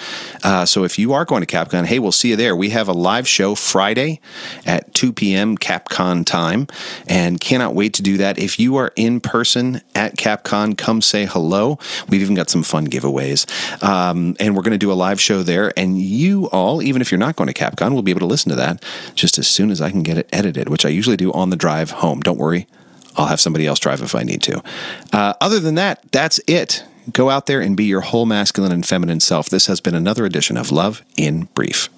Uh, 0.44 0.66
so 0.66 0.84
if 0.84 0.98
you 0.98 1.14
are 1.14 1.24
going 1.24 1.42
to 1.42 1.46
CapCon, 1.46 1.86
hey, 1.86 1.98
we'll 1.98 2.12
see 2.12 2.28
you 2.28 2.36
there. 2.36 2.54
We 2.54 2.70
have 2.70 2.88
a 2.88 2.92
live 2.92 3.26
show 3.26 3.54
Friday 3.54 4.20
at 4.66 4.92
2 4.92 5.14
p.m. 5.14 5.56
CapCon 5.56 6.26
time, 6.26 6.66
and 7.08 7.40
cannot 7.40 7.74
wait 7.74 7.94
to 7.94 8.02
do 8.02 8.18
that. 8.18 8.38
If 8.38 8.60
you 8.60 8.76
are 8.76 8.92
in 8.94 9.20
person 9.20 9.80
at 9.94 10.16
CapCon, 10.16 10.76
come 10.76 11.00
say 11.00 11.24
hello. 11.24 11.78
We've 12.10 12.20
even 12.20 12.34
got 12.34 12.50
some 12.50 12.62
fun 12.62 12.86
giveaways. 12.86 13.48
Um, 13.82 14.36
and 14.38 14.54
we're 14.54 14.62
going 14.62 14.72
to 14.72 14.78
do 14.78 14.92
a 14.92 14.94
live 14.94 15.20
show 15.20 15.42
there. 15.42 15.72
And 15.74 15.98
you 15.98 16.50
all, 16.50 16.82
even 16.82 17.00
if 17.00 17.10
you're 17.10 17.18
not 17.18 17.36
going 17.36 17.48
to 17.48 17.54
CapCon, 17.54 17.94
will 17.94 18.02
be 18.02 18.10
able 18.10 18.20
to 18.20 18.26
listen 18.26 18.50
to 18.50 18.56
that 18.56 18.84
just 19.14 19.38
as 19.38 19.48
soon 19.48 19.70
as 19.70 19.80
I 19.80 19.90
can 19.90 20.02
get 20.02 20.18
it 20.18 20.28
edited, 20.32 20.68
which 20.68 20.84
I 20.84 20.90
usually 20.90 21.16
do 21.16 21.32
on 21.32 21.48
the 21.48 21.56
drive 21.56 21.92
home. 21.92 22.20
Don't 22.20 22.38
worry. 22.38 22.66
I'll 23.16 23.26
have 23.26 23.40
somebody 23.40 23.66
else 23.66 23.78
drive 23.78 24.02
if 24.02 24.14
I 24.14 24.22
need 24.22 24.42
to. 24.42 24.62
Uh, 25.12 25.34
other 25.40 25.60
than 25.60 25.74
that, 25.76 26.02
that's 26.12 26.40
it. 26.46 26.84
Go 27.12 27.30
out 27.30 27.46
there 27.46 27.60
and 27.60 27.76
be 27.76 27.84
your 27.84 28.00
whole 28.00 28.26
masculine 28.26 28.72
and 28.72 28.86
feminine 28.86 29.20
self. 29.20 29.48
This 29.48 29.66
has 29.66 29.80
been 29.80 29.94
another 29.94 30.24
edition 30.24 30.56
of 30.56 30.70
Love 30.70 31.02
in 31.16 31.48
Brief. 31.54 31.88